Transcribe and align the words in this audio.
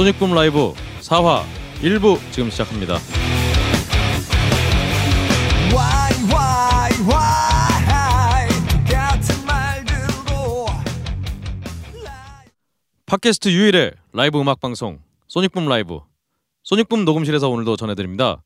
소닉붐 0.00 0.34
라이브 0.34 0.72
4화 1.02 1.42
1부 1.82 2.18
지금 2.32 2.48
시작합니다. 2.48 2.96
팟캐스트 13.04 13.50
유일의 13.50 13.92
라이브 14.14 14.40
음악 14.40 14.60
방송 14.60 15.00
소닉붐 15.28 15.68
라이브 15.68 16.00
소닉붐 16.62 17.04
녹음실에서 17.04 17.50
오늘도 17.50 17.76
전해드립니다. 17.76 18.42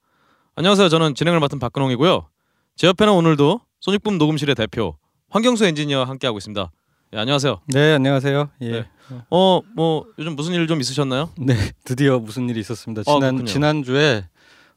안녕하세요. 0.57 0.89
저는 0.89 1.15
진행을 1.15 1.39
맡은 1.39 1.61
박근홍이고요. 1.61 2.29
제 2.75 2.89
옆에는 2.89 3.13
오늘도 3.13 3.61
소닉붐 3.79 4.19
녹음실의 4.19 4.57
대표 4.57 4.97
황경수 5.31 5.67
엔지니어와 5.67 6.09
함께하고 6.09 6.39
있습니다. 6.39 6.73
예, 7.13 7.19
안녕하세요. 7.19 7.61
네 7.69 7.93
안녕하세요. 7.93 8.51
예. 8.63 8.71
네. 8.73 8.94
어 9.31 9.61
뭐 9.75 10.07
요즘 10.19 10.35
무슨 10.37 10.55
일 10.55 10.67
좀 10.67 10.81
있으셨나요? 10.81 11.31
네 11.39 11.55
드디어 11.85 12.19
무슨 12.19 12.49
일이 12.49 12.61
있었습니다. 12.61 13.01
어, 13.07 13.15
지난 13.15 13.21
그렇군요. 13.37 13.45
지난 13.47 13.83
주에 13.83 14.25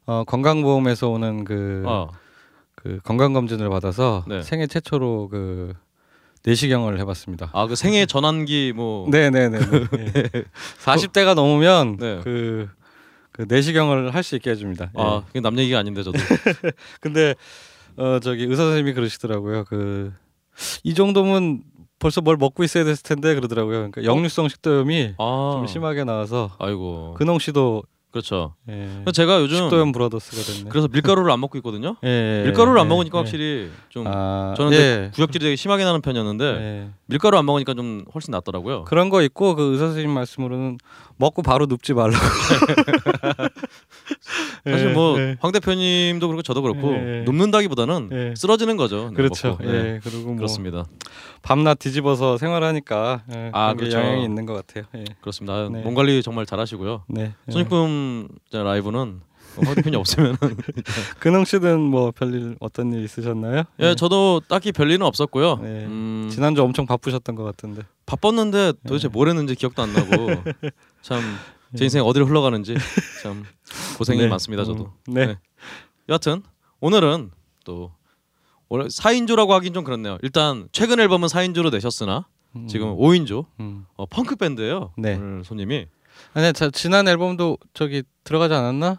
어, 0.06 0.24
건강보험에서 0.24 1.08
오는 1.10 1.44
그, 1.44 1.84
아, 1.86 2.08
그 2.74 2.98
건강 3.04 3.32
검진을 3.34 3.68
받아서 3.68 4.24
네. 4.26 4.42
생애 4.42 4.66
최초로 4.66 5.28
그 5.28 5.74
내시경을 6.44 6.98
해봤습니다. 7.00 7.50
아 7.52 7.66
그 7.66 7.74
생애 7.76 8.06
전환기 8.06 8.72
뭐 8.74 9.08
네네네. 9.10 9.58
예. 9.58 10.44
40대가 10.84 11.34
넘으면 11.34 11.96
네. 11.98 12.20
그, 12.24 12.68
그 13.32 13.44
내시경을 13.48 14.14
할 14.14 14.22
수 14.22 14.36
있게 14.36 14.50
해줍니다. 14.52 14.90
예. 14.96 15.02
아, 15.02 15.22
그게 15.26 15.40
남 15.40 15.58
얘기가 15.58 15.78
아닌데 15.78 16.02
저도. 16.02 16.18
근데 17.00 17.34
어 17.96 18.18
저기 18.20 18.44
의사 18.44 18.62
선생님이 18.62 18.94
그러시더라고요. 18.94 19.64
그 19.64 20.12
이 20.82 20.92
정도면 20.94 21.62
벌써 21.98 22.20
뭘 22.20 22.36
먹고 22.36 22.64
있어야 22.64 22.84
됐을 22.84 23.02
텐데 23.02 23.34
그러더라고요. 23.34 23.90
그러니까 23.90 24.04
역류성 24.04 24.48
식도염이 24.48 25.14
아, 25.18 25.50
좀 25.54 25.66
심하게 25.66 26.04
나와서 26.04 26.50
아이고. 26.58 27.14
근홍 27.18 27.38
씨도 27.38 27.82
그렇죠. 28.10 28.54
예. 28.70 29.04
제가 29.12 29.40
요즘 29.42 29.56
식도염 29.58 29.92
브라더스가 29.92 30.42
됐네. 30.42 30.70
그래서 30.70 30.88
밀가루를 30.88 31.30
안 31.30 31.40
먹고 31.40 31.58
있거든요. 31.58 31.96
예, 32.04 32.42
밀가루를 32.46 32.80
안 32.80 32.86
예, 32.86 32.88
먹으니까 32.88 33.18
예. 33.18 33.20
확실히 33.20 33.70
좀 33.90 34.06
아, 34.06 34.54
저는 34.56 34.72
예. 34.72 35.10
구역질이 35.14 35.44
되게 35.44 35.56
심하게 35.56 35.84
나는 35.84 36.00
편이었는데 36.00 36.44
예. 36.44 36.88
밀가루 37.04 37.36
안 37.36 37.44
먹으니까 37.44 37.74
좀 37.74 38.04
훨씬 38.14 38.32
낫더라고요. 38.32 38.84
그런 38.84 39.10
거 39.10 39.22
있고 39.22 39.54
그 39.54 39.72
의사 39.72 39.86
선생님 39.86 40.10
말씀으로는 40.10 40.78
먹고 41.16 41.42
바로 41.42 41.66
눕지 41.66 41.92
말라고. 41.92 42.18
사실 44.64 44.88
예, 44.88 44.92
뭐 44.92 45.18
예. 45.18 45.36
황 45.40 45.52
대표님도 45.52 46.26
그렇고 46.26 46.42
저도 46.42 46.62
그렇고 46.62 46.92
예. 46.94 47.22
눕는다기보다는 47.24 48.10
예. 48.12 48.34
쓰러지는 48.36 48.76
거죠. 48.76 49.08
네, 49.10 49.16
그렇죠. 49.16 49.58
네, 49.60 49.68
예. 49.68 50.00
그리고 50.02 50.28
뭐 50.28 50.36
그렇습니다. 50.36 50.84
밤낮 51.42 51.78
뒤집어서 51.78 52.38
생활하니까 52.38 53.22
예. 53.34 53.50
아, 53.52 53.74
그렇죠. 53.74 53.98
영향이 53.98 54.24
있는 54.24 54.46
것 54.46 54.54
같아요. 54.54 54.84
예. 54.96 55.04
그렇습니다. 55.20 55.54
아, 55.54 55.68
네. 55.70 55.82
몸 55.82 55.94
관리 55.94 56.22
정말 56.22 56.46
잘하시고요. 56.46 57.04
네. 57.08 57.34
예. 57.48 57.52
손익품 57.52 58.28
라이브는 58.52 59.20
황 59.64 59.74
대표님 59.74 59.98
없으면 59.98 60.36
근홍 61.18 61.44
씨는 61.44 61.80
뭐 61.80 62.12
별일 62.12 62.56
어떤 62.60 62.92
일 62.92 63.04
있으셨나요? 63.04 63.64
예 63.80 63.94
저도 63.94 64.40
딱히 64.48 64.72
별일은 64.72 65.04
없었고요. 65.04 65.56
네. 65.56 65.68
음, 65.86 66.28
지난주 66.30 66.62
엄청 66.62 66.86
바쁘셨던 66.86 67.34
것 67.34 67.44
같은데. 67.44 67.82
바빴는데 68.06 68.74
도대체 68.86 69.08
네. 69.08 69.12
뭘 69.12 69.28
했는지 69.28 69.54
기억도 69.54 69.82
안 69.82 69.92
나고 69.92 70.06
참 71.02 71.20
제 71.76 71.84
인생 71.84 72.02
어디로 72.04 72.26
흘러가는지 72.26 72.74
참 73.22 73.44
고생이 73.98 74.20
네. 74.20 74.28
많습니다 74.28 74.64
저도. 74.64 74.84
어, 74.84 74.94
네. 75.08 75.26
네. 75.26 75.38
여하튼 76.08 76.42
오늘은 76.80 77.30
또 77.64 77.92
원래 78.68 78.86
4인조라고 78.86 79.48
하긴 79.50 79.74
좀 79.74 79.84
그렇네요. 79.84 80.18
일단 80.22 80.68
최근 80.72 81.00
앨범은 81.00 81.28
4인조로 81.28 81.70
내셨으나 81.72 82.26
음, 82.56 82.66
지금 82.68 82.94
5인조 82.96 83.46
음. 83.60 83.86
어, 83.96 84.06
펑크 84.06 84.36
밴드예요. 84.36 84.92
네. 84.96 85.14
오늘 85.16 85.44
손님이 85.44 85.86
아니 86.34 86.52
자, 86.52 86.70
지난 86.70 87.06
앨범도 87.08 87.58
저기 87.74 88.02
들어가지 88.24 88.54
않았나? 88.54 88.96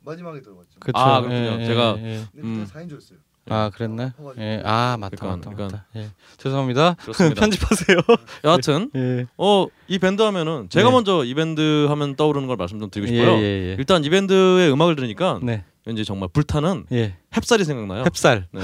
마지막에 0.00 0.40
들어갔죠. 0.42 0.80
그렇죠. 0.80 0.98
아, 0.98 1.20
그렇군요. 1.22 1.58
제가- 1.66 1.94
근데 1.94 2.26
음. 2.36 2.64
그때 2.66 2.78
4인조였어요. 2.78 3.16
아 3.48 3.70
그랬나? 3.74 4.12
퍼가지고. 4.16 4.42
예. 4.42 4.62
아 4.64 4.96
맞다 4.98 5.16
그러니까, 5.16 5.50
맞다. 5.50 5.62
맞다. 5.64 5.86
예. 5.96 6.08
죄송합니다. 6.38 6.94
그렇습니다. 7.00 7.40
편집하세요. 7.40 7.98
여하튼 8.44 8.90
예. 8.96 9.26
어이 9.36 9.98
밴드 10.00 10.22
하면은 10.22 10.68
제가 10.70 10.88
네. 10.88 10.94
먼저 10.94 11.24
이 11.24 11.34
밴드 11.34 11.86
하면 11.88 12.16
떠오르는 12.16 12.46
걸 12.48 12.56
말씀 12.56 12.80
좀 12.80 12.90
드리고 12.90 13.06
싶어요. 13.06 13.36
예, 13.36 13.42
예, 13.42 13.70
예. 13.70 13.76
일단 13.78 14.04
이 14.04 14.10
밴드의 14.10 14.72
음악을 14.72 14.96
들으니까 14.96 15.40
네. 15.42 15.64
왠지 15.84 16.04
정말 16.04 16.28
불타는 16.32 16.86
예. 16.92 17.16
햅쌀이 17.30 17.64
생각나요. 17.64 18.04
햅쌀. 18.04 18.44
네. 18.50 18.60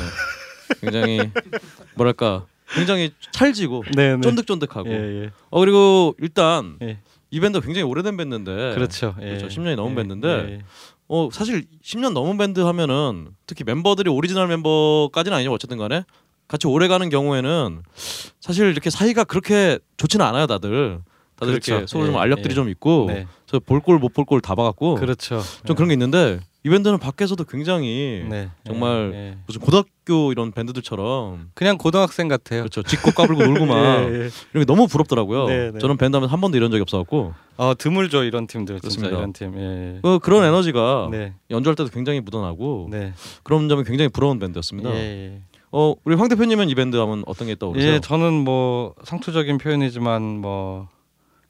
굉장히 0.80 1.30
뭐랄까 1.96 2.46
굉장히 2.74 3.12
찰지고 3.32 3.84
네, 3.96 4.16
네. 4.16 4.20
쫀득쫀득하고 4.22 4.88
예, 4.88 5.24
예. 5.24 5.30
어 5.50 5.60
그리고 5.60 6.14
일단 6.20 6.78
예. 6.82 6.98
이 7.30 7.40
밴드 7.40 7.60
굉장히 7.60 7.82
오래된 7.82 8.16
밴드인데 8.16 8.74
그렇죠. 8.74 9.14
예. 9.20 9.36
그렇죠. 9.36 9.48
10년이 9.48 9.76
넘은 9.76 9.92
예, 9.92 9.94
밴드인데 9.96 10.28
예. 10.28 10.62
어 11.12 11.28
사실 11.32 11.66
10년 11.82 12.12
넘은 12.12 12.38
밴드 12.38 12.60
하면은 12.60 13.30
특히 13.44 13.64
멤버들이 13.64 14.08
오리지널 14.08 14.46
멤버까지는 14.46 15.36
아니죠 15.36 15.52
어쨌든 15.52 15.76
간에. 15.76 16.04
같이 16.46 16.68
오래 16.68 16.86
가는 16.86 17.08
경우에는 17.08 17.82
사실 18.40 18.70
이렇게 18.70 18.90
사이가 18.90 19.24
그렇게 19.24 19.78
좋지는 19.96 20.24
않아요 20.24 20.46
다들 20.46 21.00
다들 21.40 21.54
그렇죠. 21.54 21.72
이렇게 21.72 21.86
서로 21.86 22.06
좀 22.06 22.14
예, 22.14 22.18
알력들이 22.18 22.52
예. 22.52 22.54
좀 22.54 22.68
있고 22.68 23.06
네. 23.08 23.26
저볼 23.46 23.80
꼴 23.80 23.98
못 23.98 24.12
볼 24.12 24.24
꼴 24.24 24.40
다 24.40 24.54
봐갖고 24.54 24.94
그렇죠. 24.96 25.40
좀 25.64 25.74
그런 25.74 25.88
게 25.88 25.94
있는데 25.94 26.38
이 26.62 26.68
밴드는 26.68 26.98
밖에서도 26.98 27.42
굉장히 27.44 28.24
네. 28.28 28.50
정말 28.66 29.10
예, 29.14 29.18
예. 29.18 29.36
무슨 29.46 29.60
고등학교 29.62 30.30
이런 30.30 30.52
밴드들처럼 30.52 31.50
그냥 31.54 31.78
고등학생 31.78 32.28
같아요. 32.28 32.60
그렇죠 32.60 32.82
찧고 32.82 33.12
까불고 33.12 33.42
놀고 33.46 33.64
막 33.66 33.76
예, 34.12 34.24
예. 34.26 34.30
이런 34.52 34.60
게 34.60 34.64
너무 34.66 34.86
부럽더라고요 34.86 35.46
네, 35.46 35.70
네. 35.72 35.78
저는 35.78 35.96
밴드 35.96 36.14
하면 36.16 36.28
한 36.28 36.40
번도 36.40 36.56
이런 36.58 36.70
적이 36.70 36.82
없어갖고 36.82 37.32
어 37.56 37.72
드물죠 37.78 38.24
이런 38.24 38.46
팀들 38.46 38.74
진짜 38.80 38.80
그렇습니다. 38.82 39.16
이런 39.18 39.32
팀. 39.32 39.54
예. 39.58 39.98
그 40.02 40.18
그런 40.18 40.44
에너지가 40.44 41.08
네. 41.10 41.32
연주할 41.50 41.74
때도 41.76 41.88
굉장히 41.90 42.20
묻어나고 42.20 42.88
네. 42.90 43.14
그런 43.42 43.68
점이 43.70 43.84
굉장히 43.84 44.08
부러운 44.10 44.38
밴드였습니다. 44.38 44.90
예, 44.94 45.40
어 45.72 45.94
우리 46.04 46.14
황 46.16 46.28
대표님은 46.28 46.68
이 46.68 46.74
밴드 46.74 46.96
하면 46.96 47.22
어떤 47.26 47.46
게 47.46 47.52
예. 47.52 47.54
떠오르세요? 47.54 47.92
예, 47.94 48.00
저는 48.00 48.32
뭐 48.34 48.94
상투적인 49.04 49.56
표현이지만 49.58 50.22
뭐 50.40 50.88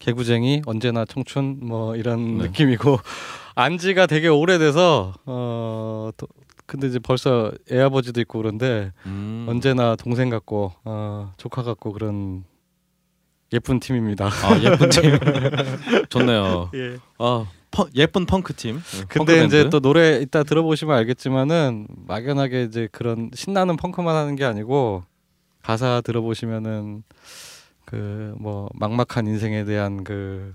개구쟁이 0.01 0.63
언제나 0.67 1.05
청춘 1.05 1.59
뭐 1.63 1.95
이런 1.95 2.39
네. 2.39 2.45
느낌이고 2.45 2.99
안지가 3.55 4.07
되게 4.07 4.27
오래돼서 4.29 5.13
어 5.27 6.11
또, 6.17 6.27
근데 6.67 6.87
이제 6.89 6.99
벌써 6.99 7.53
애 7.71 7.81
아버지도 7.81 8.21
있고 8.23 8.39
그런데 8.39 8.93
음. 9.07 9.47
언제나 9.49 9.95
동생 9.97 10.31
같고 10.31 10.73
어 10.85 11.33
조카 11.37 11.63
같고 11.63 11.93
그런 11.93 12.45
예쁜 13.53 13.79
팀입니다. 13.79 14.27
아 14.27 14.59
예쁜 14.63 14.89
팀 14.89 15.03
좋네요. 16.09 16.71
예. 16.75 16.97
아 17.19 17.47
펑- 17.71 17.91
예쁜 17.95 18.25
펑크 18.25 18.55
팀. 18.55 18.77
네, 18.83 19.01
펑크 19.03 19.19
근데 19.19 19.45
이제 19.45 19.59
밴드. 19.65 19.71
또 19.71 19.81
노래 19.81 20.19
이따 20.21 20.43
들어보시면 20.45 20.97
알겠지만은 20.97 21.87
막연하게 22.07 22.63
이제 22.65 22.89
그런 22.91 23.31
신나는 23.35 23.77
펑크만 23.77 24.17
하는 24.17 24.35
게 24.37 24.45
아니고 24.45 25.03
가사 25.63 26.01
들어보시면은 26.05 27.03
그 27.91 28.35
뭐 28.39 28.69
막막한 28.75 29.27
인생에 29.27 29.65
대한 29.65 30.05
그 30.05 30.55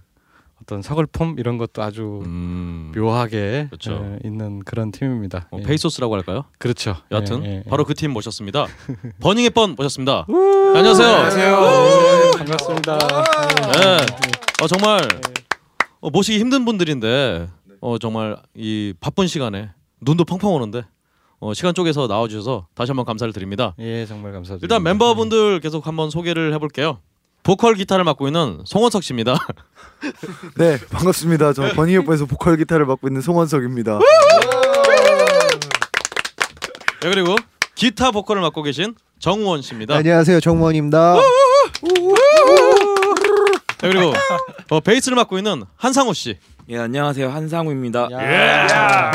어떤 0.62 0.81
서글픔 0.81 1.35
이런 1.38 1.57
것도 1.57 1.84
아주 1.84 2.22
음. 2.25 2.91
묘하게 2.96 3.68
그렇죠. 3.69 3.91
예, 4.23 4.28
있는 4.28 4.59
그런 4.63 4.91
팀입니다. 4.91 5.47
어, 5.51 5.57
예. 5.59 5.63
페이소스라고 5.63 6.16
할까요? 6.16 6.46
그렇죠. 6.57 6.96
여하튼 7.12 7.44
예, 7.44 7.47
예, 7.50 7.56
예. 7.57 7.63
바로 7.69 7.84
그 7.84 7.94
팀 7.94 8.12
모셨습니다. 8.12 8.66
버닝헵번 9.22 9.76
모셨습니다. 9.75 10.25
안녕하세요. 10.29 11.07
안녕하세요. 11.07 12.32
반갑습니다. 12.37 12.97
네. 12.97 13.97
어, 14.64 14.67
정말 14.67 15.02
어, 15.99 16.09
모시기 16.09 16.40
힘든 16.40 16.64
분들인데 16.66 17.49
어, 17.81 17.97
정말 17.99 18.38
이 18.55 18.93
바쁜 18.99 19.28
시간에 19.28 19.70
눈도 20.02 20.23
펑펑 20.26 20.53
오는데 20.53 20.84
어, 21.40 21.53
시간 21.53 21.73
쪼개서 21.76 22.08
나와주셔서 22.08 22.67
다시 22.73 22.91
한번 22.91 23.05
감사를 23.05 23.31
드립니다. 23.34 23.76
예, 23.79 24.05
정말 24.05 24.31
감사드립니다. 24.31 24.64
일단 24.66 24.81
멤버분들 24.84 25.59
계속 25.59 25.85
한번 25.85 26.09
소개를 26.09 26.53
해볼게요. 26.53 26.99
보컬 27.46 27.76
기타를 27.76 28.03
맡고 28.03 28.28
있는 28.28 28.62
송원석 28.66 29.03
씨입니다. 29.03 29.38
네, 30.58 30.80
반갑습니다. 30.92 31.53
저 31.53 31.72
버닝 31.74 32.00
오빠에서 32.00 32.26
보컬 32.26 32.58
기타를 32.58 32.88
맡고 32.88 33.08
있는 33.08 33.22
송원석입니다. 33.22 34.00
네, 37.02 37.09
그리고 37.09 37.36
기타 37.76 38.09
보컬을 38.09 38.42
맡고 38.42 38.64
계신 38.64 38.96
정우원 39.20 39.62
씨입니다. 39.62 39.96
안녕하세요, 39.96 40.40
정원입니다. 40.40 41.18
네, 43.82 43.90
그리고 43.91 44.12
어, 44.72 44.80
베이스를 44.80 45.16
맡고 45.16 45.38
있는 45.38 45.64
한상우 45.78 46.16
씨. 46.16 46.40
예 46.68 46.80
안녕하세요 46.80 47.30
한상우입니다. 47.30 48.08
야. 48.12 49.12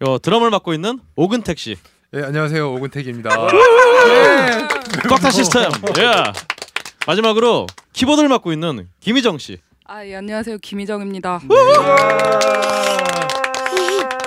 어, 0.00 0.18
드럼을 0.20 0.50
맡고 0.50 0.74
있는 0.74 1.00
오근택 1.16 1.58
씨. 1.58 1.76
네 2.16 2.22
안녕하세요 2.22 2.72
오근택입니다. 2.72 3.28
꽉타 5.06 5.30
시스템. 5.32 5.70
예. 5.98 6.32
마지막으로 7.06 7.66
키보드를 7.92 8.30
맡고 8.30 8.54
있는 8.54 8.88
김희정 9.00 9.36
씨. 9.36 9.58
아, 9.84 10.02
예, 10.06 10.16
안녕하세요. 10.16 10.56
김희정입니다. 10.56 11.42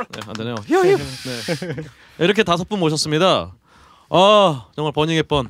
네, 0.08 0.20
안 0.28 0.34
되네요. 0.36 0.56
네. 0.68 0.98
이렇게 2.20 2.44
다섯 2.44 2.70
분 2.70 2.80
모셨습니다. 2.80 3.56
아 4.12 4.68
정말 4.76 4.94
버닝의 4.94 5.24
번. 5.24 5.50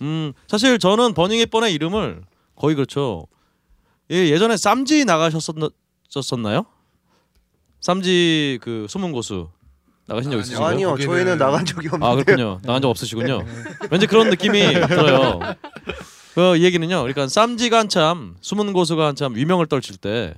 음 0.00 0.32
사실 0.46 0.78
저는 0.78 1.12
버닝의 1.12 1.46
번의 1.46 1.74
이름을 1.74 2.22
거의 2.54 2.76
그렇죠. 2.76 3.26
예, 4.12 4.28
예전에 4.28 4.56
쌈지 4.56 5.04
나가셨었나요? 5.06 6.66
쌈지 7.80 8.60
그 8.62 8.86
숨은 8.88 9.10
고수 9.10 9.48
나가신 10.06 10.30
적 10.30 10.38
있으신가요? 10.38 10.66
아니요. 10.68 10.94
거기는- 10.94 11.04
저희는 11.04 11.38
나간 11.38 11.64
적이 11.64 11.88
없는데. 11.88 12.06
아 12.06 12.14
그렇군요. 12.14 12.60
나간 12.62 12.82
적 12.82 12.88
없으시군요. 12.90 13.44
왠지 13.90 14.06
그런 14.06 14.28
느낌이 14.30 14.60
들어요. 14.88 15.40
그 16.34 16.60
얘기는요. 16.60 16.96
그러니까 16.98 17.28
쌈지가 17.28 17.78
한참 17.78 18.36
숨은 18.40 18.72
고수가 18.72 19.06
한참 19.06 19.34
위명을 19.34 19.66
떨칠 19.66 19.96
때 19.96 20.34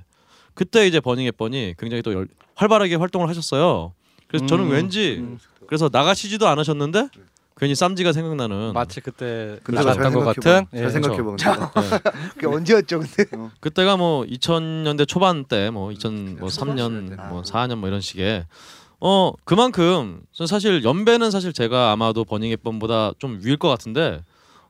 그때 0.53 0.87
이제 0.87 0.99
버닝 0.99 1.25
앱번이 1.27 1.75
굉장히 1.77 2.01
또 2.01 2.13
열, 2.13 2.27
활발하게 2.55 2.95
활동을 2.95 3.27
하셨어요. 3.29 3.93
그래서 4.27 4.45
저는 4.45 4.65
음, 4.65 4.71
왠지 4.71 5.17
음. 5.19 5.39
그래서 5.67 5.89
나가시지도 5.91 6.47
않으셨는데 6.47 7.09
괜히 7.59 7.73
쌈지가 7.75 8.13
생각나는 8.13 8.73
마치 8.73 9.01
그때 9.01 9.59
나갔던 9.67 10.13
것. 10.13 10.23
같은 10.23 10.41
잘 10.71 10.83
예. 10.85 10.89
생각해봐. 10.89 11.71
그게 12.35 12.45
언제였죠 12.47 12.99
근데? 12.99 13.25
그때가 13.59 13.97
뭐 13.97 14.23
2000년대 14.25 15.07
초반 15.07 15.43
때뭐 15.45 15.89
2003년 15.89 17.15
뭐 17.29 17.41
4년 17.41 17.77
뭐 17.77 17.89
이런 17.89 17.99
식의 18.01 18.45
어 18.99 19.31
그만큼 19.43 20.21
사실 20.33 20.83
연배는 20.83 21.29
사실 21.31 21.53
제가 21.53 21.91
아마도 21.91 22.23
버닝 22.25 22.51
앱번보다 22.51 23.13
좀 23.19 23.39
위일 23.43 23.57
것 23.57 23.69
같은데 23.69 24.21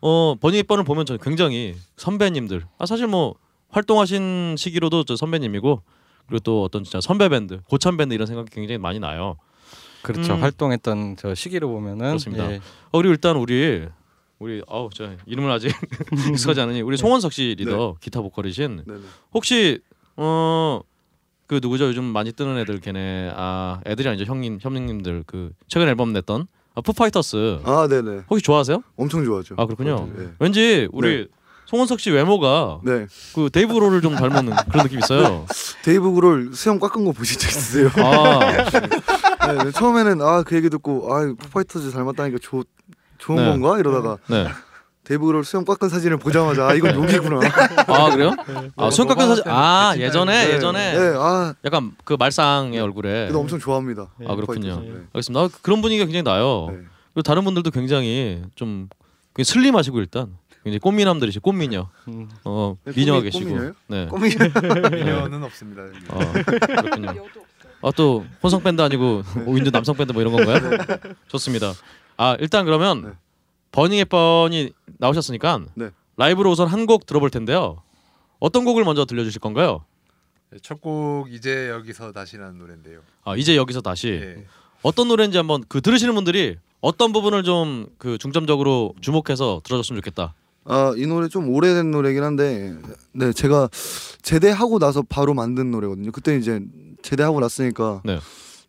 어 0.01 0.35
버닝 0.39 0.59
앱번을 0.59 0.83
보면 0.83 1.05
저는 1.05 1.19
굉장히 1.21 1.75
선배님들 1.95 2.65
아 2.77 2.85
사실 2.85 3.07
뭐 3.07 3.35
활동하신 3.69 4.55
시기로도 4.57 5.03
저 5.05 5.15
선배님이고 5.15 5.81
그리고 6.27 6.39
또 6.39 6.63
어떤 6.63 6.83
진짜 6.83 6.99
선배 6.99 7.29
밴드 7.29 7.61
고참 7.69 7.95
밴드 7.97 8.13
이런 8.13 8.27
생각이 8.27 8.49
굉장히 8.51 8.77
많이 8.77 8.99
나요. 8.99 9.37
그렇죠. 10.01 10.33
음. 10.33 10.41
활동했던 10.41 11.15
저 11.17 11.33
시기로 11.33 11.69
보면은 11.69 12.07
그렇습니다. 12.07 12.51
예. 12.51 12.57
어 12.91 12.97
그리고 12.97 13.11
일단 13.11 13.35
우리 13.37 13.87
우리 14.39 14.61
아우 14.67 14.89
저 14.93 15.09
이름을 15.25 15.49
아직 15.51 15.71
익숙하지 16.31 16.61
않으니 16.61 16.81
우리 16.81 16.95
송원석 16.97 17.33
씨 17.33 17.55
리더 17.57 17.95
기타 17.99 18.21
보컬이신 18.21 18.83
네네. 18.85 18.99
혹시 19.33 19.79
어 20.15 20.81
그 21.47 21.59
누구죠 21.61 21.85
요즘 21.87 22.03
많이 22.03 22.31
뜨는 22.33 22.57
애들 22.59 22.79
걔네 22.81 23.31
아 23.35 23.79
애들이 23.85 24.07
아니죠 24.09 24.25
형님 24.25 24.59
형님들 24.61 25.23
그 25.25 25.51
최근 25.67 25.87
앨범 25.87 26.11
냈던 26.13 26.47
아, 26.75 26.81
푸파이터스 26.81 27.59
아 27.63 27.87
네네. 27.89 28.23
혹시 28.29 28.43
좋아하세요? 28.43 28.83
엄청 28.97 29.25
좋아하죠. 29.25 29.55
아 29.57 29.65
그렇군요. 29.65 30.09
네. 30.15 30.27
왠지 30.39 30.87
우리 30.91 31.27
송원석 31.65 31.99
씨 31.99 32.11
외모가 32.11 32.79
네. 32.83 33.07
그 33.33 33.49
데이브 33.51 33.73
그롤을 33.73 34.01
좀 34.01 34.15
닮은 34.15 34.51
그런 34.71 34.83
느낌 34.83 34.99
있어요. 34.99 35.45
데이브 35.83 36.11
그롤 36.11 36.51
수염 36.53 36.79
깎은 36.79 37.03
거 37.05 37.11
보신 37.13 37.39
적 37.39 37.49
있으세요? 37.49 37.89
아 37.97 38.39
네, 39.47 39.63
네. 39.63 39.71
처음에는 39.71 40.21
아 40.21 40.43
그 40.43 40.55
얘기 40.55 40.69
듣고 40.69 41.11
아 41.13 41.25
푸파이터스 41.39 41.91
닮았다니까 41.91 42.37
좋 42.41 42.63
좋은 43.17 43.37
네. 43.37 43.45
건가 43.49 43.79
이러다가 43.79 44.17
네. 45.09 45.17
그롤 45.17 45.43
수염 45.45 45.63
깎은 45.65 45.89
사진을 45.89 46.17
보자마자 46.17 46.67
아 46.67 46.73
이건 46.73 46.95
욕이구나. 46.95 47.39
아 47.87 48.09
그래요? 48.11 48.33
아 48.75 48.89
수염 48.89 49.07
깎은 49.07 49.27
사진 49.27 49.43
아 49.47 49.87
같이 49.89 50.01
예전에 50.01 50.47
네, 50.47 50.53
예전에 50.53 50.93
네. 50.93 51.13
아 51.17 51.53
약간 51.65 51.93
그 52.03 52.15
말상의 52.19 52.79
얼굴에 52.79 53.09
그래도 53.09 53.39
엄청 53.39 53.59
좋아합니다. 53.59 54.07
아 54.27 54.35
그렇군요. 54.35 54.81
네. 54.81 54.91
알겠습니다. 55.13 55.39
아, 55.41 55.49
그런 55.61 55.81
분위기가 55.81 56.05
굉장히 56.05 56.23
나요. 56.23 56.67
네. 56.71 56.77
그리고 57.13 57.21
다른 57.23 57.43
분들도 57.45 57.71
굉장히 57.71 58.41
좀 58.55 58.89
굉장히 59.35 59.45
슬림하시고 59.53 59.99
일단 59.99 60.35
굉장히 60.63 60.79
꽃미남들이시 60.79 61.39
꽃미녀 61.39 61.87
음. 62.09 62.29
어 62.43 62.75
네, 62.83 62.91
미녀가 62.95 63.19
꽃미- 63.19 63.23
계시고 63.23 63.45
꽃미녀요? 63.45 63.73
네 63.87 64.05
꿈이 64.07 64.29
미녀는 64.91 65.43
없습니다. 65.43 65.83
어, 66.09 66.19
그렇군요. 66.19 67.25
아또 67.81 68.25
혼성 68.43 68.61
밴드 68.63 68.81
아니고 68.81 69.23
오인도 69.45 69.71
남성 69.71 69.95
밴드 69.95 70.11
뭐 70.11 70.21
이런 70.21 70.33
건가요? 70.33 70.59
좋습니다. 71.27 71.71
아 72.17 72.35
일단 72.39 72.65
그러면 72.65 73.01
네. 73.03 73.09
버닝 73.71 73.99
앱번이 73.99 74.71
나오셨으니까 74.97 75.61
네. 75.75 75.89
라이브로 76.17 76.51
우선 76.51 76.67
한 76.67 76.85
곡 76.87 77.05
들어볼 77.05 77.29
텐데요. 77.29 77.81
어떤 78.39 78.65
곡을 78.65 78.83
먼저 78.83 79.05
들려주실 79.05 79.41
건가요? 79.41 79.83
네, 80.51 80.59
첫곡 80.61 81.31
이제 81.31 81.69
여기서 81.69 82.11
다시라는 82.11 82.57
노래인데요. 82.57 83.01
아 83.23 83.35
이제 83.35 83.55
여기서 83.57 83.81
다시 83.81 84.07
예. 84.09 84.45
어떤 84.83 85.07
노래인지 85.09 85.37
한번 85.37 85.63
그 85.67 85.81
들으시는 85.81 86.13
분들이 86.15 86.57
어떤 86.81 87.11
부분을 87.11 87.43
좀 87.43 87.87
그 87.97 88.17
중점적으로 88.17 88.93
주목해서 89.01 89.61
들어줬으면 89.63 90.01
좋겠다. 90.01 90.33
아이 90.65 91.05
노래 91.07 91.27
좀 91.27 91.49
오래된 91.49 91.91
노래긴 91.91 92.23
한데 92.23 92.75
네 93.11 93.33
제가 93.33 93.69
제대하고 94.21 94.79
나서 94.79 95.01
바로 95.01 95.33
만든 95.33 95.71
노래거든요. 95.71 96.11
그때 96.11 96.37
이제 96.37 96.61
제대하고 97.01 97.39
났으니까 97.39 98.01
네. 98.05 98.19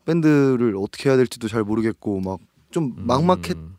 밴드를 0.06 0.74
어떻게 0.76 1.08
해야 1.10 1.16
될지도 1.16 1.48
잘 1.48 1.62
모르겠고 1.64 2.20
막좀 2.20 2.84
음, 2.84 3.06
막막했던 3.06 3.76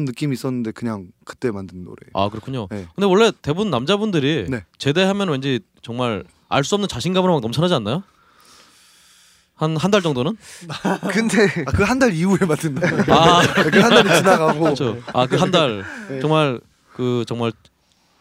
느낌이 0.00 0.32
있었는데 0.34 0.72
그냥 0.72 1.08
그때 1.24 1.50
만든 1.50 1.84
노래. 1.84 1.96
아 2.14 2.28
그렇군요. 2.28 2.68
네. 2.70 2.86
근데 2.94 3.06
원래 3.06 3.30
대부분 3.42 3.70
남자분들이 3.70 4.46
네. 4.48 4.64
제대하면 4.78 5.28
왠지 5.28 5.60
정말 5.82 6.24
알 6.48 6.64
수 6.64 6.74
없는 6.74 6.88
자신감으로 6.88 7.32
막 7.34 7.40
넘쳐나지 7.40 7.74
않나요? 7.74 8.02
한 9.54 9.76
한 9.76 9.90
달 9.90 10.02
정도는? 10.02 10.36
근데 11.12 11.44
아 11.66 11.70
그한 11.72 11.98
달 11.98 12.12
이후에 12.12 12.38
만든 12.46 12.74
노래. 12.74 12.88
아그 13.12 13.78
한 13.80 13.90
달이 13.90 14.16
지나가고 14.16 14.60
그렇죠. 14.60 14.98
아그 15.14 15.36
한달 15.36 15.84
네. 16.08 16.20
정말 16.20 16.60
그 16.94 17.24
정말 17.28 17.52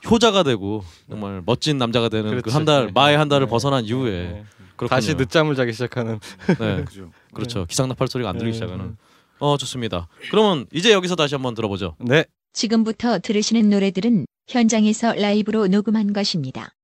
효자가 0.10 0.44
되고 0.44 0.84
정말 1.10 1.42
멋진 1.46 1.78
남자가 1.78 2.10
되는 2.10 2.30
그 2.32 2.42
그렇지. 2.42 2.54
한달 2.54 2.88
네. 2.88 2.92
마의 2.94 3.18
한 3.18 3.28
달을 3.30 3.48
네. 3.48 3.50
벗어난 3.50 3.84
이후에 3.86 4.12
네. 4.12 4.46
그렇군요. 4.76 4.90
다시 4.90 5.16
늦잠을 5.16 5.56
자기 5.56 5.74
시작하는 5.74 6.20
네 6.60 6.84
그죠. 6.86 7.12
그렇죠. 7.34 7.66
기상나팔 7.66 8.08
소리가 8.08 8.30
안 8.30 8.38
들리기 8.38 8.58
네. 8.60 8.66
시작하는. 8.66 8.98
어 9.42 9.58
좋습니다. 9.58 10.08
그러면 10.30 10.68
이제 10.72 10.92
여기서 10.92 11.16
다시 11.16 11.34
한번 11.36 11.56
들어보죠. 11.56 11.96
네. 12.00 12.26
지금부터 12.54 13.20
들으시는 13.20 13.70
노래들은 13.70 14.26
현장에서 14.48 15.14
라이브로 15.14 15.68
녹음한 15.68 16.14
것입니다. 16.14 16.76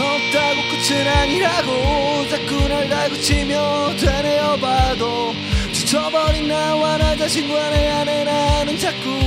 없다고 0.00 0.62
끝은 0.70 1.06
아니라고 1.06 2.28
자꾸 2.28 2.68
날 2.68 2.88
다그치며 2.88 3.96
되뇌어 3.96 4.56
봐도 4.56 5.34
지쳐버린 5.72 6.48
나와 6.48 6.96
나 6.98 7.16
자신과 7.16 7.70
내 7.70 7.90
안에 7.90 8.24
나는 8.24 8.78
자꾸 8.78 9.20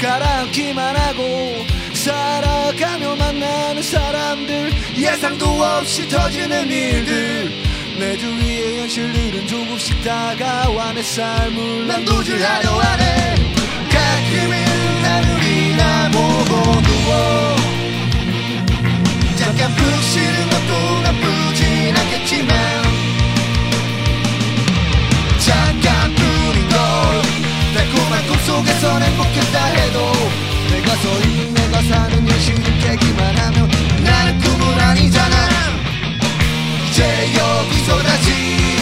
가라앉기만 0.00 0.96
하고 0.96 1.66
살아가며 1.94 3.16
만나는 3.16 3.82
사람들 3.82 4.72
예상도 4.96 5.46
없이 5.46 6.08
터지는 6.08 6.70
일들 6.70 7.50
내 7.98 8.16
주위의 8.16 8.80
현실들은 8.82 9.46
조금씩 9.46 10.04
다가와 10.04 10.92
내 10.92 11.02
삶을 11.02 11.86
난 11.88 12.04
도주하려 12.04 12.70
하네 12.70 13.34
가끔은 13.90 15.04
하늘이나 15.04 16.10
보고 16.12 16.80
누워 16.82 17.57
잠깐 19.58 19.74
푹 19.74 20.02
쉬는 20.02 20.50
것도 20.50 21.00
나쁘진 21.02 21.96
않겠지만 21.96 22.56
잠깐뿐인 25.40 26.68
걸 26.68 26.78
달콤한 27.74 28.26
꿈속에선 28.28 29.02
행복했다 29.02 29.64
해도 29.64 30.12
내가 30.70 30.94
서 30.94 31.20
있는 31.22 31.54
내가 31.54 31.82
사는 31.82 32.28
현실을 32.28 32.78
깨기만 32.78 33.36
하면 33.36 33.68
나는 34.04 34.38
꿈은 34.38 34.80
아니잖아. 34.80 35.36
이제 36.88 37.02
여기서 37.36 37.98
다시 38.04 38.77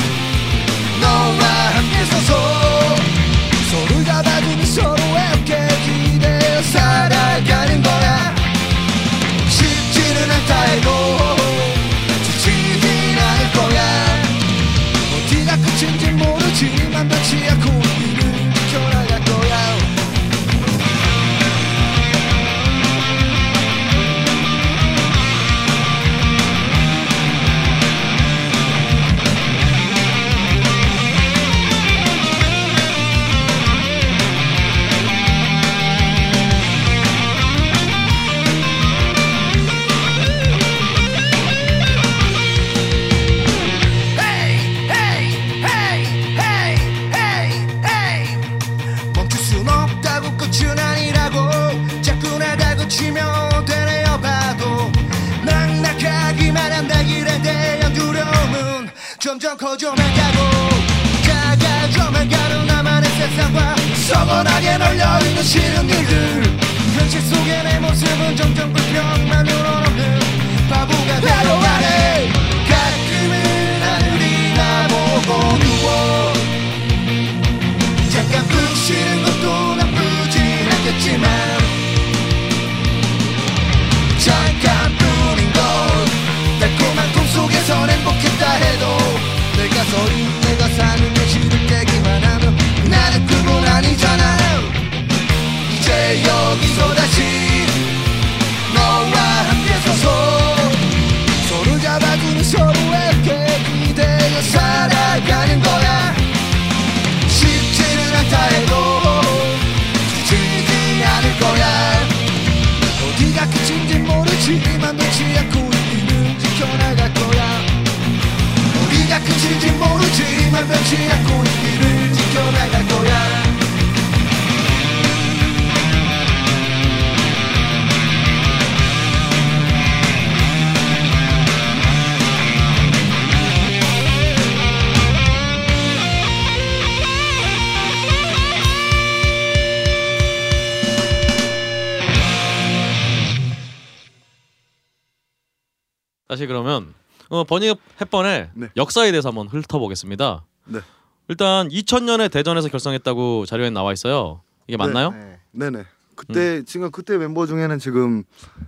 어, 147.37 147.45
버니 147.45 147.75
햇번의 148.01 148.51
네. 148.55 148.69
역사에 148.77 149.11
대해서 149.11 149.29
한번 149.29 149.49
훑어보겠습니다. 149.49 150.45
네. 150.67 150.81
일단 151.29 151.69
2000년에 151.69 152.31
대전에서 152.31 152.69
결성했다고 152.69 153.47
자료에 153.47 153.71
나와 153.71 153.93
있어요. 153.93 154.43
이게 154.67 154.77
맞나요? 154.77 155.11
네. 155.11 155.39
네네. 155.53 155.85
그때 156.15 156.63
지금 156.65 156.91
그때 156.91 157.19
멤버 157.19 157.47
중에는 157.47 157.79
지금 157.79 158.25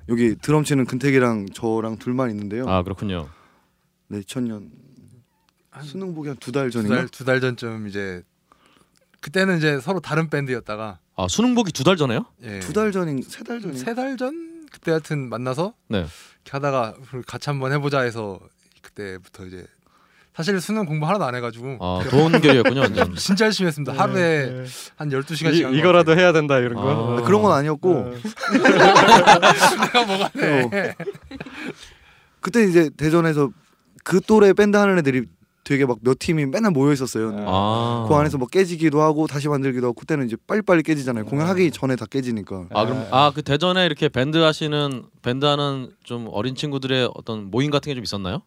여기 0.09 0.35
드럼 0.37 0.65
치는 0.65 0.85
근택이랑 0.85 1.47
저랑 1.55 1.97
둘만 1.99 2.31
있는데요. 2.31 2.69
아 2.69 2.83
그렇군요. 2.83 3.29
네, 4.09 4.21
2000년 4.21 4.69
수능복이 5.83 6.29
한두 6.29 6.53
달 6.53 6.71
전인가? 6.71 7.07
두달 7.07 7.41
전쯤 7.41 7.89
이제 7.89 8.23
그때는 9.21 9.59
이제 9.59 9.81
서로 9.81 10.01
다른 10.01 10.29
밴드였다가 10.29 10.99
아 11.17 11.27
수능복이 11.29 11.73
두달 11.73 11.97
전에요? 11.97 12.27
예. 12.43 12.61
두달 12.61 12.93
전인 12.93 13.23
세 13.23 13.45
달 13.45 13.61
전인. 13.61 13.77
세달 13.79 14.17
전 14.17 14.67
그때 14.71 14.91
하여튼 14.91 15.29
만나서 15.29 15.75
네. 15.89 15.99
이렇게 16.01 16.51
하다가 16.51 16.95
같이 17.27 17.49
한번 17.51 17.73
해보자 17.73 18.01
해서 18.01 18.39
그 18.43 18.49
때부터 19.03 19.47
이제 19.47 19.65
사실 20.35 20.61
수능 20.61 20.85
공부 20.87 21.07
하나도 21.07 21.25
안 21.25 21.35
해가지고 21.35 21.79
아 21.81 22.01
도원결이었군요 22.11 22.81
완전. 22.83 23.15
진짜 23.17 23.45
열심히 23.47 23.69
했습니다. 23.69 23.93
하루에 23.93 24.65
한 24.97 25.09
12시간씩 25.11 25.73
이, 25.75 25.79
이거라도 25.79 26.17
해야 26.17 26.33
된다 26.33 26.59
이런 26.59 26.75
거. 26.75 27.19
아. 27.19 27.23
그런 27.23 27.43
건 27.43 27.53
아니었고 27.53 27.91
어. 27.93 28.13
내가 28.53 30.05
뭐가 30.07 30.29
돼? 30.31 30.63
어. 30.63 31.05
그때 32.41 32.65
이제 32.65 32.91
대전에서 32.97 33.51
그 34.05 34.21
또래 34.21 34.53
밴드 34.53 34.77
하는 34.77 34.99
애들이 34.99 35.27
되게 35.65 35.85
막 35.85 35.99
몇 36.01 36.19
팀이 36.19 36.47
맨날 36.47 36.71
모여 36.73 36.93
있었어요. 36.93 37.35
아. 37.47 38.07
그 38.09 38.15
안에서 38.15 38.39
뭐 38.39 38.47
깨지기도 38.49 39.03
하고 39.03 39.27
다시 39.27 39.49
만들기도 39.49 39.89
하고 39.89 39.95
그때는 39.95 40.25
이제 40.27 40.37
빨리빨리 40.47 40.83
깨지잖아요. 40.83 41.27
공연하기 41.27 41.71
전에 41.73 41.97
다 41.97 42.07
깨지니까. 42.09 42.67
아 42.73 42.85
그럼 42.87 43.07
아 43.11 43.31
그 43.35 43.43
대전에 43.43 43.85
이렇게 43.85 44.09
밴드 44.09 44.39
하시는 44.39 45.03
밴드 45.21 45.45
하는 45.45 45.91
좀 46.05 46.27
어린 46.31 46.55
친구들의 46.55 47.11
어떤 47.17 47.51
모임 47.51 47.71
같은 47.71 47.91
게 47.91 47.95
좀 47.95 48.03
있었나요? 48.05 48.43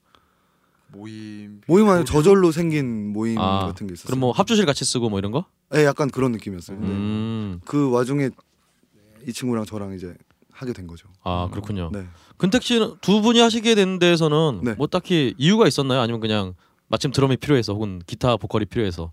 모임 0.92 1.62
모임 1.68 1.88
안에 1.88 2.04
저절로 2.04 2.52
생긴 2.52 3.14
모임 3.14 3.38
아, 3.40 3.68
같은 3.68 3.88
게 3.88 3.94
있었어요. 3.94 4.08
그럼 4.08 4.20
뭐 4.20 4.32
합주실 4.32 4.66
같이 4.66 4.84
쓰고 4.86 5.10
뭐 5.10 5.20
이런 5.20 5.32
거? 5.32 5.46
네, 5.70 5.86
약간 5.86 6.10
그런 6.10 6.32
느낌이었어요. 6.34 6.78
음. 6.78 7.62
그 7.66 7.90
와중에 7.92 8.30
이 9.28 9.34
친구랑 9.34 9.66
저랑 9.66 9.94
이제 9.94 10.14
하게 10.52 10.74
된 10.74 10.88
거죠. 10.88 11.08
아 11.24 11.48
그렇군요. 11.52 11.90
네. 11.94 12.06
근택 12.38 12.64
씨는 12.64 12.96
두 13.02 13.22
분이 13.22 13.40
하시게 13.40 13.76
된 13.76 14.00
데에서는 14.00 14.62
네. 14.64 14.74
뭐 14.74 14.88
딱히 14.88 15.34
이유가 15.38 15.68
있었나요? 15.68 16.02
아니면 16.02 16.20
그냥 16.20 16.56
마침 16.88 17.12
드럼이 17.12 17.38
필요해서 17.38 17.74
혹은 17.74 18.02
기타 18.06 18.36
보컬이 18.38 18.66
필요해서 18.66 19.12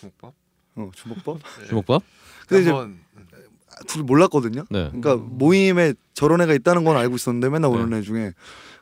주먹밥. 0.00 0.34
어, 0.76 0.90
주먹밥? 0.94 1.38
주먹밥? 1.68 2.02
근데 2.48 2.62
이제 2.62 2.72
둘 3.86 4.02
몰랐거든요. 4.02 4.64
네. 4.70 4.90
그러니까 4.90 5.16
모임에 5.16 5.94
저런 6.12 6.40
애가 6.40 6.54
있다는 6.54 6.84
건 6.84 6.96
알고 6.96 7.16
있었는데 7.16 7.48
맨날 7.50 7.70
오는 7.70 7.92
애 7.96 8.02
중에 8.02 8.32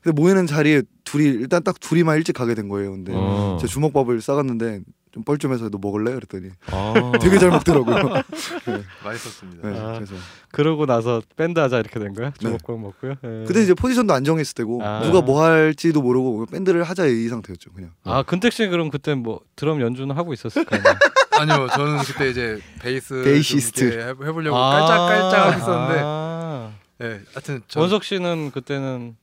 근데 0.03 0.21
모이는 0.21 0.47
자리에 0.47 0.83
둘이 1.05 1.25
일단 1.27 1.63
딱 1.63 1.79
둘이만 1.79 2.17
일찍 2.17 2.33
가게 2.35 2.55
된 2.55 2.69
거예요. 2.69 2.91
근데 2.93 3.13
어. 3.15 3.57
제가 3.61 3.71
주먹밥을 3.71 4.21
싸갔는데 4.21 4.81
좀 5.13 5.25
뻘쭘해서 5.25 5.69
너 5.69 5.79
먹을래? 5.81 6.13
그랬더니 6.15 6.49
아. 6.71 7.13
되게 7.21 7.39
잘 7.39 7.51
먹더라고요. 7.51 8.23
맛있었습니다. 9.05 9.69
네, 9.69 9.79
아. 9.79 9.93
그래서 9.95 10.15
그러고 10.51 10.87
나서 10.87 11.21
밴드 11.37 11.61
하자 11.61 11.79
이렇게 11.81 12.01
된 12.01 12.15
거야? 12.15 12.33
주먹밥 12.39 12.79
먹고요. 12.81 13.15
예. 13.23 13.45
그때 13.47 13.63
이제 13.63 13.75
포지션도 13.75 14.13
안 14.15 14.25
정했을 14.25 14.55
때고 14.55 14.83
아. 14.83 15.03
누가 15.05 15.21
뭐 15.21 15.43
할지도 15.43 16.01
모르고 16.03 16.47
밴드를 16.47 16.83
하자 16.83 17.07
이 17.07 17.29
상태였죠. 17.29 17.73
그냥. 17.73 17.91
아 18.05 18.23
근택 18.23 18.53
씨 18.53 18.67
그럼 18.69 18.91
그때 18.91 19.15
뭐 19.15 19.41
드럼 19.55 19.81
연주는 19.81 20.15
하고 20.17 20.33
있었을 20.33 20.65
거 20.65 20.77
아니야? 20.77 20.95
아니요, 21.33 21.67
저는 21.75 21.99
그때 21.99 22.31
이제 22.31 22.59
베이스 22.81 23.23
베이시스트. 23.25 23.85
해- 23.99 24.09
해보려고 24.09 24.55
깔짝깔짝 24.57 25.47
하고 25.47 25.59
있었는데, 25.59 26.01
아. 26.05 26.71
예, 27.03 27.21
하여튼 27.33 27.63
저 27.69 27.81
원석 27.81 28.05
씨는 28.05 28.51
그때는 28.53 29.17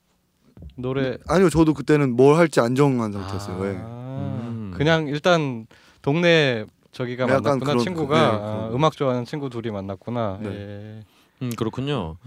노래 0.75 1.17
아니요, 1.27 1.49
저도 1.49 1.73
그때는 1.73 2.15
뭘 2.15 2.35
할지 2.37 2.59
안 2.59 2.75
정한 2.75 3.11
상태였어요. 3.11 3.65
예. 3.65 3.77
아, 3.81 3.83
음. 4.47 4.73
그냥 4.75 5.07
일단 5.07 5.67
동네 6.01 6.65
저기가 6.91 7.25
네, 7.25 7.31
약간 7.33 7.43
만났구나 7.43 7.71
그런- 7.73 7.83
친구가 7.83 8.15
네, 8.19 8.25
아, 8.41 8.69
음악 8.73 8.95
좋아하는 8.97 9.25
친구 9.25 9.49
둘이 9.49 9.71
만났구나. 9.71 10.39
네. 10.41 10.49
예. 10.49 10.99
음 11.41 11.51
그렇군요. 11.57 12.17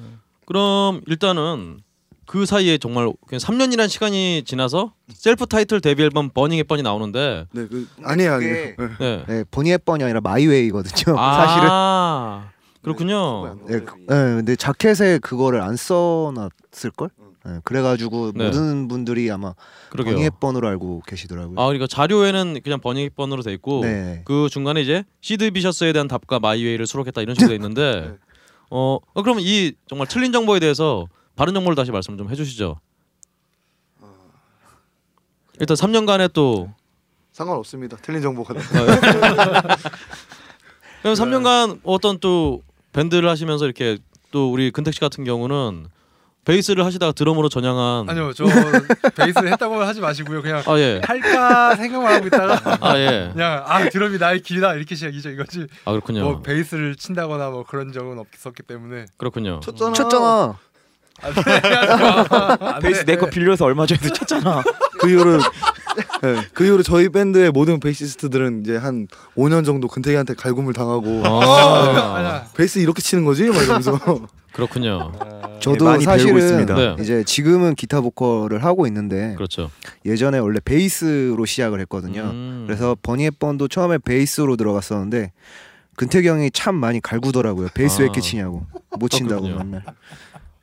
그럼 0.46 1.00
일단은 1.06 1.80
그 2.26 2.46
사이에 2.46 2.78
정말 2.78 3.12
그냥 3.26 3.40
3년이라는 3.40 3.88
시간이 3.88 4.44
지나서 4.46 4.92
셀프 5.12 5.46
타이틀 5.46 5.80
데뷔 5.80 6.02
앨범 6.04 6.30
버닝헵번이 6.30 6.82
나오는데 6.82 7.46
네, 7.52 7.66
그 7.68 7.86
아니에요, 8.04 8.32
아니에요. 8.34 8.76
그게- 8.76 8.76
예. 9.00 9.04
네. 9.04 9.24
네, 9.26 9.44
버닝헵번이 9.50 10.02
아니라 10.04 10.20
My 10.22 10.35
Way거든요. 10.35 11.18
아, 11.18 11.46
사실은. 11.46 12.52
그렇군요. 12.82 13.56
네, 13.66 13.80
그- 13.80 13.94
네, 13.98 14.06
근데 14.36 14.56
자켓에 14.56 15.18
그거를 15.18 15.60
안 15.60 15.76
써놨을 15.76 16.90
걸. 16.96 17.10
네, 17.44 17.58
그래가지고 17.64 18.32
네. 18.34 18.46
모든 18.46 18.87
분들이 18.88 19.30
아마 19.30 19.54
그러게요. 19.90 20.30
헵번으로 20.38 20.68
알고 20.68 21.02
계시더라고요. 21.06 21.58
아 21.58 21.66
그러니까 21.66 21.87
자료에는 21.87 22.61
그냥 22.62 22.80
헵번으로 22.80 23.42
돼 23.42 23.52
있고 23.54 23.80
네. 23.82 24.22
그 24.25 24.49
중간에 24.50 24.80
이제 24.80 25.04
시드 25.20 25.50
비셔스에 25.50 25.92
대한 25.92 26.06
답과 26.06 26.38
My 26.38 26.49
Way를 26.49 26.87
수록했다 26.87 27.20
이런 27.20 27.34
식으로 27.34 27.49
돼 27.49 27.54
있는데 27.56 28.00
네. 28.06 28.16
어, 28.70 28.99
어 29.14 29.22
그러면 29.22 29.42
이 29.44 29.72
정말 29.88 30.06
틀린 30.06 30.32
정보에 30.32 30.61
대해서 30.61 31.08
바른 31.34 31.52
정보를 31.54 31.75
다시 31.75 31.90
말씀 31.90 32.16
좀 32.16 32.30
해주시죠. 32.30 32.78
일단 35.61 35.76
3년간에 35.76 36.32
또 36.32 36.70
상관없습니다. 37.32 37.96
틀린 38.02 38.22
정보가. 38.22 38.54
그럼 41.02 41.14
3년간 41.14 41.80
어떤 41.82 42.18
또 42.18 42.62
밴드를 42.92 43.28
하시면서 43.28 43.64
이렇게 43.64 43.99
또 44.30 44.52
우리 44.52 44.70
근택 44.70 44.94
씨 44.94 45.00
같은 45.00 45.25
경우는 45.25 45.87
베이스를 46.44 46.84
하시다가 46.84 47.12
드럼으로 47.12 47.49
전향한 47.49 48.08
아니요, 48.11 48.32
저 48.32 48.44
베이스 49.16 49.38
했다고 49.38 49.80
하지 49.80 50.00
마시고요. 50.00 50.42
그냥 50.42 50.62
아 50.66 50.76
예. 50.78 51.00
할까 51.04 51.76
생각만 51.76 52.14
하고 52.14 52.26
있다가 52.26 52.78
아 52.80 52.99
예. 52.99 53.30
그냥 53.32 53.62
아 53.64 53.88
드럼이 53.88 54.18
나의 54.18 54.40
길이다 54.42 54.75
이렇게 54.75 54.96
시작이죠 54.96 55.30
이거지. 55.30 55.66
아 55.84 55.92
그렇군요. 55.92 56.25
뭐 56.25 56.42
베이스를 56.42 56.96
친다거나 56.96 57.50
뭐 57.50 57.64
그런 57.64 57.92
적은 57.92 58.18
없었기 58.18 58.64
때문에 58.64 59.04
그렇군요. 59.18 59.61
쳤잖아. 59.61 59.92
쳤잖아. 59.92 60.56
베이스 62.82 63.04
내 63.04 63.16
거 63.16 63.26
빌려서 63.26 63.64
얼마 63.64 63.87
전에도 63.87 64.12
쳤잖아. 64.12 64.64
그 64.99 65.11
이후로 65.11 65.38
네, 66.22 66.42
그 66.54 66.64
이후로 66.64 66.82
저희 66.82 67.08
밴드의 67.08 67.50
모든 67.52 67.78
베이시스트들은 67.78 68.62
이제 68.62 68.76
한 68.76 69.06
5년 69.37 69.64
정도 69.64 69.87
근태기한테 69.87 70.34
갈굼을 70.34 70.72
당하고 70.72 71.22
아. 71.25 72.46
베이스 72.56 72.80
이렇게 72.80 73.00
치는 73.00 73.25
거지? 73.25 73.44
막 73.49 73.62
이러면서 73.62 73.99
그렇군요. 74.52 75.12
아, 75.18 75.59
저도 75.61 75.85
많이 75.85 76.04
배우고 76.04 76.18
사실은 76.18 76.38
있습니다. 76.38 76.75
네. 76.75 76.97
이제 77.00 77.25
지금은 77.25 77.75
기타 77.75 78.00
보컬을 78.00 78.64
하고 78.64 78.87
있는데 78.87 79.35
그렇죠. 79.35 79.71
예전에 80.04 80.38
원래 80.38 80.61
베이스로 80.64 81.44
시작을 81.44 81.80
했거든요. 81.80 82.23
음. 82.23 82.64
그래서 82.66 82.97
버닝헵번도 83.02 83.68
처음에 83.68 83.99
베이스로 83.99 84.56
들어갔었는데 84.56 85.32
근태기 85.97 86.28
형이 86.28 86.50
참 86.52 86.75
많이 86.75 87.00
갈구더라고요. 87.00 87.68
베이스 87.75 87.99
왜 88.00 88.04
아. 88.04 88.06
이렇게 88.06 88.21
치냐고 88.21 88.66
못 88.99 89.09
친다고. 89.09 89.47
맨날. 89.49 89.82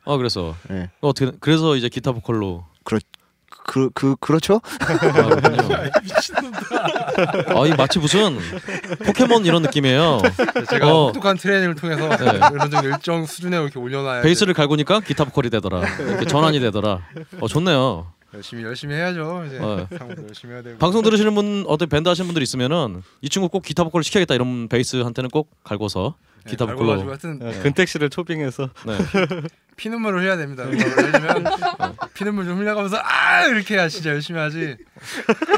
아 0.06 0.18
그래서 0.18 0.56
네. 0.70 0.90
어떻게 1.02 1.32
그래서 1.40 1.76
이제 1.76 1.88
기타 1.90 2.12
보컬로 2.12 2.66
그, 2.84 3.00
그 3.94 4.16
그렇죠? 4.20 4.62
아. 4.82 4.90
아, 7.56 7.68
이 7.68 7.74
마치 7.78 8.00
무슨 8.00 8.38
포켓몬 9.06 9.46
이런 9.46 9.62
느낌이에요. 9.62 10.22
제가 10.70 10.88
어. 10.94 11.06
혹독한 11.08 11.38
트레이닝을 11.38 11.76
통해서 11.76 12.10
네. 12.18 12.40
이런 12.54 12.72
정도 12.72 12.88
일정 12.88 13.26
수준에 13.26 13.58
이렇게 13.62 13.80
올려놔야 13.80 14.22
베이스를 14.22 14.54
갈고니까 14.54 15.02
기타 15.02 15.24
보컬이 15.26 15.50
되더라. 15.50 15.82
이렇게 16.00 16.26
전환이 16.26 16.60
되더라. 16.60 17.00
어 17.40 17.48
좋네요. 17.48 18.08
열심히 18.34 18.64
열심히 18.64 18.96
해야죠. 18.96 19.44
이제 19.48 19.58
어. 19.60 19.88
상무도 19.98 20.24
열심히 20.28 20.54
해야 20.54 20.62
되고. 20.62 20.78
방송 20.78 21.02
들으시는 21.02 21.34
분 21.34 21.66
어떤 21.68 21.90
밴드 21.90 22.08
하시는 22.10 22.28
분들 22.28 22.42
있으면은 22.44 23.02
이 23.22 23.30
친구 23.30 23.50
꼭 23.50 23.64
기타 23.64 23.84
보컬을 23.84 24.04
시켜야겠다 24.04 24.36
이런 24.36 24.68
베이스한테는 24.68 25.30
꼭 25.30 25.50
갈고서 25.64 26.16
네, 26.46 26.52
기타 26.52 26.66
가지고 26.66 26.86
보컬로. 26.86 27.10
하여튼 27.10 27.40
어, 27.42 27.52
근택 27.64 27.88
씨를 27.88 28.10
초빙해서 28.10 28.70
네. 28.86 28.98
피눈물을 29.78 30.22
흘려야 30.22 30.38
됩니다. 30.38 30.64
하려면 30.66 31.44
피눈물 32.14 32.46
좀 32.46 32.60
흘려가면서 32.60 32.98
아 33.02 33.46
이렇게 33.46 33.76
해야 33.76 33.88
진짜 33.90 34.12
열심히 34.12 34.40
하지. 34.40 34.76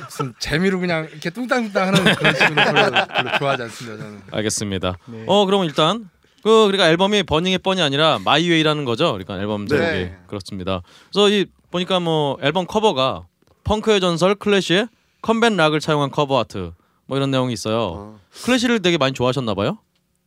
무슨 0.06 0.34
재미로 0.40 0.80
그냥 0.80 1.08
이렇게 1.12 1.30
뚱땅뚱땅 1.30 1.88
하는 1.88 2.16
그런 2.16 2.34
식으로 2.36 2.56
별로, 2.56 3.06
별로 3.08 3.38
좋아하지 3.38 3.64
않습니다. 3.64 3.98
저는. 4.04 4.22
알겠습니다. 4.32 4.98
네. 5.08 5.24
어 5.28 5.46
그럼 5.46 5.64
일단 5.66 6.10
그 6.44 6.66
그러니까 6.68 6.88
앨범이 6.90 7.24
버닝헵번이 7.24 7.82
아니라 7.82 8.20
My 8.24 8.35
Way라는 8.35 8.86
거죠. 8.86 9.12
그러니까 9.12 9.40
앨범 9.40 9.68
제목이 9.68 9.88
네. 9.88 10.18
그렇습니다. 10.28 10.82
그래서 11.12 11.30
이 11.30 11.46
보니까 11.72 12.00
뭐 12.00 12.38
앨범 12.42 12.66
커버가 12.68 13.28
펑크의 13.64 14.00
전설 14.02 14.36
클래시의 14.36 14.88
Combat 15.22 15.54
Rock을 15.56 15.80
차용한 15.80 16.12
커버 16.12 16.40
아트 16.40 16.72
뭐 17.06 17.18
이런 17.18 17.32
내용이 17.32 17.54
있어요. 17.54 18.16
아. 18.18 18.44
클래시를 18.46 18.82
되게 18.82 18.98
많이 18.98 19.14
좋아하셨나 19.14 19.54
봐요. 19.54 19.78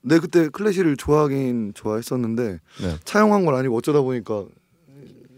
네 0.03 0.19
그때 0.19 0.49
클래시를 0.49 0.97
좋아하긴 0.97 1.73
좋아했었는데 1.75 2.59
네. 2.83 2.97
차용한 3.05 3.45
건 3.45 3.55
아니고 3.55 3.77
어쩌다 3.77 4.01
보니까 4.03 4.45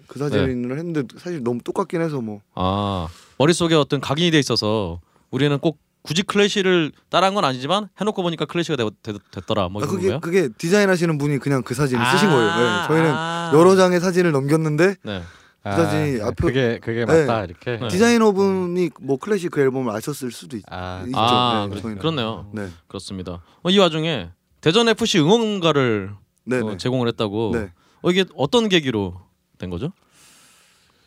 그 0.09 0.19
네. 0.19 0.25
사진을 0.25 0.79
했는데 0.79 1.03
사실 1.19 1.43
너무 1.43 1.61
똑같긴 1.63 2.01
해서 2.01 2.21
뭐 2.21 2.41
아 2.55 3.09
머릿속에 3.39 3.75
어떤 3.75 4.01
각인이 4.01 4.31
돼 4.33 4.39
있어서 4.39 5.01
우리는 5.31 5.57
꼭 5.59 5.79
굳이 6.03 6.23
클래시를 6.23 6.93
따라한 7.11 7.35
건 7.35 7.45
아니지만 7.45 7.89
해놓고 8.01 8.23
보니까 8.23 8.45
클래시가 8.45 8.77
되, 8.77 8.89
되, 9.03 9.19
됐더라 9.33 9.69
뭐 9.69 9.83
아, 9.83 9.87
그게 9.87 10.07
거예요? 10.07 10.21
그게 10.21 10.49
디자인하시는 10.57 11.19
분이 11.19 11.39
그냥 11.39 11.63
그 11.63 11.75
사진을 11.75 12.05
쓰신 12.13 12.29
거예요. 12.29 12.47
네, 12.57 12.87
저희는 12.89 13.11
아. 13.13 13.51
여러 13.55 13.75
장의 13.77 14.01
사진을 14.01 14.31
넘겼는데 14.33 14.95
네. 15.03 15.23
아, 15.67 15.77
사진이 15.77 16.13
네, 16.13 16.19
앞에- 16.21 16.37
그게 16.43 16.79
그게 16.81 17.05
네. 17.05 17.25
맞다 17.27 17.45
이렇게. 17.45 17.77
네. 17.79 17.89
디자이너 17.89 18.33
분이 18.33 18.91
뭐 19.01 19.17
클래식 19.19 19.51
그 19.51 19.61
앨범을 19.61 19.93
아셨을 19.95 20.31
수도 20.31 20.57
있, 20.57 20.63
아, 20.71 21.03
있죠. 21.07 21.19
아 21.19 21.69
네, 21.71 21.81
그렇-. 21.81 21.95
그렇네요. 21.99 22.49
네, 22.53 22.69
그렇습니다. 22.87 23.43
어, 23.63 23.71
이 23.71 23.79
와중에 23.79 24.31
대전 24.61 24.89
FC 24.89 25.19
응원가를 25.19 26.13
네, 26.45 26.61
어, 26.61 26.71
네. 26.71 26.77
제공을 26.77 27.09
했다고. 27.09 27.51
네. 27.55 27.73
어, 28.03 28.11
이게 28.11 28.25
어떤 28.37 28.69
계기로 28.69 29.21
된 29.59 29.71
거죠? 29.71 29.93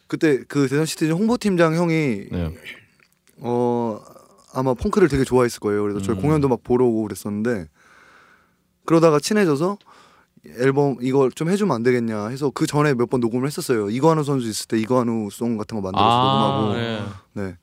그때 0.08 0.44
그 0.48 0.68
대전 0.68 0.86
시티즌 0.86 1.14
홍보팀장 1.16 1.76
형이 1.76 2.26
네. 2.32 2.54
어 3.38 4.02
아마 4.54 4.74
펑크를 4.74 5.08
되게 5.08 5.24
좋아했을 5.24 5.60
거예요. 5.60 5.84
그래서 5.84 6.02
저희 6.02 6.18
음. 6.18 6.22
공연도 6.22 6.48
막 6.50 6.64
보러 6.64 6.86
오고 6.86 7.04
그랬었는데 7.04 7.68
그러다가 8.86 9.20
친해져서 9.20 9.78
앨범 10.60 10.98
이걸 11.02 11.32
좀 11.32 11.50
해주면 11.50 11.76
안 11.76 11.84
되겠냐 11.84 12.28
해서 12.28 12.50
그 12.52 12.66
전에 12.66 12.94
몇 12.94 13.10
번 13.10 13.20
녹음을 13.20 13.48
했었어요. 13.48 13.90
이거한우 13.90 14.24
선수 14.24 14.48
있을 14.48 14.68
때 14.68 14.78
이거한우 14.80 15.30
송 15.32 15.58
같은 15.58 15.76
거 15.76 15.82
만들어서 15.82 16.18
녹음하고 16.24 16.74
네. 16.76 17.04
네 17.34 17.58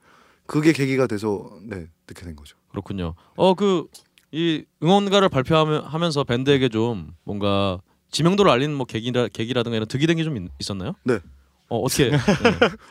그게 0.46 0.72
계기가 0.72 1.06
돼서 1.06 1.50
네 1.62 1.86
듣게 2.06 2.24
된 2.24 2.36
거죠. 2.36 2.56
그렇군요. 2.70 3.14
어 3.36 3.54
그 3.54 3.86
이 4.32 4.64
응원가를 4.82 5.28
발표하면서 5.28 6.24
밴드에게 6.24 6.68
좀 6.68 7.12
뭔가 7.24 7.78
지명도를 8.10 8.50
알리는 8.50 8.74
뭐 8.74 8.84
계기라 8.84 9.28
계기라든가 9.28 9.76
이런 9.76 9.86
득이 9.86 10.06
된 10.06 10.16
게 10.16 10.24
좀 10.24 10.48
있었나요? 10.58 10.94
네. 11.04 11.20
어 11.68 11.78
어떻게? 11.78 12.10
네. 12.10 12.18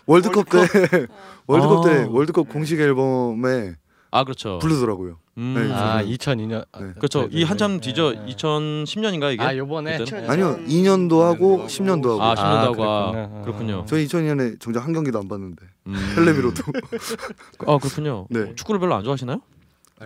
월드컵 0.07 0.49
때 0.49 0.57
월드컵 1.45 1.85
때 1.85 2.03
아. 2.03 2.07
월드컵 2.09 2.49
공식 2.49 2.79
앨범에 2.79 3.73
아 4.11 4.23
그렇죠. 4.23 4.59
부르더라고요. 4.59 5.17
음. 5.37 5.53
네, 5.57 5.73
아 5.73 6.01
저는- 6.01 6.17
2002년. 6.17 6.65
네. 6.79 6.93
그렇죠. 6.97 7.27
이 7.31 7.43
한참 7.43 7.79
뒤죠. 7.81 8.13
네, 8.13 8.25
네. 8.25 8.35
2010년인가 8.35 9.33
이게? 9.33 9.43
아 9.43 9.55
요번에? 9.57 9.95
아니요 10.27 10.57
2년도 10.65 11.19
하고 11.21 11.65
10년도 11.67 12.17
하고 12.17 12.23
아 12.23 12.35
10년도 12.35 12.39
아, 12.39 12.61
하고 12.63 12.83
아, 12.83 13.11
그랬구나. 13.11 13.41
그렇군요. 13.43 13.85
저희 13.87 14.05
2002년에 14.07 14.59
정작 14.59 14.85
한 14.85 14.93
경기도 14.93 15.19
안 15.19 15.27
봤는데 15.27 15.65
음. 15.87 15.95
텔레비로도 16.15 16.63
아 17.67 17.77
그렇군요. 17.77 18.27
네. 18.29 18.39
어, 18.41 18.55
축구를 18.55 18.79
별로 18.79 18.95
안 18.95 19.03
좋아하시나요? 19.03 19.41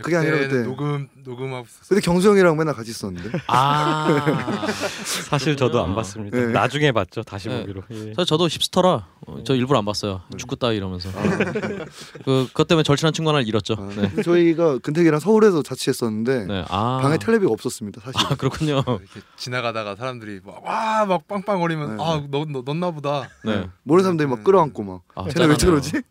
그게 0.04 0.16
아니라 0.18 0.38
그때- 0.38 0.62
녹음 0.64 1.08
녹음하고. 1.24 1.66
근데 1.88 2.00
경수 2.02 2.30
형이랑 2.30 2.56
맨날 2.58 2.76
같이 2.76 2.92
있었는데 2.92 3.32
아 3.48 4.06
사실 5.28 5.58
저도 5.58 5.84
안 5.84 5.96
봤습니다. 5.96 6.38
네. 6.38 6.46
나중에 6.48 6.92
봤죠. 6.92 7.24
다시 7.24 7.50
네. 7.50 7.62
보기로. 7.62 7.82
예. 7.90 8.14
사실 8.14 8.26
저도 8.28 8.48
힙스터라 8.48 9.08
어, 9.26 9.44
저 9.44 9.56
일부러 9.56 9.80
안 9.80 9.86
봤어요. 9.86 10.22
축구 10.38 10.56
따위 10.58 10.78
이러면서 10.78 11.10
그 12.24 12.46
그것 12.50 12.68
때문에 12.68 12.84
절친한 12.84 13.14
친구 13.14 13.30
하나를 13.32 13.48
잃었죠. 13.48 13.76
아, 13.80 13.90
네. 13.96 14.22
저희가 14.22 14.78
근태기랑 14.78 15.20
서울에서 15.20 15.64
자취했었는데 15.64 16.46
네. 16.46 16.66
아 16.70 17.00
방에 17.02 17.18
텔레비가 17.18 17.52
없었습니다 17.52 18.00
사실. 18.02 18.28
아 18.28 18.36
그렇군요. 18.36 18.84
이렇게 18.88 19.22
지나가다가 19.38 19.96
사람들이 19.96 20.42
와막 20.46 21.28
빵빵거리면 21.28 21.98
네. 21.98 22.04
아너 22.04 22.46
너, 22.48 22.62
넣나 22.64 22.92
보다. 22.92 23.28
네. 23.44 23.68
모르는 23.84 24.04
사람들이 24.04 24.30
막 24.30 24.44
끌어안고 24.44 24.84
막 24.84 25.02
아, 25.16 25.28
쟤네 25.30 25.48
왜. 25.48 25.58
저러지? 25.58 26.02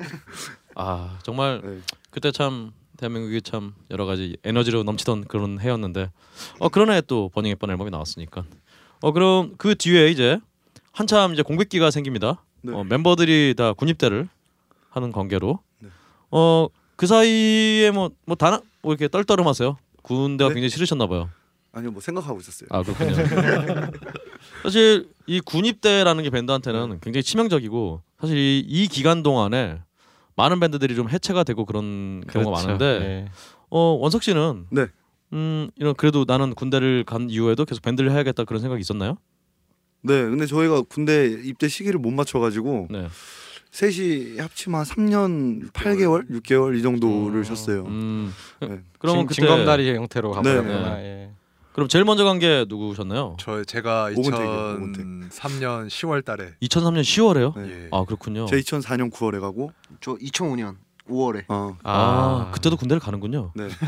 아 0.75 1.17
정말 1.23 1.61
네. 1.65 1.79
그때 2.11 2.33
참 2.33 2.73
대한민국이 2.99 3.41
참 3.43 3.75
여러 3.91 4.05
가지 4.05 4.37
에너지로 4.45 4.83
넘치던 4.83 5.25
그런 5.25 5.61
해였는데 5.61 6.11
어 6.59 6.69
그런 6.69 6.91
해에 6.91 7.01
또 7.01 7.31
버닝 7.33 7.51
앱번 7.53 7.71
앨범이 7.71 7.91
나왔으니까 7.91 8.45
어 9.01 9.13
그럼 9.13 9.55
그 9.57 9.77
뒤에 9.77 10.09
이제 10.11 10.39
한참 10.93 11.33
이제 11.33 11.43
공백기가 11.43 11.91
생깁니다. 11.93 12.43
네. 12.61 12.75
어, 12.75 12.83
멤버들이 12.83 13.55
다 13.57 13.73
군입대를 13.73 14.29
하는 14.91 15.13
관계로 15.13 15.61
네. 15.79 15.89
어그 16.31 17.07
사이에 17.07 17.93
뭐뭐 17.93 18.35
다나 18.37 18.61
뭐 18.83 18.93
이렇게 18.93 19.07
떨떠름하세요. 19.07 19.79
군대가 20.03 20.49
네? 20.49 20.55
굉장히 20.55 20.71
싫으셨나 20.71 21.07
봐요. 21.07 21.31
아니요 21.71 21.93
뭐 21.93 22.01
생각하고 22.01 22.41
있었어요. 22.41 22.69
아 22.73 22.83
그렇군요. 22.83 23.15
사실 24.65 25.09
이 25.27 25.39
군입대라는 25.41 26.25
게 26.25 26.31
밴드한테는 26.31 26.99
굉장히 27.01 27.23
치명적이고 27.23 28.03
사실 28.21 28.37
이, 28.37 28.59
이 28.67 28.89
기간 28.89 29.23
동안에 29.23 29.83
많은 30.39 30.61
밴드들이 30.61 30.95
좀 30.95 31.11
해체가 31.11 31.43
되고 31.43 31.65
그런 31.67 32.23
경우가 32.31 32.51
그렇죠. 32.53 32.67
많은데 32.69 32.85
예. 33.05 33.29
어 33.71 33.99
원석 34.01 34.23
씨는 34.23 34.67
네. 34.71 34.87
음 35.33 35.69
이런 35.77 35.95
그래도 35.95 36.25
나는 36.27 36.55
군대를 36.55 37.05
간 37.05 37.29
이후에도 37.29 37.65
계속 37.65 37.83
밴드를 37.83 38.13
해야겠다 38.13 38.45
그런 38.45 38.63
생각이 38.63 38.81
있었나요? 38.81 39.19
네, 40.03 40.23
근데 40.23 40.47
저희가 40.47 40.83
군대 40.83 41.27
입대 41.27 41.67
시기를 41.67 41.99
못 41.99 42.13
맞춰가지고 42.13 42.87
네. 42.89 43.09
셋이 43.73 44.39
합치면 44.39 44.79
한 44.79 44.87
3년 44.87 45.73
8개월, 45.73 46.31
6개월 46.31 46.79
이 46.79 46.83
정도를 46.83 47.45
쉬었어요. 47.45 47.85
음 47.87 48.33
네. 48.61 48.81
그러면 48.99 49.29
징검다리 49.29 49.95
형태로 49.97 50.31
가버렸구나. 50.31 50.95
네. 50.97 51.03
예. 51.05 51.38
그럼 51.79 51.87
제일 51.89 52.05
먼저 52.05 52.25
간 52.25 52.41
게 52.41 52.65
누구셨나요? 52.69 53.37
저 53.39 53.63
제가 53.63 54.11
오건택이요, 54.17 54.75
오건택. 54.79 55.05
2003년 55.31 55.87
10월달에 55.87 56.55
2003년 56.61 57.03
10월에요? 57.03 57.57
네. 57.57 57.71
예. 57.85 57.89
아 57.93 58.05
그렇군요. 58.05 58.47
제 58.47 58.57
2004년 58.59 59.13
9월에 59.13 59.41
가고 59.41 59.71
저 60.01 60.17
2005년 60.17 60.75
5월에 61.09 61.45
어, 61.49 61.77
아, 61.85 62.51
그때도 62.53 62.77
군대를 62.77 62.99
가는군요. 63.01 63.53
네. 63.55 63.69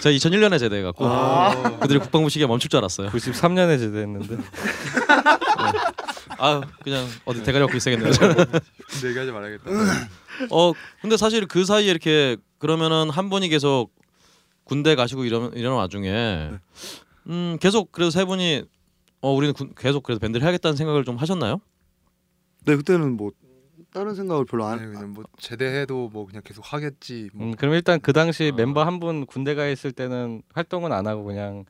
제가 0.00 0.14
2001년에 0.16 0.58
제대해갖고 0.58 1.06
아. 1.06 1.78
그들이 1.80 2.00
국방부 2.00 2.28
시기에 2.28 2.46
멈출 2.48 2.68
줄 2.70 2.78
알았어요. 2.78 3.10
93년에 3.10 3.78
제대했는데. 3.78 4.36
아 6.38 6.60
그냥 6.82 7.06
어디 7.24 7.42
대가리 7.44 7.62
갖고 7.64 7.76
있어야겠네요. 7.76 8.12
근데 8.18 9.08
얘기하지 9.08 9.30
말아야겠다. 9.32 9.70
어 10.50 10.72
근데 11.02 11.16
사실 11.16 11.46
그 11.46 11.64
사이에 11.64 11.88
이렇게 11.90 12.36
그러면은 12.58 13.10
한 13.10 13.30
분이 13.30 13.48
계속 13.48 13.90
군대 14.68 14.94
가시고 14.94 15.24
이러면 15.24 15.52
이런 15.54 15.74
와중에 15.74 16.50
음 17.26 17.56
계속 17.60 17.90
그래도 17.90 18.10
세 18.10 18.24
분이 18.26 18.64
어 19.22 19.32
우리는 19.32 19.54
군, 19.54 19.72
계속 19.76 20.02
그래도 20.02 20.20
밴드를 20.20 20.44
해야겠다는 20.44 20.76
생각을 20.76 21.04
좀 21.04 21.16
하셨나요? 21.16 21.60
네 22.66 22.76
그때는 22.76 23.16
뭐 23.16 23.30
다른 23.92 24.14
생각을 24.14 24.44
별로 24.44 24.66
안. 24.66 24.78
아니 24.78 24.92
그냥 24.92 25.14
뭐 25.14 25.24
제대해도 25.38 26.10
뭐 26.12 26.26
그냥 26.26 26.42
계속 26.44 26.62
하겠지. 26.72 27.30
뭐 27.32 27.46
음, 27.46 27.54
그럼 27.56 27.72
일단 27.74 27.98
그 28.00 28.12
당시 28.12 28.50
아. 28.52 28.56
멤버 28.56 28.84
한 28.84 29.00
분 29.00 29.24
군대 29.24 29.54
가 29.54 29.66
있을 29.66 29.90
때는 29.92 30.42
활동은 30.52 30.92
안 30.92 31.06
하고 31.06 31.24
그냥 31.24 31.64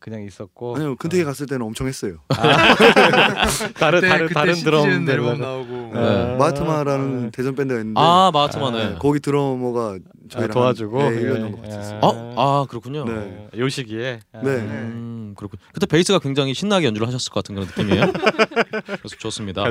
그냥 0.00 0.24
있었고. 0.24 0.74
아니요 0.76 0.96
근태기 0.96 1.22
갔을 1.22 1.46
때는 1.46 1.64
엄청 1.64 1.86
했어요. 1.86 2.16
다른 3.78 4.00
그때- 4.00 4.08
다른 4.08 4.26
그때 4.26 4.34
다른 4.34 4.54
드럼 4.54 5.04
데려다가. 5.04 5.36
나오고 5.38 5.70
네. 5.72 6.00
네. 6.00 6.36
마트마라는 6.36 7.30
대전 7.30 7.54
밴드가 7.54 7.78
있는데 7.80 8.00
아 8.00 8.30
마트마네. 8.34 8.88
네, 8.90 8.96
거기 8.98 9.20
드러머가 9.20 9.94
아, 9.94 9.98
도와주고. 10.32 11.00
한, 11.00 11.14
네, 11.14 11.22
1년 11.22 11.34
예, 11.36 11.40
정도 11.40 11.56
같이 11.60 11.74
예. 11.74 11.78
했어요. 11.78 12.00
어? 12.02 12.34
아 12.36 12.66
그렇군요. 12.68 13.04
네. 13.04 13.12
어, 13.12 13.58
요 13.58 13.68
시기에. 13.68 14.20
아, 14.32 14.42
네. 14.42 14.50
음, 14.50 14.70
음, 14.70 15.34
그렇군. 15.36 15.58
그때 15.72 15.86
베이스가 15.86 16.18
굉장히 16.18 16.54
신나게 16.54 16.86
연주를 16.86 17.06
하셨을 17.08 17.30
것 17.32 17.42
같은 17.42 17.54
그런 17.54 17.68
느낌이에요. 17.68 18.12
그래서 18.84 19.16
좋습니다. 19.18 19.64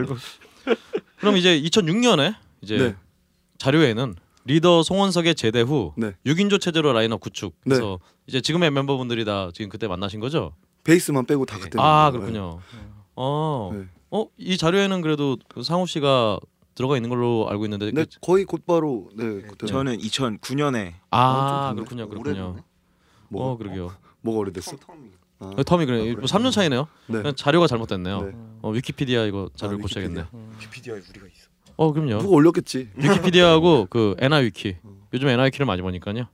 그럼 1.20 1.38
이제 1.38 1.60
2006년에 1.62 2.36
이제 2.62 2.78
네. 2.78 2.96
자료에는 3.58 4.16
리더 4.46 4.84
송원석의 4.84 5.36
제대 5.36 5.62
후 5.62 5.94
네. 5.98 6.14
6인조 6.26 6.60
체제로 6.60 6.94
라인업 6.94 7.20
구축. 7.20 7.54
네. 7.66 7.76
그래서 7.76 8.00
이제 8.28 8.42
지금의 8.42 8.72
멤버분들이 8.72 9.26
다 9.26 9.50
지금 9.54 9.70
그때 9.70 9.88
만나신 9.88 10.20
거죠? 10.20 10.54
베이스만 10.84 11.26
빼고 11.26 11.46
다 11.46 11.60
그때. 11.60 11.78
아. 11.80 12.10
그렇군요. 12.12 12.60
어, 13.16 13.72
네. 13.74 13.86
어, 14.10 14.26
이 14.38 14.58
자료에는 14.58 15.02
그래도 15.02 15.38
그 15.48 15.64
상우 15.64 15.86
씨가 15.86 16.40
들어가 16.76 16.96
있는 16.98 17.10
걸로 17.10 17.48
알고 17.50 17.66
있는데. 17.66 17.92
네, 17.92 18.06
그- 18.06 18.20
거의 18.22 18.46
곧바로 18.46 19.10
네, 19.16 19.42
그때 19.42 19.66
저는 19.68 19.98
2009년에 19.98 20.94
아, 21.12 21.68
좀 21.76 21.78
그렇군요. 21.86 22.10
그렇군요. 22.10 22.56
뭐가 23.30 23.52
어, 23.52 23.58
그러게요. 23.58 23.92
뭐가 24.22 24.40
오래됐어? 24.40 24.78
아, 25.40 25.46
어, 25.46 25.50
텀이 25.56 25.86
그래. 25.88 26.02
아, 26.12 26.14
뭐 26.14 26.24
3년 26.24 26.52
차이네요. 26.52 26.88
네. 27.08 27.18
그냥 27.18 27.36
자료가 27.36 27.68
잘못됐네요. 27.68 28.22
네. 28.22 28.32
어, 28.62 28.70
위키피디아 28.72 29.26
이거 29.26 29.50
자료를 29.56 29.80
아, 29.80 29.82
고쳐야겠네. 29.82 30.22
위키피디아. 30.22 30.50
위키피디아에 30.60 30.98
우리가 31.10 31.26
있어. 31.28 31.50
어, 31.78 31.92
그럼요. 31.94 32.20
누가 32.22 32.30
올렸겠지. 32.36 32.90
위키피디아하고 32.96 33.88
그 33.90 34.16
NI위키. 34.20 34.78
요즘 35.14 35.28
NI위키를 35.28 35.66
많이 35.66 35.82
보니까요. 35.82 36.28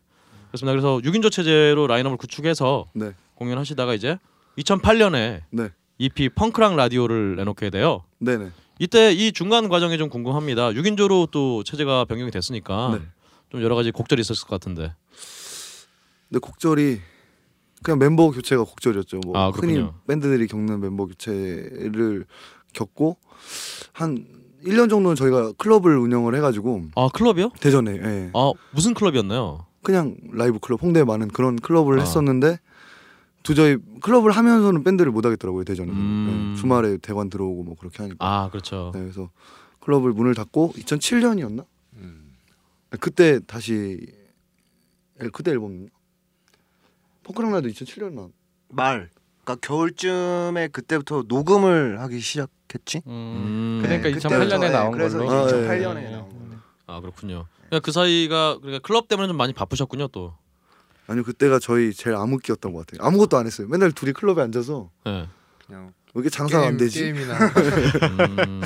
그렇습니다. 0.49 0.71
그래서 0.71 0.97
6인조 0.99 1.31
체제로 1.31 1.87
라인업을 1.87 2.17
구축해서 2.17 2.89
네. 2.93 3.13
공연하시다가 3.35 3.93
이제 3.93 4.17
2008년에 4.57 5.43
네. 5.51 5.69
EP 5.99 6.29
펑크랑 6.29 6.75
라디오를 6.75 7.35
내놓게 7.37 7.69
돼요. 7.69 8.03
네네. 8.19 8.49
이때 8.79 9.11
이 9.11 9.31
중간 9.31 9.69
과정이 9.69 9.97
좀 9.97 10.09
궁금합니다. 10.09 10.69
6인조로 10.69 11.31
또 11.31 11.63
체제가 11.63 12.05
변경이 12.05 12.31
됐으니까 12.31 12.97
네. 12.99 13.05
좀 13.49 13.61
여러 13.63 13.75
가지 13.75 13.91
곡절이 13.91 14.21
있었을 14.21 14.47
것 14.47 14.59
같은데. 14.59 14.93
근데 16.29 16.39
곡절이 16.39 16.99
그냥 17.83 17.99
멤버 17.99 18.31
교체가 18.31 18.63
곡절이었죠. 18.63 19.19
뭐 19.25 19.37
아, 19.37 19.49
흔히. 19.49 19.85
밴드들이 20.07 20.47
겪는 20.47 20.79
멤버 20.79 21.05
교체를 21.05 22.25
겪고 22.73 23.17
한 23.93 24.25
1년 24.65 24.89
정도는 24.89 25.15
저희가 25.15 25.53
클럽을 25.53 25.97
운영을 25.97 26.35
해가지고 26.35 26.85
아 26.95 27.09
클럽이요? 27.13 27.51
대전에 27.59 27.91
예. 27.93 28.31
아 28.33 28.51
무슨 28.71 28.93
클럽이었나요? 28.93 29.65
그냥 29.83 30.17
라이브 30.33 30.59
클럽 30.59 30.81
홍대에 30.81 31.03
많은 31.03 31.29
그런 31.29 31.55
클럽을 31.55 31.99
아. 31.99 32.01
했었는데 32.01 32.59
도저히 33.47 33.77
클럽을 34.01 34.31
하면서는 34.31 34.83
밴드를 34.83 35.11
못 35.11 35.25
하겠더라고요 35.25 35.63
대전에 35.63 35.89
음. 35.91 36.53
예. 36.53 36.59
주말에 36.59 36.97
대관 36.97 37.29
들어오고 37.29 37.63
뭐 37.63 37.75
그렇게 37.79 38.03
하니까 38.03 38.17
아 38.19 38.49
그렇죠. 38.49 38.91
네, 38.93 38.99
그래서 39.01 39.29
클럽을 39.79 40.11
문을 40.11 40.35
닫고 40.35 40.73
2007년이었나 40.75 41.65
그때 42.99 43.39
다시 43.45 43.99
앨- 45.19 45.29
그때 45.31 45.51
앨범 45.51 45.87
펑크랑 47.23 47.51
라도 47.51 47.67
2007년 47.69 48.13
나 48.13 48.27
말. 48.69 49.09
그러니까 49.43 49.65
겨울쯤에 49.67 50.67
그때부터 50.69 51.23
녹음을 51.27 51.99
하기 52.01 52.19
시작했지. 52.19 53.01
음. 53.07 53.79
그러니까 53.81 54.09
네, 54.09 54.15
2008년에 54.15 54.39
그때부터, 54.39 54.69
나온 54.69 54.91
네, 54.91 54.97
그래서 54.97 55.17
걸로. 55.19 55.31
아, 55.31 55.45
2008년에 55.47 55.93
네. 55.95 56.11
나온 56.11 56.29
거. 56.29 56.55
아 56.87 56.99
그렇군요. 57.01 57.45
그러니까 57.67 57.79
그 57.81 57.91
사이가 57.91 58.59
그러니까 58.59 58.85
클럽 58.85 59.07
때문에 59.07 59.27
좀 59.27 59.37
많이 59.37 59.53
바쁘셨군요 59.53 60.07
또. 60.09 60.35
아니요 61.07 61.23
그때가 61.23 61.59
저희 61.59 61.93
제일 61.93 62.15
암흑기였던 62.15 62.73
것 62.73 62.85
같아요 62.85 63.07
아무것도 63.07 63.37
안 63.37 63.45
했어요 63.45 63.67
맨날 63.69 63.91
둘이 63.91 64.13
클럽에 64.13 64.41
앉아서 64.43 64.89
네. 65.05 65.27
그냥 65.65 65.93
왜 66.13 66.21
이렇게 66.21 66.29
장사가 66.29 66.67
안 66.67 66.77
되지 66.77 67.03
게임이나 67.03 67.37
음, 68.47 68.61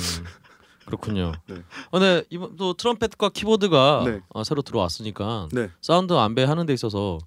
그렇군요. 0.85 1.31
네. 1.47 1.55
어, 1.91 1.99
네 1.99 2.23
이번 2.29 2.55
또 2.57 2.73
트럼펫과 2.73 3.29
키보드가 3.29 4.03
네. 4.05 4.21
어, 4.29 4.43
새로 4.43 4.61
들어왔으니까 4.61 5.49
네 5.51 5.69
사운드 5.81 6.13
안배 6.13 6.43
하는 6.43 6.65
데 6.65 6.73
있어서 6.73 7.19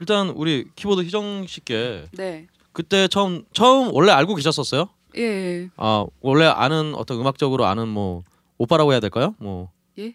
일단 0.00 0.30
우리 0.30 0.66
키보드 0.76 1.02
희정 1.02 1.46
씨께 1.46 2.08
네. 2.12 2.46
그때 2.72 3.08
처음 3.08 3.44
처음 3.52 3.92
원래 3.92 4.12
알고 4.12 4.34
계셨었어요? 4.36 4.88
예, 5.16 5.22
예. 5.22 5.70
아 5.76 6.06
원래 6.20 6.46
아는 6.46 6.94
어떤 6.94 7.18
음악적으로 7.20 7.66
아는 7.66 7.88
뭐 7.88 8.22
오빠라고 8.58 8.92
해야 8.92 9.00
될까요? 9.00 9.34
뭐 9.38 9.70
예? 9.98 10.14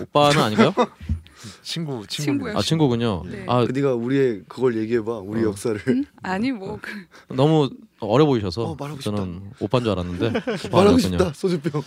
오빠는 0.00 0.40
아닌가요? 0.40 0.72
친구 1.62 2.06
친구요. 2.06 2.56
아 2.56 2.62
친구군요. 2.62 3.22
네. 3.26 3.44
아 3.48 3.64
그 3.66 3.72
네가 3.72 3.94
우리의 3.94 4.42
그걸 4.48 4.76
얘기해봐 4.76 5.18
우리 5.18 5.40
어. 5.44 5.48
역사를 5.48 5.80
음? 5.88 6.04
아니 6.22 6.50
뭐 6.52 6.78
그, 6.80 7.34
너무 7.34 7.70
어려 8.00 8.24
보이셔서 8.26 8.62
어, 8.62 8.76
말하고 8.78 9.00
싶다. 9.00 9.16
저는 9.16 9.50
오빠인 9.60 9.84
줄 9.84 9.92
알았는데 9.92 10.26
오빠 10.66 10.78
말하고 10.78 10.78
아니었군요. 10.96 11.18
싶다 11.18 11.32
소주병 11.34 11.82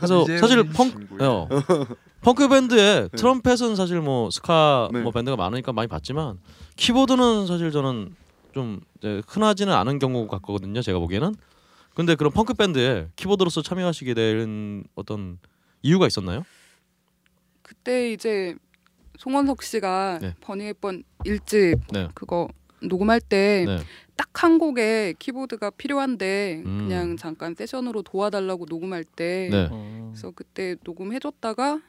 그래서 0.00 0.26
사실 0.38 0.58
우리 0.58 0.68
펑크 0.70 1.24
어, 1.24 1.48
펑크 2.22 2.48
밴드에 2.48 3.00
네. 3.02 3.08
트럼펫은 3.16 3.76
사실 3.76 4.00
뭐 4.00 4.30
스카 4.30 4.88
네. 4.92 5.00
뭐 5.00 5.12
밴드가 5.12 5.36
많으니까 5.36 5.72
많이 5.72 5.88
봤지만 5.88 6.38
키보드는 6.76 7.46
사실 7.46 7.70
저는 7.70 8.14
좀 8.54 8.80
흔하지는 9.26 9.72
않은 9.72 9.98
경우 9.98 10.26
같거든요. 10.28 10.82
제가 10.82 10.98
보기에는. 10.98 11.34
근데 11.94 12.14
그런 12.14 12.32
펑크 12.32 12.54
밴드에 12.54 13.08
키보드로서 13.16 13.60
참여하시게 13.62 14.14
된 14.14 14.84
어떤 14.94 15.38
이유가 15.82 16.06
있었나요? 16.06 16.44
그때 17.72 18.12
이제 18.12 18.54
송원석 19.18 19.62
씨가 19.62 20.18
네. 20.20 20.34
버닝했번 20.42 21.04
일집 21.24 21.80
네. 21.90 22.08
그거 22.14 22.48
녹음할 22.82 23.20
때 23.20 23.64
네. 23.66 23.78
딱한 24.16 24.58
곡에 24.58 25.14
키보드가 25.18 25.70
필요한데 25.70 26.62
음. 26.66 26.78
그냥 26.86 27.16
잠깐 27.16 27.54
세션으로 27.54 28.02
도와달라고 28.02 28.66
녹음할 28.68 29.04
때 29.04 29.48
네. 29.50 29.68
음. 29.72 30.10
그래서 30.12 30.32
그때 30.32 30.76
녹음해줬다가 30.84 31.80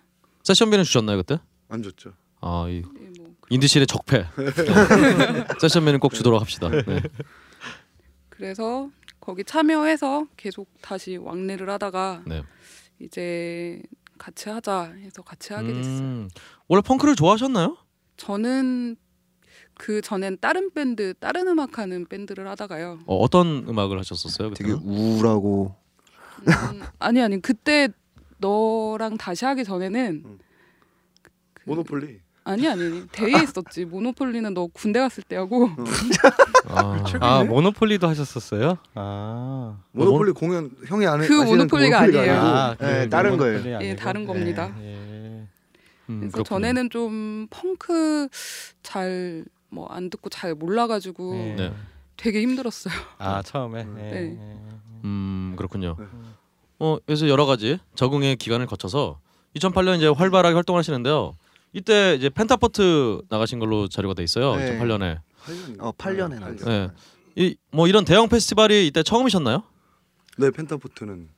세션비는 0.43 0.85
주셨나요 0.85 1.17
그때? 1.17 1.39
안 1.67 1.83
줬죠 1.83 2.13
아, 2.39 2.65
이 2.69 2.77
예, 2.77 3.21
뭐 3.21 3.33
인디실의 3.49 3.87
적폐. 3.87 4.19
어. 4.19 4.25
세션비는 5.61 6.01
꼭 6.01 6.13
주도록 6.13 6.41
합시다. 6.41 6.67
네. 6.69 7.01
그래서 8.27 8.89
거기 9.21 9.45
참여해서 9.45 10.27
계속 10.35 10.67
다시 10.81 11.15
왕래를 11.15 11.69
하다가 11.69 12.23
네. 12.27 12.43
이제 12.99 13.81
같이 14.23 14.47
하자 14.47 14.93
해서 14.99 15.21
같이 15.21 15.51
하게 15.51 15.73
됐어요. 15.73 16.07
음, 16.07 16.29
원래 16.69 16.81
펑크를 16.81 17.13
좋아하셨나요? 17.17 17.75
저는 18.15 18.95
그 19.73 19.99
전엔 20.01 20.37
다른 20.39 20.71
밴드, 20.71 21.13
다른 21.19 21.45
음악하는 21.49 22.05
밴드를 22.05 22.47
하다가요. 22.47 23.01
어, 23.05 23.17
어떤 23.17 23.67
음악을 23.67 23.99
하셨었어요? 23.99 24.51
되게 24.53 24.71
그때는? 24.71 24.89
우울하고 24.89 25.75
음, 26.47 26.81
아니 26.99 27.21
아니 27.21 27.41
그때 27.41 27.89
너랑 28.37 29.17
다시 29.17 29.43
하기 29.43 29.65
전에는 29.65 30.21
음. 30.25 30.39
그- 31.53 31.63
모노폴리 31.69 32.21
아니 32.45 32.67
아니 32.67 33.07
대회에 33.07 33.43
있었지. 33.43 33.85
모노폴리는 33.85 34.53
너 34.53 34.67
군대 34.67 34.99
갔을 34.99 35.23
때 35.23 35.35
하고 35.37 35.69
아, 36.67 37.03
아 37.21 37.43
모노폴리도 37.43 38.07
하셨었어요? 38.07 38.77
아. 38.95 39.77
모노폴리 39.91 40.33
공연 40.33 40.71
형이 40.87 41.05
아는 41.05 41.25
그 41.27 41.33
모노폴리가 41.33 41.99
아니에요. 41.99 42.33
아, 42.33 42.75
네, 42.79 43.03
그 43.05 43.09
다른 43.09 43.31
모노폴리 43.31 43.61
거예요. 43.63 43.79
예, 43.81 43.95
다른 43.95 44.25
겁니다. 44.25 44.75
예, 44.79 44.83
예. 44.85 45.47
음, 46.09 46.19
그래서 46.19 46.31
그렇군요. 46.33 46.43
전에는 46.43 46.89
좀 46.89 47.47
펑크 47.49 48.27
잘 48.83 49.45
뭐 49.73 49.87
안 49.89 50.09
듣고 50.11 50.29
잘 50.29 50.53
몰라가지고 50.53 51.35
예. 51.35 51.55
네. 51.55 51.73
되게 52.15 52.41
힘들었어요. 52.43 52.93
아 53.17 53.41
처음에. 53.41 53.79
예, 53.79 53.83
네. 54.01 54.37
예. 54.39 54.47
음 55.03 55.55
그렇군요. 55.57 55.95
네. 55.97 56.05
어 56.79 56.97
그래서 57.05 57.27
여러 57.27 57.45
가지 57.47 57.79
적응의 57.95 58.35
기간을 58.35 58.67
거쳐서 58.67 59.19
2008년 59.55 59.97
이제 59.97 60.07
활발하게 60.07 60.53
활동하시는데요. 60.53 61.33
이때 61.73 62.15
이제 62.15 62.29
펜타포트 62.29 63.23
나가신 63.29 63.59
걸로 63.59 63.87
자료가 63.87 64.13
돼 64.13 64.23
있어요. 64.23 64.55
네. 64.55 64.77
2008년에 64.79 65.19
어 65.79 65.91
8년에 65.93 66.39
나왔어요. 66.39 66.91
네. 67.35 67.51
이뭐 67.73 67.87
이런 67.87 68.05
대형 68.05 68.29
페스티벌이 68.29 68.85
이때 68.87 69.01
처음이셨나요? 69.01 69.63
네 70.37 70.51
펜타포트는 70.51 71.29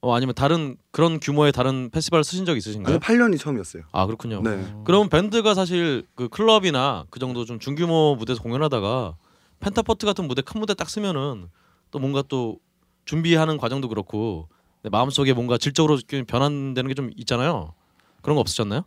어 0.00 0.14
아니면 0.14 0.34
다른 0.34 0.76
그런 0.92 1.20
규모의 1.20 1.52
다른 1.52 1.90
페스티벌 1.90 2.24
서신 2.24 2.44
적 2.46 2.56
있으신가요? 2.56 2.94
아니 2.94 3.00
8년이 3.00 3.38
처음이었어요 3.38 3.82
아 3.92 4.06
그렇군요. 4.06 4.40
네 4.42 4.64
그럼 4.84 5.08
밴드가 5.10 5.54
사실 5.54 6.06
그 6.14 6.28
클럽이나 6.28 7.04
그 7.10 7.18
정도 7.18 7.44
좀 7.44 7.58
중규모 7.58 8.16
무대에서 8.18 8.42
공연하다가 8.42 9.16
펜타포트 9.60 10.06
같은 10.06 10.26
무대 10.26 10.42
큰 10.42 10.60
무대 10.60 10.74
딱 10.74 10.88
서면은 10.88 11.48
또 11.90 11.98
뭔가 11.98 12.22
또 12.26 12.58
준비하는 13.04 13.58
과정도 13.58 13.88
그렇고 13.88 14.48
내 14.82 14.90
마음속에 14.90 15.32
뭔가 15.34 15.58
질적으로 15.58 15.98
좀 15.98 16.24
변환되는 16.24 16.88
게 16.88 16.94
좀 16.94 17.10
있잖아요. 17.16 17.74
그런 18.22 18.34
거 18.36 18.40
없으셨나요? 18.40 18.82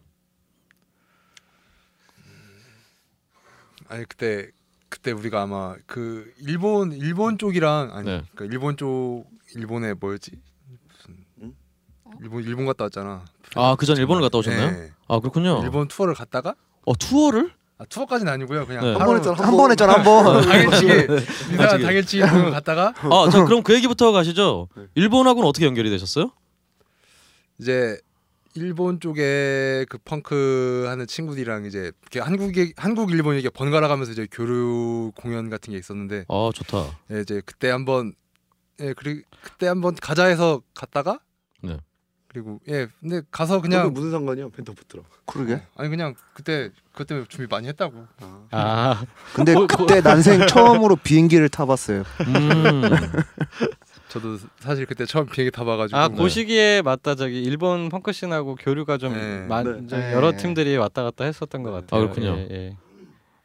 아니 3.90 4.06
그때 4.06 4.50
그때 4.88 5.12
우리가 5.12 5.42
아마 5.42 5.76
그 5.86 6.32
일본 6.40 6.92
일본 6.94 7.38
쪽이랑 7.38 7.92
아니 7.94 8.06
네. 8.06 8.24
그 8.36 8.46
일본 8.46 8.78
쪽 8.78 9.26
일본에 9.56 9.94
뭐였지 9.94 10.32
무슨 10.88 11.26
응? 11.42 11.54
일본 12.22 12.44
일본 12.44 12.66
갔다 12.66 12.86
왔잖아. 12.86 13.26
아 13.56 13.76
그 13.76 13.86
전 13.86 13.98
일본을 13.98 14.22
갔다 14.22 14.38
오셨나요? 14.38 14.72
네. 14.72 14.92
아 15.08 15.20
그렇군요. 15.20 15.62
일본 15.64 15.88
투어를 15.88 16.14
갔다가 16.14 16.56
어 16.86 16.96
투어를? 16.96 17.52
아, 17.82 17.86
투어까지는 17.86 18.32
아니고요. 18.34 18.66
그냥 18.68 18.84
네. 18.84 18.92
한 18.94 19.02
하루 19.02 19.08
번 19.12 19.18
했잖아 19.18 19.48
한번 19.48 19.72
했잖아 19.72 19.94
한 19.94 20.04
번. 20.04 20.42
당일치기 20.46 20.88
당일치기. 21.08 21.54
이사 21.54 21.78
당일치기 21.78 22.24
일본 22.24 22.52
갔다가 22.52 22.94
아 22.98 23.30
자 23.32 23.44
그럼 23.46 23.64
그 23.64 23.74
얘기부터 23.76 24.12
가시죠. 24.12 24.68
네. 24.76 24.84
일본하고는 24.96 25.48
어떻게 25.48 25.66
연결이 25.66 25.90
되셨어요? 25.90 26.32
이제 27.60 28.00
일본 28.56 29.00
쪽에 29.00 29.86
그 29.90 29.98
펑크 30.04 30.86
하는 30.88 31.08
친구들이랑 31.08 31.66
이제 31.66 31.92
이렇게 32.02 32.20
한국에 32.20 32.74
한국 32.78 33.12
일본 33.12 33.36
이게 33.36 33.50
번갈아 33.50 33.88
가면서 33.88 34.12
이제 34.12 34.28
교류 34.32 35.12
공연 35.16 35.50
같은 35.50 35.72
게 35.72 35.78
있었는데 35.78 36.26
아 36.28 36.50
좋다. 36.54 36.98
예, 37.12 37.22
이제 37.22 37.42
그때 37.46 37.70
한번 37.70 38.14
예 38.80 38.94
그리 38.94 39.24
그때 39.44 39.68
한번 39.68 39.96
가자 39.96 40.26
해서 40.26 40.62
갔다가 40.74 41.20
네. 41.62 41.78
그리고 42.28 42.60
예 42.68 42.88
근데 43.00 43.22
가서 43.32 43.62
그냥 43.62 43.94
무슨 43.94 44.12
상관이야 44.12 44.50
펜타포트랑. 44.56 45.06
그러게. 45.26 45.62
아니 45.76 45.90
그냥 45.90 46.16
그때 46.34 46.72
그것 46.92 47.08
때문에 47.08 47.26
준비 47.30 47.48
많이 47.50 47.68
했다고 47.68 48.08
아. 48.22 48.48
아 48.52 49.06
근데 49.34 49.54
그때 49.68 50.02
난생 50.02 50.48
처음으로 50.48 50.96
비행기를 50.96 51.50
타 51.50 51.66
봤어요. 51.66 52.04
음. 52.22 52.82
저도 54.10 54.38
사실 54.60 54.86
그때 54.86 55.06
처음 55.06 55.28
비행기 55.28 55.52
타봐가지고 55.52 55.98
아, 55.98 56.08
네. 56.10 56.16
그 56.16 56.30
시기에 56.30 56.82
맞다 56.82 57.16
저기 57.16 57.42
일본 57.42 57.90
펑크 57.90 58.12
씬하고 58.12 58.56
교류가 58.56 58.98
좀 58.98 59.14
네. 59.14 59.46
많, 59.48 59.64
네. 59.64 59.88
좀 59.88 60.00
네. 60.00 60.14
여러 60.14 60.36
팀들이 60.36 60.76
왔다 60.78 61.04
갔다 61.04 61.24
했었던 61.26 61.64
것 61.64 61.72
같아요. 61.72 62.02
아, 62.02 62.04
그렇군요. 62.04 62.36
예, 62.38 62.48
예. 62.52 62.78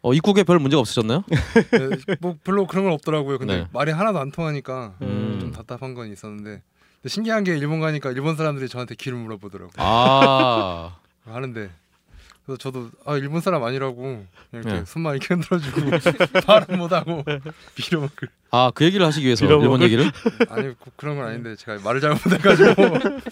어 0.01 0.13
입국에 0.13 0.43
별 0.43 0.59
문제가 0.59 0.81
없으셨나요? 0.81 1.23
예, 1.33 1.37
뭐 2.21 2.37
별로 2.45 2.67
그런 2.67 2.85
건 2.85 2.93
없더라고요 2.95 3.39
근데 3.39 3.57
네. 3.61 3.67
말이 3.73 3.91
하나도 3.93 4.19
안 4.19 4.31
통하니까 4.33 4.97
음. 5.01 5.39
좀 5.41 5.51
답답한 5.53 5.95
건 5.95 6.11
있었는데 6.13 6.63
신기한 7.07 7.45
게 7.45 7.57
일본 7.57 7.81
가니까 7.81 8.11
일본 8.11 8.37
사람들이 8.37 8.69
저한테 8.69 8.95
길을 8.97 9.17
물어보더라고 9.19 9.71
아. 9.77 10.97
하는데 11.25 11.71
그래서 12.47 12.59
저도 12.59 12.91
아 13.07 13.17
일본 13.17 13.41
사람 13.41 13.63
아니라고 13.65 13.97
그냥 14.03 14.27
이렇게 14.53 14.71
네. 14.71 14.83
손만 14.87 15.15
이렇게 15.17 15.35
흔들어주고 15.35 15.81
말은 16.47 16.79
못하고 16.79 17.25
빌어먹을 17.75 18.29
아그 18.51 18.85
얘기를 18.85 19.07
하시기 19.07 19.25
위해서 19.25 19.47
빌어먹을? 19.47 19.65
일본 19.67 19.83
얘기를? 19.83 20.11
아니 20.51 20.69
그- 20.69 20.91
그런 20.97 21.17
건 21.17 21.27
아닌데 21.27 21.57
제가 21.57 21.81
말을 21.83 22.01
잘못해가지고 22.03 22.83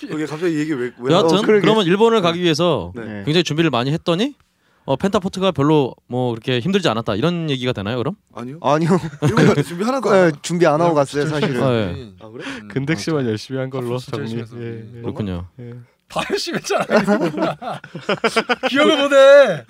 이게 0.15 0.27
갑자기 0.27 0.55
이 0.55 0.59
얘기 0.61 0.73
왜 0.73 0.93
왜? 0.99 1.13
여하튼 1.13 1.39
어. 1.39 1.43
그러면 1.43 1.85
일본을 1.85 2.23
가기 2.23 2.41
위해서 2.41 2.93
네. 2.95 3.03
네. 3.05 3.23
굉장히 3.25 3.45
준비를 3.45 3.71
많이 3.71 3.93
했더니 3.93 4.35
어, 4.85 4.97
펜타포트가 4.97 5.53
별로 5.53 5.95
뭐 6.09 6.31
그렇게 6.33 6.59
힘들지 6.59 6.89
않았다 6.89 7.15
이런 7.15 7.51
얘기가 7.51 7.73
되나요 7.73 7.99
그럼? 7.99 8.17
아니요. 8.35 8.59
아니요. 8.63 8.99
준비 9.65 9.85
하나도 9.85 10.11
안. 10.11 10.17
예, 10.17 10.21
하- 10.23 10.31
준비 10.43 10.67
안 10.67 10.81
하고 10.81 10.95
갔어요 10.95 11.27
사실은. 11.27 11.63
아, 11.63 11.73
예. 11.73 12.13
아 12.21 12.29
그래? 12.31 12.45
음, 12.47 12.69
근데씨만 12.69 13.27
열심히 13.29 13.61
한 13.61 13.71
걸로 13.71 13.99
진짜 13.99 14.17
정리. 14.17 14.43
예. 14.57 14.97
예. 14.97 15.01
그렇군요. 15.03 15.47
예. 15.61 15.75
다 16.13 16.21
열심히 16.31 16.59
했잖아 16.59 16.85
기억을 18.69 19.03
못해 19.03 19.65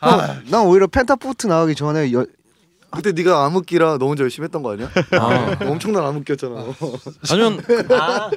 아, 0.00 0.40
난 0.50 0.66
오히려 0.66 0.86
펜타포트 0.86 1.46
나가기 1.46 1.74
전에 1.74 2.12
여, 2.12 2.26
그때 2.90 3.12
네가 3.12 3.44
암흑기라 3.46 3.98
너 3.98 4.06
혼자 4.06 4.22
열심히 4.22 4.44
했던 4.44 4.62
거 4.62 4.72
아니야? 4.72 4.90
아. 5.12 5.56
엄청난 5.62 6.04
암흑기였잖아. 6.04 6.54
아니면 7.30 7.60
아, 7.90 8.30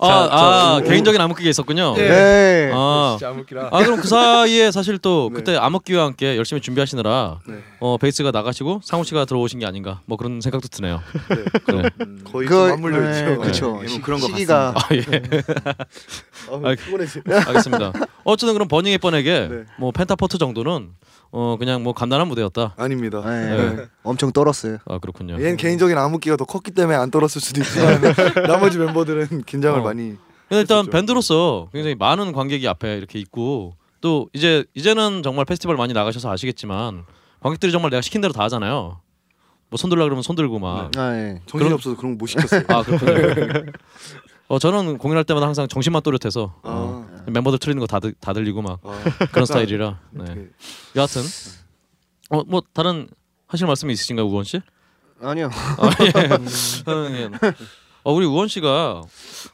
아 0.00 0.80
개인적인 0.84 1.20
암흑기가 1.20 1.50
있었군요. 1.50 1.94
예. 1.98 2.08
네. 2.08 2.70
아, 2.74 3.16
진짜 3.18 3.30
암흑기라 3.30 3.68
아 3.72 3.78
그럼 3.82 4.00
그 4.00 4.08
사이에 4.08 4.70
사실 4.70 4.98
또 4.98 5.30
네. 5.32 5.36
그때 5.38 5.56
암흑기와 5.56 6.04
함께 6.06 6.36
열심히 6.36 6.60
준비하시느라 6.60 7.40
네. 7.46 7.56
어 7.80 7.96
베이스가 7.98 8.30
나가시고 8.30 8.80
상우 8.84 9.04
씨가 9.04 9.24
들어오신 9.24 9.60
게 9.60 9.66
아닌가 9.66 10.00
뭐 10.06 10.16
그런 10.16 10.40
생각도 10.40 10.68
드네요. 10.68 11.02
네. 11.28 11.82
네. 11.82 11.90
음, 12.00 12.24
거의 12.24 12.46
그좀 12.48 12.68
맞물려 12.70 13.10
있죠. 13.10 13.40
그렇죠. 13.40 13.80
그런 14.02 14.20
것 14.20 14.26
시기가 14.28 14.74
아 14.76 14.94
예. 14.94 15.02
아, 16.50 16.74
피곤해지. 16.74 17.22
알겠습니다. 17.26 17.92
어쨌든 18.24 18.54
그럼 18.54 18.68
버닝의 18.68 18.98
뻔에게 18.98 19.48
네. 19.50 19.64
뭐 19.78 19.90
펜타포트 19.92 20.38
정도는 20.38 20.90
어 21.32 21.56
그냥 21.58 21.82
뭐 21.82 21.92
간단한 21.92 22.28
무대였다. 22.28 22.74
아닙니다. 22.76 23.20
네. 23.24 23.74
네. 23.76 23.84
엄청 24.02 24.32
떨었어요. 24.32 24.78
아 24.86 24.98
그렇군요. 24.98 25.34
얘는 25.34 25.56
개인적인 25.56 25.96
암흑기가 25.98 26.36
더 26.36 26.44
컸기 26.44 26.70
때문에 26.70 26.96
안 26.96 27.10
떨었을 27.10 27.40
수도 27.40 27.60
있지만 27.60 28.00
나머지 28.46 28.78
멤버들은 28.78 29.42
긴장을 29.44 29.78
어. 29.80 29.82
많이. 29.82 30.16
근데 30.48 30.60
일단 30.60 30.78
했었죠. 30.78 30.90
밴드로서 30.90 31.68
굉장히 31.72 31.94
많은 31.96 32.32
관객이 32.32 32.66
앞에 32.68 32.96
이렇게 32.96 33.18
있고 33.18 33.74
또 34.00 34.28
이제 34.32 34.64
이제는 34.74 35.22
정말 35.22 35.44
페스티벌 35.44 35.76
많이 35.76 35.92
나가셔서 35.92 36.30
아시겠지만 36.30 37.04
관객들이 37.40 37.72
정말 37.72 37.90
내가 37.90 38.00
시킨 38.00 38.20
대로 38.20 38.32
다 38.32 38.44
하잖아요. 38.44 39.00
뭐 39.68 39.76
손들라 39.76 40.04
그러면 40.04 40.22
손들고 40.22 40.60
막. 40.60 40.96
아, 40.96 41.16
예. 41.16 41.40
정신이 41.46 41.64
그럼- 41.64 41.72
없어서 41.74 41.96
그런 41.96 42.12
거 42.12 42.18
못 42.18 42.26
시켰어요. 42.28 42.62
아 42.68 42.82
그렇군요. 42.84 43.64
어 44.48 44.60
저는 44.60 44.98
공연할 44.98 45.24
때마다 45.24 45.46
항상 45.46 45.66
정신만 45.66 46.02
또렷해서 46.02 46.54
어, 46.62 47.04
아, 47.12 47.15
멤버들 47.26 47.58
틀리는 47.58 47.80
거 47.80 47.86
다 47.86 48.00
다 48.20 48.32
들리고 48.32 48.62
막 48.62 48.80
아, 48.84 49.02
그런 49.32 49.46
스타일이라. 49.46 50.00
네. 50.12 50.48
여하튼 50.96 51.22
어 52.30 52.42
뭐 52.46 52.62
다른 52.72 53.08
하실 53.46 53.66
말씀이 53.66 53.92
있으신가요 53.92 54.26
우원 54.26 54.44
씨? 54.44 54.60
아니요. 55.22 55.48
아, 55.78 55.90
예. 56.00 57.22
예. 57.22 57.30
어 58.04 58.12
우리 58.12 58.26
우원 58.26 58.48
씨가 58.48 59.02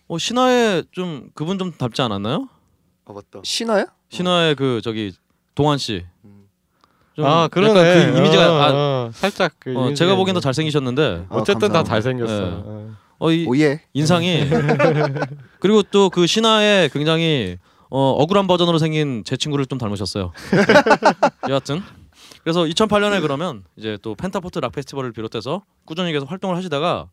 어 0.09 0.19
신화에 0.19 0.83
좀 0.93 1.31
그분 1.35 1.59
좀 1.59 1.73
닮지 1.73 2.03
않았나요? 2.03 2.49
아 3.07 3.13
맞다. 3.13 3.41
신화요? 3.45 3.87
신화의 4.11 4.55
그 4.57 4.81
저기 4.83 5.13
동완 5.55 5.79
씨. 5.79 6.05
음. 6.25 6.49
좀아 7.17 7.49
그러네. 7.49 8.13
그 8.13 8.19
이미지가 8.19 8.53
어, 8.53 8.61
아, 8.61 8.71
어, 8.73 9.11
살짝 9.15 9.53
그 9.59 9.71
어, 9.77 9.87
이미지가 9.87 9.95
제가 10.07 10.17
보기엔 10.17 10.35
더. 10.35 10.41
잘생기셨는데 10.41 11.27
아, 11.29 11.35
어쨌든 11.37 11.69
다 11.69 11.83
감사합니다. 11.83 11.85
잘생겼어. 11.85 12.41
네. 12.41 12.63
어. 12.65 12.97
어 13.23 13.31
이 13.33 13.47
오예. 13.47 13.81
인상이 13.95 14.49
그리고 15.61 15.83
또 15.83 16.11
그 16.11 16.27
신화의 16.27 16.89
굉장히 16.91 17.57
어, 17.91 18.11
억울한 18.19 18.47
버전으로 18.47 18.79
생긴 18.79 19.23
제 19.25 19.37
친구를 19.37 19.67
좀 19.67 19.79
닮으셨어요. 19.79 20.33
여하튼 21.49 21.83
그래서 22.43 22.65
2008년에 22.65 23.21
그러면 23.21 23.65
이제 23.77 23.99
또 24.03 24.15
펜타포트 24.15 24.59
락 24.59 24.73
페스티벌을 24.73 25.13
비롯해서 25.13 25.63
꾸준히 25.85 26.11
계속 26.13 26.31
활동을 26.31 26.57
하시다가 26.57 27.09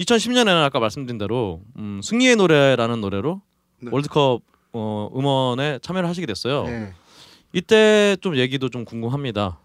2010년에는 0.00 0.62
아까 0.64 0.80
말씀드린 0.80 1.18
대로 1.18 1.60
음, 1.78 2.00
승리의 2.02 2.36
노래라는 2.36 3.00
노래로 3.00 3.40
네. 3.82 3.90
월드컵 3.92 4.40
어, 4.72 5.10
음원에 5.16 5.78
참여를 5.82 6.08
하시게 6.08 6.26
됐어요. 6.26 6.64
네. 6.64 6.92
이때 7.52 8.16
좀 8.20 8.36
얘기도 8.36 8.68
좀 8.68 8.84
궁금합니다. 8.84 9.58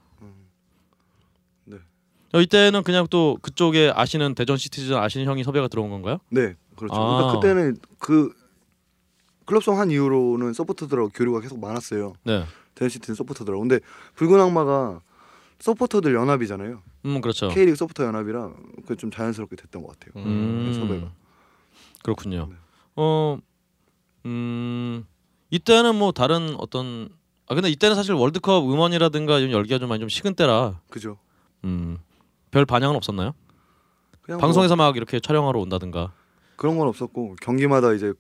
음. 2.32 2.34
네. 2.34 2.38
어, 2.38 2.42
이때는 2.42 2.84
그냥 2.84 3.08
또 3.10 3.38
그쪽에 3.42 3.92
아시는 3.94 4.36
대전 4.36 4.58
시티즌 4.58 4.98
아시는 4.98 5.26
형이 5.26 5.44
섭외가 5.44 5.68
들어온 5.68 5.90
건가요? 5.90 6.20
네, 6.30 6.56
그렇죠. 6.76 6.96
아. 6.96 7.18
그러니까 7.18 7.40
그때는 7.40 7.78
그 8.00 8.34
클럽송 9.46 9.80
한 9.80 9.92
이후로는 9.92 10.54
서포터들하고 10.54 11.10
교류가 11.10 11.42
계속 11.42 11.60
많았어요. 11.60 12.14
네. 12.24 12.46
대시티는 12.76 13.16
서포터들하고. 13.16 13.60
근데 13.62 13.80
붉은 14.16 14.40
악마가 14.40 15.02
서포터들 15.60 16.14
연합이잖아요. 16.16 16.82
음 17.06 17.22
그렇죠. 17.22 17.50
K리그 17.50 17.76
서포터 17.76 18.06
연합이라 18.06 18.52
그게 18.84 18.96
좀 18.96 19.12
자연스럽게 19.12 19.56
됐던 19.56 19.84
것 19.84 20.00
같아요. 20.00 20.24
음, 20.26 20.72
섭외가. 20.74 21.12
그렇군요. 22.04 22.48
네. 22.50 22.56
어, 22.96 23.38
음, 24.26 25.06
이때는 25.50 25.96
뭐 25.96 26.12
다른 26.12 26.56
어떤 26.58 27.10
아 27.48 27.54
근데 27.54 27.70
이때는 27.70 27.96
사실 27.96 28.14
월드컵 28.14 28.64
음원이라든가 28.72 29.40
이런 29.40 29.52
열기가 29.52 29.78
좀 29.80 29.90
많이 29.90 30.00
좀 30.00 30.10
식은 30.10 30.36
때라 30.36 30.80
그죠. 30.90 31.18
음, 31.64 31.98
별 32.52 32.66
반향은 32.66 32.96
없었나요? 32.96 33.34
그냥 34.22 34.40
방송에서 34.40 34.76
뭐 34.76 34.86
막 34.88 34.98
이렇게 34.98 35.20
촬영하러 35.20 35.60
온다든가. 35.60 36.12
그런 36.56 36.78
건 36.78 36.88
없었고 36.88 37.36
경기마다 37.42 37.94
이제 37.94 38.14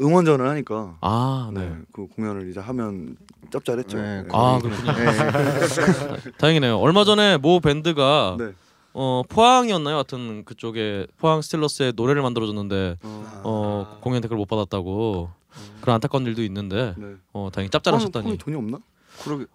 응원전을 0.00 0.46
하니까 0.48 0.96
아, 1.00 1.50
네. 1.54 1.68
네, 1.68 1.76
그 1.92 2.06
공연을 2.08 2.50
이제 2.50 2.60
하면 2.60 3.16
짭짤했죠. 3.50 3.96
네, 3.96 4.22
네. 4.22 4.28
아, 4.32 4.58
그렇군요. 4.60 4.92
네. 4.92 6.30
다행이네요. 6.38 6.78
얼마 6.78 7.04
전에 7.04 7.36
모 7.38 7.60
밴드가 7.60 8.36
네. 8.38 8.52
어 8.92 9.22
포항이었나요? 9.28 9.96
하여튼 9.96 10.44
그쪽에 10.44 11.06
포항 11.18 11.40
스틸러스의 11.42 11.92
노래를 11.96 12.22
만들어 12.22 12.46
줬는데 12.46 12.96
어, 13.02 13.40
어 13.44 13.98
공연 14.00 14.20
댓글 14.20 14.36
못 14.36 14.46
받았다고 14.46 15.30
그런 15.80 15.94
안타까운 15.94 16.26
일도 16.26 16.42
있는데 16.44 16.94
네. 16.98 17.14
어 17.32 17.48
다행히 17.52 17.70
짭짤하셨다니. 17.70 18.36
돈이 18.38 18.56
없나? 18.56 18.78
그러게. 19.22 19.46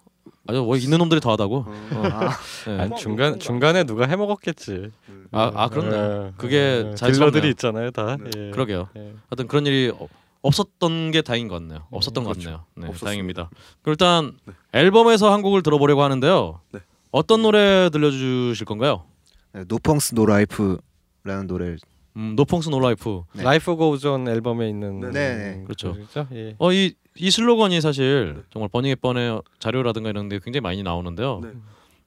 아주 0.48 0.62
뭐 0.62 0.76
있는 0.76 0.98
놈들이 0.98 1.20
더 1.20 1.32
하다고. 1.32 1.56
어. 1.56 1.64
어, 1.66 2.02
아, 2.06 2.30
네. 2.66 2.78
아니, 2.80 2.96
중간 2.96 3.38
중간에 3.38 3.84
누가 3.84 4.06
해먹었겠지. 4.06 4.90
아, 5.32 5.52
아 5.54 5.68
그렇네. 5.68 5.96
예, 6.28 6.32
그게 6.36 6.56
예, 6.56 6.94
자연스럽네요. 6.94 7.12
딜러들이 7.12 7.50
있잖아요, 7.50 7.90
다. 7.90 8.16
네. 8.16 8.30
예. 8.36 8.50
그러게요. 8.50 8.88
예. 8.96 9.14
하여튼 9.28 9.46
그런 9.48 9.66
일이 9.66 9.92
어- 9.98 10.08
없었던 10.42 11.10
게 11.10 11.22
다행인 11.22 11.48
것 11.48 11.56
같네요. 11.56 11.86
없었던 11.90 12.22
것 12.24 12.30
그렇죠. 12.30 12.50
같네요. 12.50 12.64
네, 12.76 12.86
없었습니다. 12.86 13.04
다행입니다. 13.06 13.50
그럼 13.82 13.92
일단 13.92 14.32
네. 14.44 14.52
앨범에서 14.72 15.32
한 15.32 15.42
곡을 15.42 15.62
들어보려고 15.62 16.02
하는데요. 16.02 16.60
네. 16.72 16.80
어떤 17.10 17.42
노래 17.42 17.90
들려주실 17.90 18.64
건가요? 18.66 19.04
네, 19.52 19.64
No 19.66 19.80
Punks 19.80 20.14
No 20.14 20.26
Life라는 20.26 21.46
노래를 21.46 21.78
음, 22.16 22.34
No 22.34 22.44
Punks 22.44 22.70
No 22.70 22.85
Life. 22.85 23.22
네. 23.34 23.42
Life 23.42 23.76
Goes 23.76 24.06
On 24.06 24.26
앨범에 24.26 24.68
있는 24.68 25.00
네, 25.00 25.10
네. 25.10 25.62
그렇죠. 25.64 25.92
그렇죠. 25.92 26.26
예. 26.32 26.56
어, 26.58 26.72
이, 26.72 26.94
이 27.16 27.30
슬로건이 27.30 27.80
사실 27.80 28.34
네. 28.36 28.42
정말 28.50 28.68
버닝헵번의 28.70 29.42
자료라든가 29.58 30.08
이런 30.08 30.28
데 30.28 30.38
굉장히 30.38 30.62
많이 30.62 30.82
나오는데요. 30.82 31.40
네. 31.42 31.50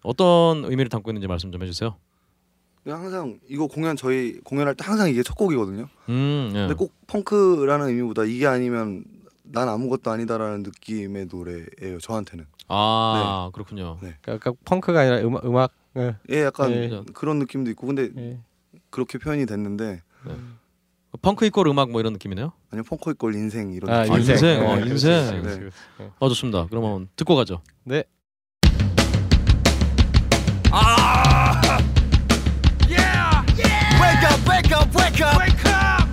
어떤 0.02 0.66
의미를 0.66 0.90
담고 0.90 1.12
있는지 1.12 1.28
말씀 1.28 1.52
좀 1.52 1.62
해주세요. 1.62 1.96
그냥 2.84 3.02
항상 3.02 3.40
이거 3.48 3.68
공연 3.68 3.96
저희 3.96 4.40
공연할 4.40 4.74
때 4.74 4.84
항상 4.84 5.10
이게 5.10 5.22
첫 5.22 5.36
곡이거든요. 5.36 5.88
음, 6.10 6.52
예. 6.56 6.60
근데 6.60 6.74
꼭 6.74 6.94
펑크라는 7.08 7.88
의미보다 7.90 8.24
이게 8.24 8.48
아니면 8.48 9.04
난 9.44 9.68
아무것도 9.68 10.10
아니다라는 10.10 10.64
느낌의 10.64 11.28
노래예요. 11.32 12.00
저한테는. 12.02 12.46
아, 12.68 13.50
그렇군요. 13.54 13.98
그러니까 14.22 14.54
펑크가 14.66 15.02
아니라 15.02 15.20
음악 15.20 15.46
음악 15.46 15.72
예. 15.98 16.16
예, 16.30 16.44
약간 16.44 16.72
예. 16.72 17.04
그런 17.14 17.40
느낌도 17.40 17.70
있고 17.72 17.88
근데 17.88 18.10
예. 18.16 18.40
그렇게 18.90 19.18
표현이 19.18 19.46
됐는데 19.46 20.02
네. 20.26 20.36
펑크 21.22 21.46
이꼴 21.46 21.68
음악 21.68 21.92
뭐 21.92 22.00
이런 22.02 22.14
느낌이네요. 22.14 22.52
아니요 22.72 22.84
펑크 22.84 23.12
이꼴 23.12 23.36
인생 23.36 23.72
이런 23.72 23.90
아, 23.90 24.04
느낌. 24.04 24.16
인생. 24.20 24.36
인생. 24.36 24.60
네, 24.60 24.66
어, 24.66 24.78
인생. 24.80 25.42
네. 25.98 26.10
아 26.20 26.28
좋습니다. 26.28 26.68
그러면 26.70 27.10
듣고 27.16 27.36
가죠. 27.36 27.62
네. 27.84 28.04
Wake 34.00 34.24
up, 34.24 34.50
wake 34.50 34.72
up, 34.72 34.96
wake 34.96 35.22
up, 35.22 35.38
wake 35.38 35.66
up, 35.66 36.04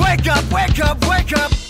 wake 0.00 0.28
up, 0.28 0.52
wake 0.52 0.80
up, 0.80 1.08
wake 1.08 1.32
up. 1.32 1.67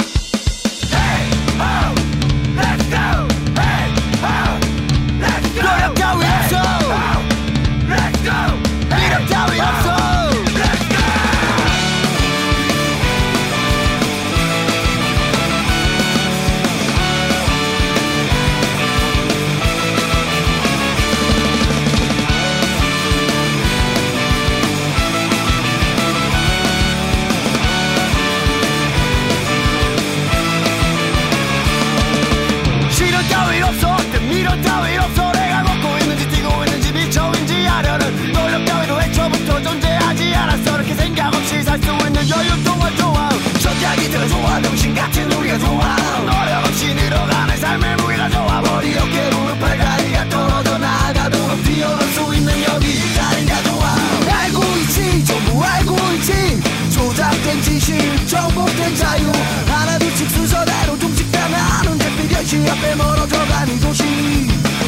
정복된 58.88 58.94
자유. 58.96 59.33
하나둘씩 59.66 60.31
순서대로 60.31 60.98
종식당하는 60.98 62.01
햇빛 62.01 62.33
현실 62.33 62.68
앞에 62.70 62.94
멀어져 62.94 63.38
가는 63.46 63.81
도시. 63.81 64.05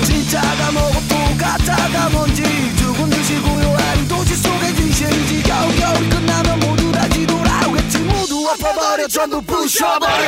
진짜가 0.04 0.72
뭐고 0.72 0.94
또 1.08 1.16
가짜가 1.36 2.08
뭔지. 2.10 2.42
죽은 2.76 3.10
듯이 3.10 3.38
고요한 3.40 4.08
도시 4.08 4.34
속의 4.36 4.74
진실이지 4.76 5.42
겨우겨우 5.42 6.08
끝나면 6.08 6.60
모두 6.60 6.92
다 6.92 7.06
뒤돌아오겠지. 7.08 7.98
모두 7.98 8.48
엎어버려. 8.48 9.06
전부 9.08 9.40
부셔버려 9.42 10.24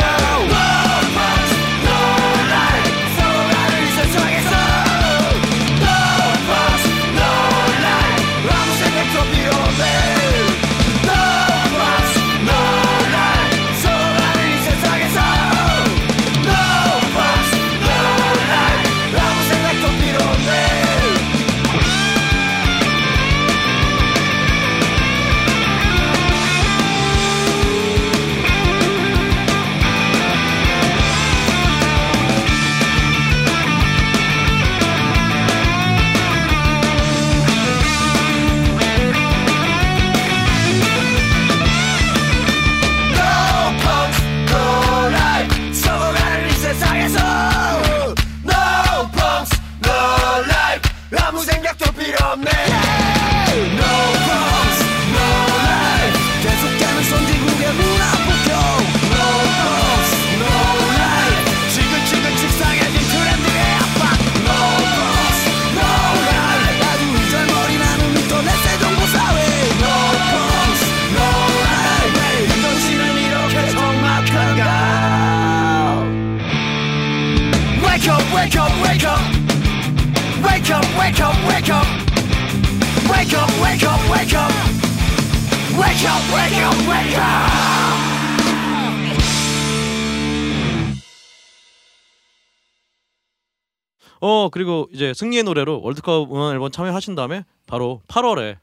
승리의 95.22 95.44
노래로 95.44 95.80
월드컵 95.82 96.32
응원 96.32 96.52
앨범 96.52 96.72
참여하신 96.72 97.14
다음에 97.14 97.44
바로 97.68 98.02
8월에 98.08 98.56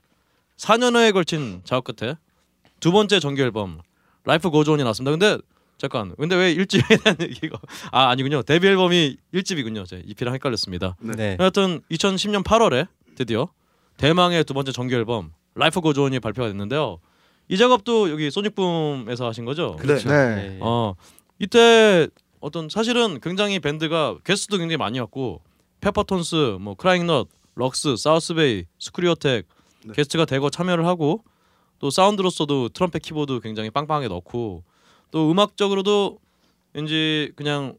4년여에 0.57 1.13
걸친 1.13 1.61
작업 1.63 1.95
끝에 1.95 2.15
두 2.81 2.91
번째 2.91 3.21
정규 3.21 3.41
앨범 3.41 3.79
Life 4.25 4.49
Goes 4.49 4.68
On이 4.68 4.83
나왔습니다. 4.83 5.11
근데 5.11 5.41
잠깐 5.77 6.13
근데 6.17 6.35
왜 6.35 6.53
1집에 6.53 7.01
대한 7.01 7.17
얘기가 7.23 7.57
아 7.93 8.09
아니군요 8.09 8.41
데뷔 8.41 8.67
앨범이 8.67 9.15
1집이군요. 9.33 9.87
제 9.87 10.03
EP랑 10.05 10.33
헷갈렸습니다. 10.33 10.97
네. 10.99 11.37
하여튼 11.39 11.79
2010년 11.91 12.43
8월에 12.43 12.87
드디어 13.15 13.47
대망의 13.95 14.43
두 14.43 14.53
번째 14.53 14.73
정규 14.73 14.95
앨범 14.95 15.31
Life 15.55 15.79
Goes 15.79 16.02
On이 16.02 16.19
발표가 16.19 16.49
됐는데요. 16.49 16.99
이 17.47 17.57
작업도 17.57 18.11
여기 18.11 18.29
소닉붐에서 18.29 19.25
하신 19.27 19.45
거죠? 19.45 19.77
그렇죠. 19.77 20.09
네. 20.09 20.55
예. 20.55 20.59
어 20.59 20.95
이때 21.39 22.09
어떤 22.41 22.67
사실은 22.67 23.21
굉장히 23.21 23.61
밴드가 23.61 24.17
게스트도 24.25 24.57
굉장히 24.57 24.75
많이 24.75 24.99
왔고 24.99 25.41
페퍼톤스, 25.81 26.57
뭐 26.59 26.75
크라잉넛, 26.75 27.27
럭스, 27.55 27.95
사우스베이, 27.97 28.65
스크류어택 28.79 29.45
네. 29.85 29.93
게스트가 29.93 30.25
대거 30.25 30.49
참여를 30.49 30.85
하고 30.85 31.23
또 31.79 31.89
사운드로서도 31.89 32.69
트럼펫 32.69 33.01
키보드 33.01 33.39
굉장히 33.41 33.69
빵빵하게 33.69 34.07
넣고 34.09 34.63
또 35.11 35.31
음악적으로도 35.31 36.19
왠지 36.73 37.31
그냥 37.35 37.75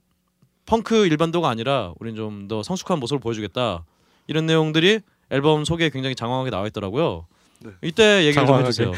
펑크 0.67 1.07
일변도가 1.07 1.49
아니라 1.49 1.93
우린 2.01 2.17
좀 2.17 2.49
더 2.49 2.63
성숙한 2.63 2.99
모습을 3.01 3.21
보여주겠다 3.21 3.85
이런 4.27 4.47
내용들이 4.47 5.01
앨범 5.31 5.65
소개에 5.65 5.91
굉장히 5.91 6.15
장황하게 6.15 6.51
나와 6.51 6.67
있더라고요. 6.69 7.27
네. 7.61 7.71
이때 7.83 8.25
얘기를 8.27 8.35
좀 8.35 8.47
장황하게. 8.47 8.69
해주세요. 8.69 8.93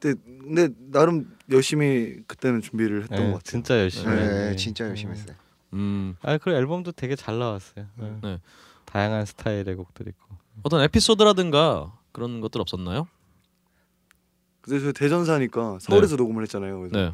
근데 0.00 0.20
근데 0.42 0.68
나름 0.90 1.36
열심히 1.50 2.16
그때는 2.26 2.60
준비를 2.62 3.02
했던 3.02 3.18
네, 3.18 3.24
것 3.32 3.32
같아요. 3.38 3.40
진짜 3.42 3.78
열심히. 3.78 4.06
네, 4.14 4.50
네. 4.50 4.56
진짜 4.56 4.84
열심히 4.88 5.12
했어요. 5.12 5.36
음, 5.74 6.16
아 6.22 6.38
그리고 6.38 6.58
앨범도 6.58 6.92
되게 6.92 7.16
잘 7.16 7.38
나왔어요. 7.38 7.86
네. 7.96 8.18
네. 8.22 8.40
다양한 8.84 9.24
스타일의 9.26 9.74
곡들 9.76 10.08
있고. 10.08 10.36
어떤 10.62 10.82
에피소드라든가 10.82 11.92
그런 12.12 12.40
것들 12.40 12.60
없었나요? 12.60 13.08
그래서 14.60 14.84
저희 14.84 14.92
대전 14.92 15.24
사니까 15.24 15.78
서울에서 15.80 16.16
녹음을 16.16 16.42
했잖아요. 16.42 16.78
그래서 16.78 16.96
네. 16.96 17.12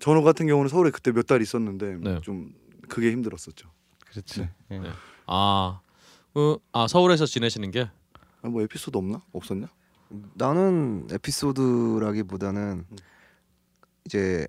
전호 0.00 0.22
같은 0.22 0.46
경우는 0.46 0.68
서울에 0.68 0.90
그때 0.90 1.12
몇 1.12 1.26
달 1.26 1.40
있었는데 1.40 1.96
네. 2.00 2.20
좀 2.22 2.52
그게 2.88 3.10
힘들었었죠. 3.12 3.68
그렇지. 4.06 4.48
예. 4.70 4.78
네. 4.78 4.90
아, 5.26 5.80
그, 6.34 6.58
아 6.72 6.86
서울에서 6.88 7.26
지내시는 7.26 7.70
게 7.70 7.88
아, 8.42 8.48
뭐 8.48 8.62
에피소드 8.62 8.96
없나? 8.98 9.22
없었냐? 9.32 9.68
나는 10.34 11.06
에피소드라기보다는 11.12 12.86
이제 14.04 14.46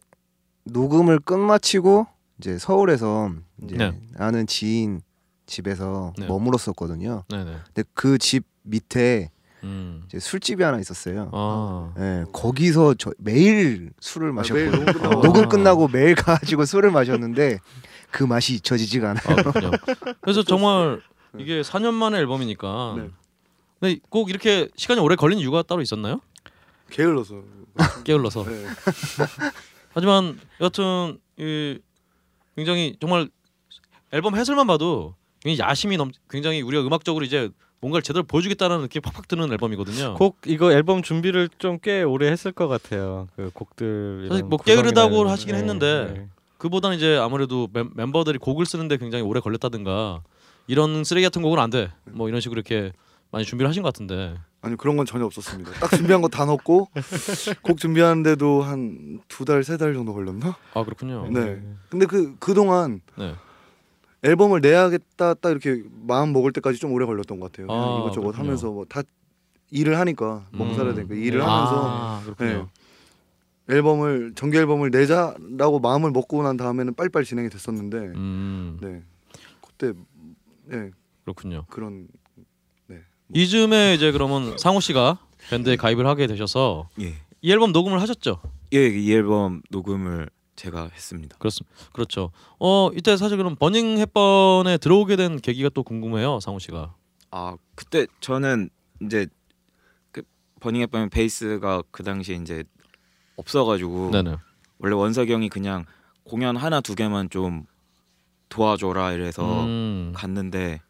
녹음을 0.63 1.19
끝마치고 1.19 2.07
이제 2.39 2.57
서울에서 2.57 3.31
이제 3.63 3.75
네. 3.77 3.99
아는 4.17 4.47
지인 4.47 5.01
집에서 5.45 6.13
네. 6.17 6.25
머물었었거든요. 6.27 7.23
네네. 7.29 7.57
근데 7.73 7.83
그 7.93 8.17
집 8.17 8.45
밑에 8.63 9.31
음. 9.63 10.03
이제 10.07 10.19
술집이 10.19 10.63
하나 10.63 10.79
있었어요. 10.79 11.29
아. 11.33 11.93
예, 11.97 12.23
거기서 12.31 12.93
저 12.95 13.11
매일 13.17 13.91
술을 13.99 14.29
아, 14.29 14.33
마셨고 14.33 14.59
녹음 14.71 14.85
끝나고. 14.85 15.21
녹음 15.21 15.49
끝나고 15.49 15.87
매일 15.89 16.15
가지고 16.15 16.65
술을 16.65 16.91
마셨는데 16.91 17.59
그 18.11 18.23
맛이 18.23 18.55
잊혀지지가 18.55 19.09
않아. 19.09 19.19
아. 19.25 19.71
그래서 20.21 20.43
정말 20.43 21.01
이게 21.37 21.61
4년 21.61 21.93
만에 21.93 22.17
앨범이니까. 22.19 22.93
네. 22.97 23.09
근데 23.79 23.99
꼭 24.09 24.29
이렇게 24.29 24.69
시간이 24.75 24.99
오래 25.01 25.15
걸린 25.15 25.39
이유가 25.39 25.61
따로 25.63 25.81
있었나요? 25.81 26.21
게을러서. 26.91 27.41
게을러서. 28.05 28.43
네. 28.45 28.65
하지만 29.93 30.39
여하튼 30.61 31.19
이 31.37 31.79
굉장히 32.59 32.95
정말 32.99 33.29
앨범 34.11 34.35
해설만 34.35 34.67
봐도 34.67 35.15
굉장히 35.41 35.69
야심이 35.69 35.97
넘 35.97 36.11
굉장히 36.29 36.61
우리가 36.61 36.83
음악적으로 36.85 37.23
이제 37.23 37.49
뭔가를 37.81 38.03
제대로 38.03 38.23
보여주겠다는 38.23 38.81
느낌이 38.81 39.01
팍팍 39.01 39.27
드는 39.29 39.49
앨범이거든요. 39.53 40.15
곡 40.15 40.37
이거 40.45 40.71
앨범 40.73 41.01
준비를 41.01 41.47
좀 41.57 41.79
꽤 41.81 42.03
오래 42.03 42.29
했을 42.29 42.51
것 42.51 42.67
같아요. 42.67 43.29
그 43.37 43.49
곡들 43.53 44.27
사실 44.29 44.43
뭐 44.43 44.57
게으르다고 44.57 45.29
하시긴 45.29 45.53
네, 45.55 45.59
했는데 45.59 46.13
네. 46.13 46.27
그보다는 46.57 46.97
이제 46.97 47.15
아무래도 47.15 47.69
멤, 47.71 47.89
멤버들이 47.95 48.37
곡을 48.37 48.65
쓰는데 48.65 48.97
굉장히 48.97 49.23
오래 49.23 49.39
걸렸다든가 49.39 50.21
이런 50.67 51.05
쓰레기 51.05 51.25
같은 51.25 51.41
곡은 51.41 51.57
안 51.57 51.69
돼. 51.69 51.89
뭐 52.03 52.27
이런 52.27 52.41
식으로 52.41 52.59
이렇게 52.59 52.91
많이 53.31 53.45
준비를 53.45 53.69
하신 53.69 53.81
것 53.81 53.93
같은데. 53.93 54.35
아니 54.61 54.75
그런 54.75 54.97
건 54.97 55.05
전혀 55.05 55.25
없었습니다. 55.25 55.71
딱 55.73 55.89
준비한 55.95 56.21
거 56.21 56.27
다 56.27 56.45
넣고 56.45 56.89
곡 57.63 57.77
준비하는데도 57.77 58.61
한 58.63 59.19
두 59.29 59.45
달 59.45 59.59
세 59.63 59.77
달 59.77 59.93
정도 59.93 60.13
걸렸나? 60.13 60.57
아 60.73 60.83
그렇군요. 60.83 61.27
네. 61.31 61.61
근데 61.89 62.05
그 62.05 62.35
그 62.39 62.53
동안 62.53 63.01
네. 63.17 63.35
앨범을 64.23 64.59
내야겠다 64.61 65.35
딱 65.35 65.49
이렇게 65.51 65.81
마음 66.05 66.33
먹을 66.33 66.51
때까지 66.51 66.77
좀 66.79 66.91
오래 66.91 67.05
걸렸던 67.05 67.39
것 67.39 67.51
같아요. 67.51 67.67
아, 67.71 67.99
이것저것 68.01 68.21
그렇군요. 68.27 68.43
하면서 68.43 68.69
뭐 68.71 68.85
다 68.85 69.01
일을 69.71 69.97
하니까 69.99 70.47
먹고 70.51 70.73
살아야 70.73 70.93
되니까 70.95 71.13
일을 71.15 71.39
음. 71.41 71.45
하면서 71.47 71.83
아, 71.87 72.21
그렇군요. 72.25 72.67
앨범을 73.69 74.33
정규 74.35 74.57
앨범을 74.57 74.89
내자라고 74.89 75.79
마음을 75.79 76.11
먹고 76.11 76.41
난 76.43 76.57
다음에는 76.57 76.95
빨리빨리 76.95 77.23
진행이 77.25 77.49
됐었는데 77.49 77.97
음. 77.97 78.77
네 78.81 79.03
그때 79.65 79.93
네 80.65 80.89
그렇군요. 81.23 81.65
그런 81.69 82.07
네 82.07 82.18
이즈음에 83.33 83.93
이제 83.95 84.11
그러면 84.11 84.57
상호 84.57 84.79
씨가 84.79 85.19
밴드에 85.49 85.75
가입을 85.75 86.07
하게 86.07 86.27
되셔서 86.27 86.89
예. 86.99 87.15
이 87.41 87.51
앨범 87.51 87.71
녹음을 87.71 88.01
하셨죠? 88.01 88.41
예, 88.73 88.87
이 88.87 89.11
앨범 89.13 89.61
녹음을 89.69 90.29
제가 90.55 90.89
했습니다. 90.93 91.37
그렇습니다. 91.37 91.75
그렇죠. 91.93 92.31
어 92.59 92.89
이때 92.95 93.15
사실 93.17 93.37
그럼 93.37 93.55
버닝 93.55 93.97
햇번에 93.97 94.77
들어오게 94.77 95.15
된 95.15 95.39
계기가 95.39 95.69
또 95.69 95.83
궁금해요, 95.83 96.39
상호 96.41 96.59
씨가. 96.59 96.93
아 97.31 97.55
그때 97.75 98.07
저는 98.19 98.69
이제 99.01 99.27
그 100.11 100.21
버닝 100.59 100.81
앱하면 100.81 101.09
베이스가 101.09 101.83
그 101.91 102.03
당시에 102.03 102.35
이제 102.35 102.63
없어가지고 103.37 104.11
네네. 104.11 104.35
원래 104.79 104.95
원석이 104.95 105.31
형이 105.31 105.49
그냥 105.49 105.85
공연 106.23 106.57
하나 106.57 106.81
두 106.81 106.95
개만 106.95 107.29
좀 107.29 107.65
도와줘라 108.49 109.13
이래서 109.13 109.63
음. 109.63 110.11
갔는데 110.15 110.81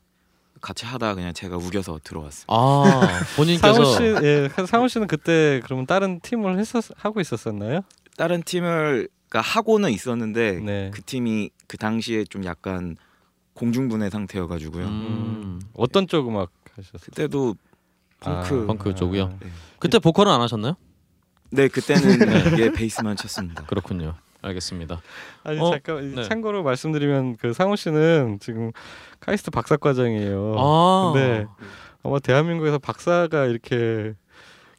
같이 0.62 0.86
하다 0.86 1.16
그냥 1.16 1.34
제가 1.34 1.58
우겨서 1.58 2.00
들어왔어요. 2.04 2.46
아 2.48 2.92
본인께서 3.36 3.74
상호 3.74 3.86
씨, 3.86 4.26
예, 4.26 4.50
상호 4.66 4.88
씨는 4.88 5.08
그때 5.08 5.62
그러면 5.64 5.86
다른 5.86 6.20
팀을 6.20 6.60
했었 6.60 6.84
하고 6.98 7.22
있었었나요? 7.22 7.82
다른 8.18 8.44
팀을 8.44 9.10
그러니까 9.30 9.42
하고는 9.42 9.92
있었는데 9.92 10.60
네. 10.60 10.92
그 10.94 11.02
팀이 11.02 11.52
그 11.68 11.78
당시에 11.78 12.24
좀 12.26 12.44
약간 12.46 12.98
공중분해 13.54 14.10
상태여가지고요. 14.10 14.86
음, 14.86 15.62
어떤 15.74 16.08
쪽 16.08 16.28
음악 16.28 16.52
하셨어요? 16.76 17.00
그때도 17.06 17.56
펑크. 18.22 18.64
아, 18.64 18.68
펑크 18.68 18.96
쪽이요. 18.96 19.24
아, 19.24 19.38
네. 19.40 19.50
그때 19.80 20.00
보컬은 20.00 20.32
안 20.32 20.42
하셨나요? 20.42 20.76
네 21.52 21.68
그때는 21.68 22.60
예 22.60 22.72
베이스만 22.72 23.16
쳤습니다. 23.16 23.66
그렇군요. 23.66 24.16
알겠습니다. 24.42 25.02
아니 25.44 25.60
어, 25.60 25.72
잠깐 25.72 26.16
네. 26.16 26.24
참고로 26.24 26.64
말씀드리면 26.64 27.38
그 27.38 27.54
상호 27.54 27.76
씨는 27.76 28.40
지금 28.42 28.72
카이스트 29.20 29.52
박사 29.52 29.76
과정이에요. 29.78 30.56
아, 30.58 31.12
근데 31.14 31.46
아마 32.04 32.20
대한민국에서 32.20 32.78
박사가 32.80 33.46
이렇게 33.46 34.14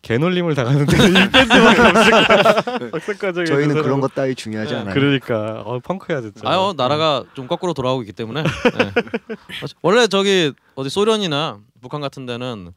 개놀림을 0.02 0.54
당하는데 0.54 0.96
이 0.96 1.12
밴드밖에 1.30 1.80
없을 1.82 2.10
거야. 2.10 2.90
박사 2.90 3.12
과정에 3.12 3.44
저희는 3.44 3.62
있는 3.62 3.68
그런 3.68 3.82
사람은. 3.84 4.00
것 4.00 4.14
따위 4.14 4.34
중요하지 4.34 4.72
네. 4.72 4.80
않아요. 4.80 4.94
그러니까 4.94 5.60
어, 5.66 5.78
펑크야 5.80 6.22
진짜. 6.22 6.40
아유 6.48 6.72
나라가 6.74 7.24
좀 7.34 7.46
거꾸로 7.46 7.74
돌아오고 7.74 8.02
있기 8.02 8.14
때문에 8.14 8.42
네. 8.42 8.48
원래 9.82 10.06
저기 10.06 10.54
어디 10.74 10.88
소련이나 10.88 11.58
북한 11.82 12.00
같은 12.00 12.24
데는 12.24 12.72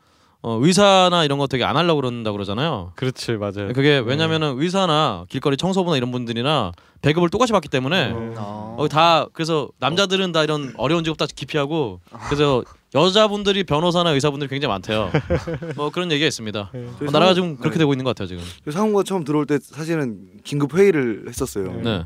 어, 0.46 0.60
의사나 0.62 1.24
이런 1.24 1.40
거 1.40 1.48
되게 1.48 1.64
안 1.64 1.78
하려고 1.78 2.02
그런다 2.02 2.34
그러잖아요. 2.34 2.92
그렇지 2.96 3.38
맞아요. 3.38 3.72
그게 3.74 4.04
왜냐면은 4.06 4.56
의사나 4.60 5.24
길거리 5.30 5.56
청소부나 5.56 5.96
이런 5.96 6.12
분들이나 6.12 6.74
배급을 7.02 7.30
똑같이 7.30 7.54
받기 7.54 7.70
때문에 7.70 8.12
네. 8.12 8.34
아. 8.38 8.76
어, 8.78 8.88
다 8.90 9.26
그래서 9.32 9.70
남자들은 9.80 10.34
다 10.34 10.44
이런 10.44 10.74
어려운 10.76 11.06
직업 11.06 11.18
다 11.18 11.26
기피하고 11.34 12.02
그래서 12.28 12.62
여자분들이 12.94 13.64
변호사나 13.64 14.10
의사분들이 14.12 14.50
굉장히 14.50 14.70
많대요. 14.74 15.10
뭐 15.78 15.90
그런 15.92 16.12
얘기가 16.12 16.28
있습니다. 16.28 16.72
네. 16.74 16.88
어, 16.88 17.12
나라가 17.12 17.34
지금 17.34 17.56
그렇게 17.56 17.80
되고 17.80 17.94
있는 17.94 18.04
것 18.04 18.14
같아요 18.14 18.28
지금. 18.28 18.44
상호가 18.70 19.04
처음 19.04 19.24
들어올 19.24 19.46
때 19.46 19.60
사실은 19.62 20.28
긴급 20.44 20.76
회의를 20.76 21.24
했었어요. 21.30 21.72
네. 21.82 22.04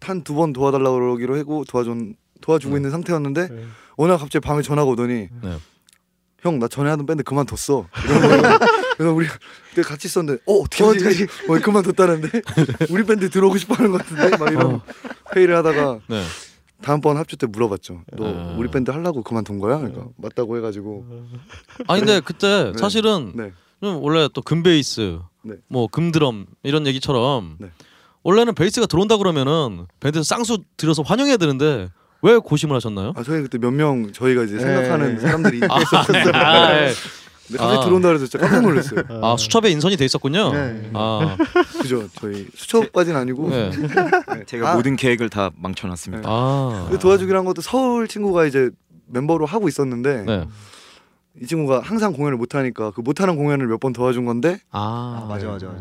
한두 0.00 0.34
번 0.34 0.52
도와달라고 0.52 0.94
그러기로 0.98 1.36
하고 1.36 1.64
도와준 1.64 2.14
도와주고 2.40 2.76
있는 2.76 2.90
상태였는데 2.90 3.48
네. 3.48 3.64
어느 3.96 4.08
날 4.08 4.18
갑자기 4.18 4.40
밤에 4.44 4.62
전화가 4.62 4.88
오더니 4.88 5.28
네. 5.42 5.56
형 6.42 6.58
나 6.58 6.68
전에 6.68 6.90
하던 6.90 7.06
밴드 7.06 7.22
그만뒀어. 7.22 7.86
그래서 8.96 9.14
우리 9.14 9.26
그때 9.70 9.82
같이 9.82 10.08
있었는데 10.08 10.42
어 10.46 10.54
어떻게 10.54 10.84
하지? 10.84 11.26
어 11.48 11.58
그만뒀다는데 11.60 12.42
우리 12.90 13.04
밴드 13.04 13.30
들어오고 13.30 13.56
싶어하는 13.58 13.90
것 13.92 13.98
같은데 14.06 14.36
막 14.36 14.50
이런 14.50 14.74
어. 14.76 14.82
회의를 15.34 15.56
하다가 15.56 16.00
네. 16.08 16.22
다음번 16.82 17.16
합주 17.16 17.36
때 17.36 17.46
물어봤죠. 17.46 18.02
너 18.16 18.26
아. 18.26 18.54
우리 18.58 18.70
밴드 18.70 18.90
하려고 18.90 19.22
그만둔 19.22 19.58
거야? 19.58 19.78
그러니까 19.78 20.06
맞다고 20.16 20.56
해가지고 20.56 21.06
아니 21.88 22.00
근데 22.00 22.20
그때 22.20 22.72
네. 22.72 22.78
사실은 22.78 23.32
네. 23.34 23.52
좀 23.82 24.02
원래 24.02 24.28
또 24.34 24.42
금베이스, 24.42 25.18
네. 25.42 25.54
뭐 25.68 25.86
금드럼 25.88 26.46
이런 26.62 26.86
얘기처럼 26.86 27.56
네. 27.58 27.70
원래는 28.22 28.54
베이스가 28.54 28.86
들어온다 28.86 29.16
그러면은 29.16 29.86
밴드에서 30.00 30.24
쌍수 30.24 30.58
들여서 30.76 31.02
환영해야 31.02 31.38
되는데 31.38 31.88
왜 32.22 32.36
고심을 32.38 32.74
하셨나요? 32.76 33.12
아 33.16 33.22
저희 33.22 33.42
그때 33.42 33.58
몇 33.58 33.70
명 33.72 34.12
저희가 34.12 34.42
이제 34.44 34.56
네. 34.56 34.60
생각하는 34.60 35.18
사람들이 35.20 35.60
아, 35.68 35.80
있었어요. 35.80 36.32
아, 36.34 36.74
예. 36.82 36.92
근데 37.48 37.58
갑자기 37.58 37.78
아. 37.80 37.84
들어온다 37.84 38.08
그래서 38.08 38.26
진짜 38.26 38.46
깜짝 38.46 38.62
놀랐어요. 38.62 39.02
아 39.22 39.36
수첩에 39.36 39.70
인선이 39.70 39.96
돼 39.96 40.04
있었군요. 40.04 40.52
네. 40.52 40.90
아, 40.94 41.36
그죠? 41.80 42.08
저희 42.20 42.46
수첩까지는 42.54 43.18
아니고 43.18 43.48
네. 43.50 43.70
제가 44.46 44.72
아. 44.72 44.74
모든 44.76 44.96
계획을 44.96 45.30
다 45.30 45.50
망쳐놨습니다. 45.56 46.28
아, 46.30 46.84
근데 46.88 46.98
도와주기로 47.00 47.36
한 47.38 47.44
것도 47.44 47.62
서울 47.62 48.06
친구가 48.06 48.46
이제 48.46 48.70
멤버로 49.06 49.46
하고 49.46 49.66
있었는데 49.68 50.24
네. 50.26 50.46
이 51.42 51.46
친구가 51.46 51.80
항상 51.82 52.12
공연을 52.12 52.36
못 52.36 52.54
하니까 52.54 52.90
그 52.92 53.00
못하는 53.00 53.34
공연을 53.36 53.66
몇 53.66 53.80
번 53.80 53.92
도와준 53.92 54.26
건데 54.26 54.58
아, 54.70 55.22
아, 55.22 55.26
맞아 55.28 55.46
맞아 55.48 55.66
맞아. 55.66 55.80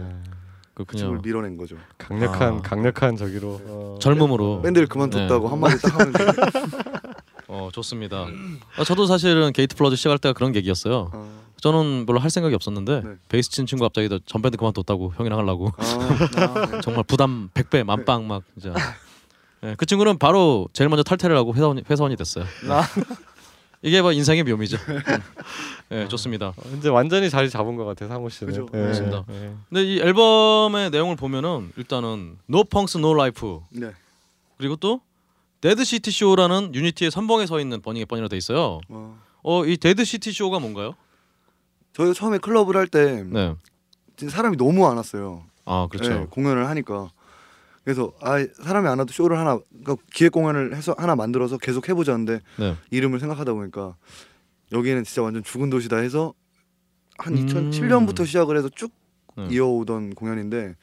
그. 0.86 0.98
친구를 0.98 1.22
밀어낸 1.24 1.58
거죠. 1.58 1.76
강력한 1.98 2.58
아. 2.58 2.62
강력한 2.62 3.16
저기로 3.16 3.62
어, 3.66 4.00
젊음으로. 4.02 4.62
밴드를 4.62 4.88
그만뒀다고 4.88 5.46
네. 5.46 5.50
한마디 5.50 5.82
딱 5.82 6.00
하면 6.00 6.14
돼. 6.14 6.26
어 7.48 7.70
좋습니다. 7.74 8.28
아, 8.78 8.84
저도 8.84 9.06
사실은 9.08 9.52
게이트 9.54 9.76
플라워즈 9.76 9.96
시작할 9.96 10.20
때가 10.20 10.34
그런 10.34 10.52
계기였어요. 10.52 11.10
아, 11.14 11.28
저는 11.62 12.06
별로 12.06 12.20
할 12.20 12.30
생각이 12.30 12.54
없었는데 12.56 13.02
네. 13.04 13.10
베이스 13.28 13.50
친 13.50 13.66
친구 13.66 13.84
가 13.84 13.88
갑자기 13.90 14.08
너 14.08 14.22
전 14.22 14.42
밴드 14.42 14.56
그만뒀다고 14.58 15.14
형이랑 15.18 15.40
하려고 15.40 15.72
아, 15.78 15.84
아, 16.38 16.66
네. 16.72 16.82
정말 16.82 17.04
부담 17.06 17.50
100배 17.54 17.84
만빵 17.84 18.28
막 18.28 18.44
진짜. 18.60 18.74
예, 19.64 19.76
그 19.78 19.86
친구는 19.86 20.18
바로 20.20 20.70
제일 20.72 20.88
먼저 20.90 21.04
탈퇴를 21.04 21.36
하고 21.36 21.54
회사원이, 21.54 21.84
회사원이 21.90 22.16
됐어요. 22.16 22.46
이게 23.82 24.02
뭐 24.02 24.12
인생의 24.12 24.44
묘미죠. 24.44 24.78
예, 25.92 26.08
좋습니다. 26.08 26.48
어, 26.48 26.62
이제 26.78 26.90
완전히 26.90 27.30
자리 27.30 27.50
잡은 27.50 27.76
것 27.76 27.86
같아요 27.86 28.10
상호 28.10 28.28
씨는. 28.30 28.52
그죠. 28.52 28.68
예, 28.74 28.88
맞습니다. 28.88 29.24
예. 29.30 29.54
근데 29.70 29.84
이 29.84 30.00
앨범의 30.00 30.90
내용을 30.90 31.16
보면은 31.16 31.72
일단은 31.78 32.38
No 32.50 32.64
Punks 32.66 32.98
No 32.98 33.14
Life 33.14 33.60
네. 33.70 33.92
그리고 34.58 34.76
또 34.76 35.02
Dead 35.62 35.84
City 35.84 36.12
Show라는 36.12 36.76
unity의 36.76 37.12
선봉에 37.12 37.46
서 37.46 37.60
있는 37.60 37.82
버닝헵번이라 37.82 38.28
돼 38.28 38.38
있어요. 38.38 38.82
어, 38.90 39.18
어, 39.44 39.66
이 39.66 39.78
Dead 39.78 40.04
City 40.04 40.32
Show가 40.32 40.60
뭔가요? 40.60 40.96
저희가 41.94 42.14
처음에 42.14 42.38
클럽을 42.38 42.76
할때 42.76 43.24
네. 43.24 43.56
사람이 44.28 44.58
너무 44.58 44.88
안 44.88 44.98
왔어요. 44.98 45.44
아, 45.66 45.88
그렇죠. 45.90 46.10
네, 46.10 46.28
공연을 46.30 46.68
하니까 46.68 47.10
그래서 47.90 48.14
아 48.22 48.46
사람이 48.62 48.88
안 48.88 49.00
와도 49.00 49.12
쇼를 49.12 49.40
하나 49.40 49.58
그러니까 49.82 49.96
기획 50.14 50.32
공연을 50.34 50.76
해서 50.76 50.94
하나 51.00 51.16
만들어서 51.16 51.58
계속 51.58 51.90
해보자는데 51.90 52.40
네. 52.60 52.76
이름을 52.92 53.20
생각하다 53.20 53.54
보니까 53.54 53.96
여기는 54.72 55.04
진짜 55.06 55.24
완전 55.24 55.44
죽은 55.44 55.72
도시다 55.72 55.98
해서 55.98 56.36
한 57.18 57.36
음. 57.36 57.48
2007년부터 57.48 58.28
시작을 58.28 58.58
해서 58.58 58.70
쭉 58.70 58.92
네. 59.36 59.48
이어오던 59.50 60.14
공연인데 60.14 60.76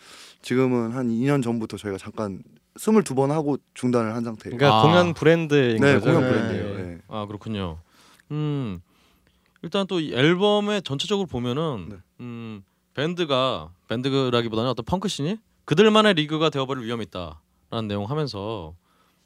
지금은 0.43 0.91
한 0.91 1.09
2년 1.11 1.45
전부터 1.45 1.77
저희가 1.77 1.97
잠깐 1.97 2.43
22번 2.75 3.29
하고 3.29 3.57
중단을 3.75 4.13
한 4.13 4.25
상태예요. 4.25 4.57
그러니까 4.59 4.81
아. 4.81 4.83
공연 4.83 5.15
브랜드인 5.15 5.77
네, 5.77 5.95
거죠. 6.01 6.07
공연 6.07 6.25
예, 6.25 6.29
브랜드예요. 6.29 6.79
예. 6.81 6.83
네. 6.83 6.99
아 7.07 7.25
그렇군요. 7.27 7.79
음 8.33 8.81
일단 9.63 9.87
또 9.87 10.01
이 10.01 10.13
앨범의 10.13 10.83
전체적으로 10.83 11.29
보면은 11.29 11.87
네. 11.89 11.97
음 12.19 12.65
밴드가 12.95 13.71
밴드라기보다는 13.87 14.69
어떤 14.71 14.85
펑크 14.85 15.07
씬이 15.07 15.39
그들만의 15.67 16.15
리그가 16.15 16.51
되어버릴 16.51 16.85
위험이 16.85 17.05
있다라는 17.05 17.89
내용 17.89 18.05
하면서 18.11 18.75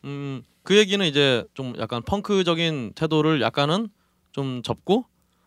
음 0.04 0.42
그 0.62 0.76
얘기는 0.76 1.04
이제 1.06 1.42
좀 1.54 1.72
약간 1.78 2.02
펑크적인 2.02 2.92
태도를 2.94 3.40
약간은 3.40 3.88
좀 4.32 4.62
접고 4.62 5.06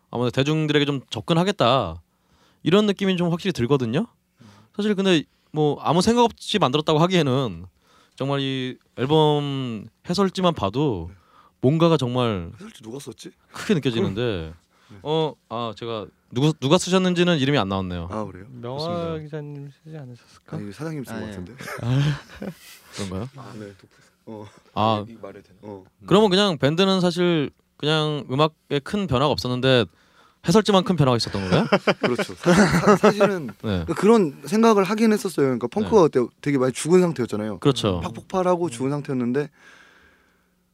아무래도 0.09 0.31
대중들에게 0.31 0.85
좀 0.85 1.01
접근하겠다 1.11 2.01
이런 2.63 2.87
느낌이 2.87 3.15
좀 3.15 3.31
확실히 3.31 3.53
들거든요. 3.53 4.07
사실 4.75 4.95
근데 4.95 5.23
뭐 5.51 5.79
아무 5.81 6.01
생각 6.01 6.23
없이 6.23 6.57
만들었다고 6.57 6.97
하기에는 6.97 7.67
정말 8.15 8.39
이 8.41 8.75
앨범 8.97 9.85
해설지만 10.09 10.55
봐도 10.55 11.11
뭔가가 11.61 11.95
정말 11.95 12.51
해설지 12.55 12.81
누가 12.81 12.97
썼지? 12.97 13.29
크게 13.51 13.75
느껴지는데 13.75 14.53
어 15.03 15.35
아 15.49 15.73
제가 15.77 16.07
누구 16.33 16.53
누가 16.53 16.77
쓰셨는지는 16.77 17.37
이름이 17.37 17.57
안 17.57 17.69
나왔네요. 17.69 18.07
아 18.11 18.23
그래요? 18.25 18.45
명화 18.51 18.77
그렇습니다. 18.87 19.23
기자님 19.23 19.69
쓰지 19.83 19.97
않으셨을까? 19.97 20.57
아니 20.57 20.71
사장님 20.73 21.03
쓴것 21.03 21.21
아니에요. 21.23 21.31
같은데. 21.31 21.63
그런가요? 22.95 23.29
네. 23.59 23.73
어. 24.25 24.45
아이 24.73 25.17
말해도 25.21 25.47
되나? 25.47 25.59
어. 25.61 25.83
그러면 26.05 26.29
그냥 26.29 26.57
밴드는 26.57 27.01
사실 27.01 27.51
그냥 27.77 28.25
음악에 28.31 28.79
큰 28.83 29.07
변화가 29.07 29.29
없었는데 29.31 29.85
해설지만 30.47 30.83
큰 30.83 30.95
변화가 30.95 31.17
있었던 31.17 31.41
건가요? 31.41 31.65
그렇죠. 32.01 32.33
사, 32.35 33.11
실 33.11 33.23
은 33.29 33.49
네. 33.63 33.85
그런 33.95 34.41
생각을 34.45 34.83
하긴 34.83 35.13
했었어요. 35.13 35.45
그러니까 35.47 35.67
펑크가 35.67 36.03
그때 36.03 36.19
되게 36.41 36.57
많이 36.57 36.73
죽은 36.73 36.99
상태였잖아요. 37.01 37.59
그렇죠. 37.59 38.01
팍 38.01 38.13
폭발하고 38.13 38.69
죽은 38.69 38.89
상태였는데 38.91 39.49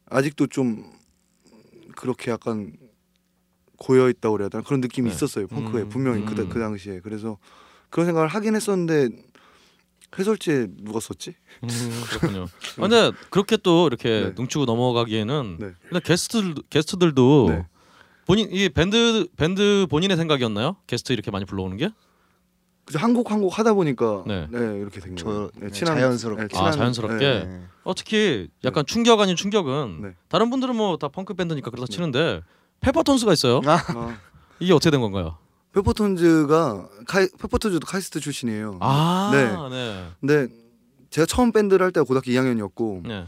아직도 0.10 0.48
좀 0.48 0.92
그렇게 1.96 2.32
약간 2.32 2.74
고여 3.80 4.10
있다고 4.10 4.34
그래야 4.34 4.50
되나 4.50 4.64
그런 4.64 4.82
느낌이 4.82 5.10
네. 5.10 5.16
있었어요. 5.16 5.48
펑크에 5.48 5.84
음, 5.84 5.90
분명히 5.90 6.26
그, 6.26 6.34
음. 6.40 6.50
그 6.50 6.60
당시에. 6.60 7.00
그래서 7.02 7.38
그런 7.90 8.06
생각을 8.06 8.28
하긴 8.28 8.56
했었는데 8.56 9.10
해설지에 10.18 10.68
누가 10.82 11.00
썼지? 11.00 11.36
그렇군요. 12.10 12.44
아, 12.78 12.82
근데 12.82 13.12
그렇게 13.30 13.58
또 13.58 13.88
이렇게 13.88 14.10
네. 14.26 14.34
눈치고 14.36 14.66
넘어가기에는 14.66 15.58
네. 15.60 15.72
근데 15.88 16.00
게스트 16.04 16.54
게스트들도 16.70 17.46
네. 17.50 17.66
본인 18.26 18.50
이 18.52 18.70
밴드 18.70 19.28
밴드 19.38 19.86
본인의 19.90 20.18
생각이었나요? 20.18 20.78
게스트 20.88 21.14
이렇게 21.14 21.32
많이 21.32 21.46
불러오는 21.46 21.78
게? 21.78 21.90
그래서 22.86 23.04
한곡 23.06 23.30
한 23.32 23.40
곡 23.40 23.58
하다 23.60 23.74
보니까 23.76 24.24
네. 24.26 24.48
네, 24.50 24.80
이렇게 24.80 25.00
된 25.00 25.16
저- 25.16 25.26
거예요. 25.26 25.50
네, 25.58 25.70
자연스럽게. 25.70 26.58
아, 26.58 26.72
자연스럽게? 26.72 27.18
네. 27.20 27.46
네. 27.46 27.62
어, 27.84 27.94
특히 27.94 28.50
약간 28.64 28.84
충격 28.88 29.20
아닌 29.20 29.36
충격은 29.36 30.02
네. 30.02 30.16
다른 30.28 30.50
분들은 30.50 30.76
뭐 30.76 30.98
다 30.98 31.08
펑크 31.08 31.36
밴드니까 31.36 31.70
그렇다 31.70 31.86
네. 31.86 31.94
치는데 31.96 32.42
페퍼톤스가 32.82 33.34
있어요. 33.34 33.62
아, 33.66 34.18
이게 34.60 34.74
어떻게 34.74 34.92
된 34.92 35.02
건가요? 35.02 35.38
페퍼톤스가 35.74 36.88
카이, 37.08 37.28
페퍼톤스도 37.40 37.86
카이스트 37.86 38.20
출신이에요. 38.20 38.78
아, 38.82 39.30
네. 39.32 39.76
네. 39.76 40.08
근데 40.20 40.48
제가 41.10 41.26
처음 41.26 41.52
밴드를 41.52 41.84
할 41.86 41.92
때가 41.92 42.04
고등학교 42.04 42.32
2학년이었고 42.32 43.08
네. 43.08 43.26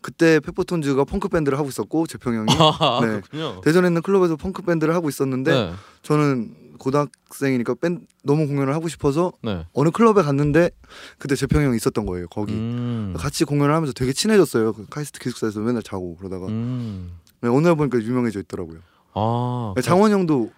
그때 0.00 0.38
페퍼톤스가 0.40 1.04
펑크 1.04 1.28
밴드를 1.28 1.58
하고 1.58 1.68
있었고 1.68 2.06
재평 2.06 2.34
형이 2.34 2.52
아, 2.58 2.98
네. 3.00 3.06
그렇군요. 3.20 3.60
대전에 3.62 3.88
있는 3.88 4.02
클럽에서 4.02 4.36
펑크 4.36 4.62
밴드를 4.62 4.94
하고 4.94 5.08
있었는데 5.08 5.52
네. 5.52 5.72
저는 6.02 6.64
고등학생이니까 6.78 7.74
밴 7.80 8.06
너무 8.22 8.46
공연을 8.46 8.74
하고 8.74 8.88
싶어서 8.88 9.32
네. 9.42 9.64
어느 9.72 9.90
클럽에 9.90 10.22
갔는데 10.22 10.70
그때 11.18 11.36
재평 11.36 11.62
형이 11.62 11.76
있었던 11.76 12.04
거예요 12.04 12.26
거기 12.28 12.52
음. 12.52 13.14
같이 13.16 13.44
공연을 13.44 13.74
하면서 13.74 13.92
되게 13.92 14.12
친해졌어요 14.12 14.72
그 14.72 14.86
카이스트 14.90 15.20
기숙사에서 15.20 15.60
맨날 15.60 15.82
자고 15.82 16.16
그러다가 16.16 16.46
음. 16.48 17.12
네, 17.44 17.50
어느 17.50 17.66
날 17.66 17.76
보니까 17.76 17.98
유명해져 17.98 18.40
있더라고요 18.40 18.78
아. 19.12 19.72
네, 19.76 19.82
장원 19.82 20.10
형도 20.12 20.50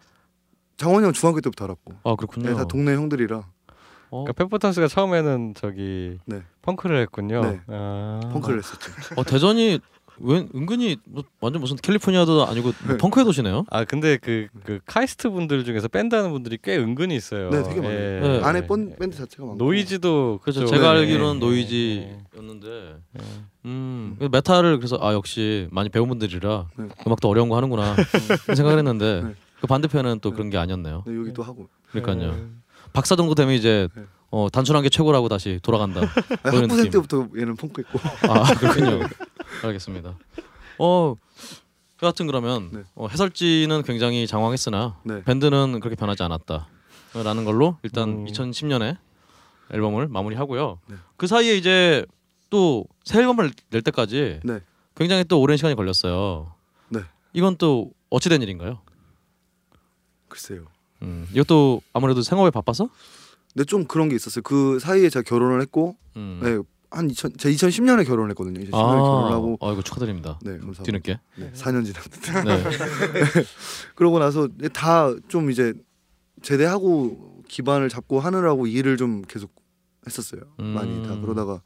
장원 0.76 1.04
형 1.04 1.12
중학교 1.12 1.40
때부터 1.40 1.64
알았고 1.64 1.94
아, 2.04 2.14
그렇군요. 2.14 2.50
네, 2.50 2.54
다 2.54 2.64
동네 2.64 2.94
형들이라 2.94 3.36
어, 3.38 4.22
그러니까 4.24 4.32
페퍼톤스가 4.34 4.86
처음에는 4.86 5.54
저기 5.56 6.18
네. 6.26 6.42
펑크를 6.62 7.00
했군요. 7.02 7.40
네. 7.42 7.60
아. 7.66 8.20
펑크를 8.32 8.58
했었죠 8.58 8.92
어, 9.16 9.24
대전이 9.24 9.80
웬 10.20 10.48
은근히 10.54 10.96
뭐 11.04 11.22
완전 11.40 11.60
무슨 11.60 11.76
캘리포니아도 11.76 12.46
아니고 12.46 12.72
뭐 12.84 12.92
네. 12.92 12.96
펑크의 12.98 13.24
도시네요. 13.24 13.64
아 13.70 13.84
근데 13.84 14.16
그, 14.16 14.46
그 14.64 14.78
카이스트 14.86 15.28
분들 15.30 15.64
중에서 15.64 15.88
밴드 15.88 16.14
하는 16.14 16.30
분들이 16.32 16.58
꽤 16.62 16.76
은근히 16.78 17.16
있어요. 17.16 17.50
네 17.50 17.62
되게 17.62 17.80
많아요 17.80 17.98
예. 17.98 18.20
네. 18.20 18.40
안에 18.42 18.66
번, 18.66 18.94
밴드 18.98 19.16
자체가 19.16 19.44
많고 19.44 19.62
노이지도 19.62 20.40
그렇죠. 20.42 20.60
그쪽- 20.62 20.74
제가 20.74 20.92
네. 20.94 21.00
알기로는 21.00 21.40
네. 21.40 21.46
노이지였는데, 21.46 22.96
네. 23.12 23.24
음, 23.66 24.14
그래서 24.18 24.30
메탈을 24.30 24.78
그래서 24.78 24.98
아 25.02 25.12
역시 25.12 25.68
많이 25.70 25.88
배운 25.88 26.08
분들이라 26.08 26.68
네. 26.78 26.88
음악도 27.06 27.28
어려운 27.28 27.48
거 27.48 27.56
하는구나 27.56 27.94
이런 28.44 28.56
생각을 28.56 28.78
했는데 28.78 29.22
네. 29.22 29.34
그 29.60 29.66
반대편은 29.66 30.20
또 30.20 30.32
그런 30.32 30.50
게 30.50 30.58
아니었네요. 30.58 31.04
네, 31.06 31.14
여기 31.16 31.32
또 31.32 31.42
하고 31.42 31.68
그러니까요. 31.90 32.32
네. 32.32 32.42
박사 32.92 33.16
정도 33.16 33.34
되면 33.34 33.54
이제 33.54 33.88
네. 33.94 34.02
어, 34.30 34.48
단순한 34.52 34.82
게 34.82 34.88
최고라고 34.88 35.28
다시 35.28 35.60
돌아간다. 35.62 36.00
학부생 36.42 36.68
느낌. 36.68 36.90
때부터 36.90 37.28
얘는 37.36 37.56
펑크 37.56 37.82
했고 37.82 37.98
아 38.32 38.54
그렇군요. 38.54 39.00
알겠습니다. 39.62 40.18
어 40.78 41.14
여하튼 42.02 42.26
그러면 42.26 42.70
네. 42.72 42.82
어, 42.94 43.08
해설지는 43.08 43.82
굉장히 43.82 44.26
장황했으나 44.26 44.98
네. 45.04 45.22
밴드는 45.24 45.80
그렇게 45.80 45.96
변하지 45.96 46.22
않았다라는 46.22 47.44
걸로 47.44 47.78
일단 47.82 48.08
음. 48.10 48.24
2010년에 48.26 48.98
앨범을 49.72 50.08
마무리하고요. 50.08 50.78
네. 50.88 50.96
그 51.16 51.26
사이에 51.26 51.56
이제 51.56 52.04
또 52.50 52.84
새 53.06 53.20
앨범을 53.20 53.52
낼 53.70 53.82
때까지 53.82 54.40
네. 54.42 54.60
굉장히 54.96 55.22
또 55.24 55.40
오랜 55.40 55.56
시간이 55.56 55.76
걸렸어요. 55.76 56.52
네. 56.88 57.00
이건 57.32 57.56
또 57.56 57.92
어찌 58.10 58.28
된 58.28 58.42
일인가요? 58.42 58.80
글쎄요 60.28 60.66
음, 61.02 61.28
이것도 61.32 61.82
아무래도 61.92 62.22
생업에 62.22 62.50
바빠서? 62.50 62.88
근데 63.54 63.64
좀 63.64 63.84
그런 63.86 64.08
게 64.08 64.16
있었어요 64.16 64.42
그 64.42 64.78
사이에 64.80 65.08
제가 65.08 65.22
결혼을 65.22 65.60
했고 65.60 65.96
음. 66.16 66.40
네, 66.42 66.58
한 66.96 67.10
2000, 67.10 67.36
제가 67.36 67.52
2010년에 67.54 68.06
결혼을 68.06 68.30
했거든요 68.30 68.60
2010년에 68.60 68.70
결혼을 68.70 69.32
하고 69.32 69.58
아, 69.60 69.70
이고 69.72 69.82
축하드립니다. 69.82 70.38
네 70.42 70.52
감사합니다 70.58 70.82
뒤늦게. 70.84 71.20
네, 71.36 71.52
4년 71.52 71.84
지났는데 71.84 72.44
네. 72.44 72.64
그러고 73.94 74.18
나서 74.18 74.48
다 74.72 75.14
좀 75.28 75.50
이제 75.50 75.74
제대하고 76.42 77.42
기반을 77.48 77.88
잡고 77.88 78.20
하느라고 78.20 78.66
일을 78.66 78.96
좀 78.96 79.22
계속 79.22 79.50
했었어요. 80.06 80.40
많이 80.58 81.02
다 81.06 81.14
음. 81.14 81.22
그러다가 81.22 81.62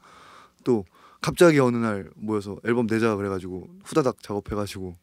또 0.63 0.85
갑자기 1.21 1.59
어느 1.59 1.77
날 1.77 2.09
모여서 2.15 2.57
앨범 2.65 2.87
내자 2.87 3.15
그래가지고 3.15 3.67
후다닥 3.83 4.21
작업해가지고 4.23 4.95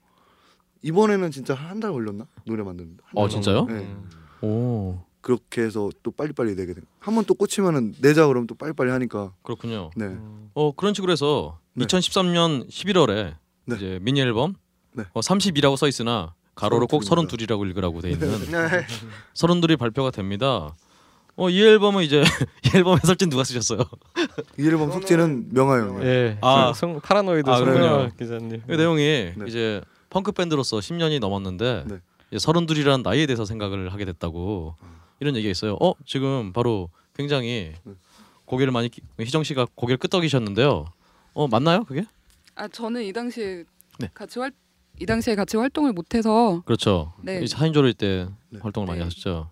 이번에는 0.83 1.31
진짜 1.31 1.55
한 1.55 1.81
달 1.81 1.93
걸렸나 1.93 2.27
노래 2.47 2.63
만드는데. 2.63 3.03
어, 3.15 3.29
진짜요? 3.29 3.67
네. 3.67 3.75
음. 3.75 4.11
오 4.43 4.99
그렇게 5.21 5.63
해서 5.63 5.91
또 6.03 6.11
빨리빨리 6.11 6.55
내게 6.57 6.75
된. 6.75 6.85
한번 7.01 7.25
또 7.25 7.35
꽂히면은 7.35 7.95
내자 8.01 8.27
그러면 8.27 8.47
또 8.47 8.55
빨리빨리 8.55 8.91
하니까. 8.91 9.33
그렇군요. 9.43 9.91
네. 9.97 10.07
음. 10.07 10.51
어 10.55 10.73
그런 10.73 10.95
식으로 10.95 11.13
해서 11.13 11.59
네. 11.75 11.85
2013년 11.87 12.69
11월에 12.69 13.35
네. 13.67 13.77
이제 13.77 13.99
미니 14.03 14.21
앨범 14.21 14.55
네. 14.93 15.05
어, 15.13 15.21
32라고 15.21 15.77
써 15.77 15.87
있으나 15.89 16.35
가로로 16.55 16.87
꼭 16.87 17.03
32입니다. 17.03 17.29
32이라고 17.49 17.67
읽으라고 17.69 18.01
돼 18.01 18.11
있는 18.13 18.29
네. 18.51 18.87
32이 19.35 19.79
발표가 19.79 20.11
됩니다. 20.11 20.73
어 21.37 21.51
이 21.51 21.63
앨범은 21.63 22.03
이제 22.03 22.23
이 22.67 22.77
앨범 22.77 22.99
해설진 23.01 23.29
누가 23.31 23.45
쓰셨어요? 23.45 23.85
이 24.59 24.67
앨범 24.67 24.91
속지는 24.91 25.51
형이. 25.55 26.05
예. 26.05 26.39
아. 26.41 26.73
송, 26.75 27.01
파라노이드 27.01 27.49
아, 27.49 27.59
송명하 27.59 27.81
그렇군요. 27.81 28.11
기자님. 28.19 28.63
그 28.67 28.73
내용이 28.73 29.03
네. 29.37 29.45
이제 29.47 29.81
펑크 30.11 30.33
밴드로서 30.33 30.79
10년이 30.79 31.21
넘었는데 31.21 31.85
네. 31.87 31.99
이제 32.33 32.45
32이라는 32.45 33.03
나이에 33.03 33.27
대해서 33.27 33.45
생각을 33.45 33.93
하게 33.93 34.05
됐다고 34.05 34.75
이런 35.21 35.37
얘기가 35.37 35.51
있어요. 35.51 35.77
어 35.81 35.93
지금 36.07 36.53
바로 36.53 36.91
굉장히 37.15 37.73
네. 37.85 37.93
고개를 38.45 38.73
많이 38.73 38.89
끼- 38.89 39.03
희정 39.19 39.43
씨가 39.45 39.67
고개를 39.75 39.99
끄덕이셨는데요. 39.99 40.87
어 41.35 41.49
맞나요 41.49 41.85
그게? 41.85 42.05
아 42.55 42.67
저는 42.69 43.03
이 43.05 43.13
당시에 43.13 43.65
네. 43.99 44.11
같이 44.15 44.39
활 44.39 44.51
이 45.01 45.07
당시에 45.07 45.37
같이 45.37 45.57
활동을 45.57 45.93
못해서 45.93 46.61
그렇죠. 46.65 47.13
네. 47.23 47.41
이 47.41 47.47
사인조를 47.47 47.95
때 47.95 48.27
네. 48.51 48.59
활동을 48.61 48.89
많이 48.89 48.99
네. 48.99 49.05
하셨죠. 49.05 49.49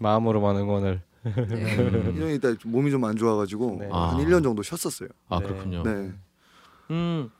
마음으로만 0.00 0.56
응원을. 0.56 1.00
네. 1.22 1.30
음. 1.36 2.14
이 2.16 2.20
형이 2.20 2.32
일단 2.32 2.56
몸이 2.64 2.90
좀 2.90 3.04
안 3.04 3.14
좋아가지고 3.14 3.76
네. 3.78 3.88
아. 3.92 4.08
한 4.16 4.18
1년 4.24 4.42
정도 4.42 4.64
쉬었었어요. 4.64 5.08
아 5.28 5.38
네. 5.38 5.46
그렇군요. 5.46 5.82
네. 5.84 6.12
음 6.90 7.30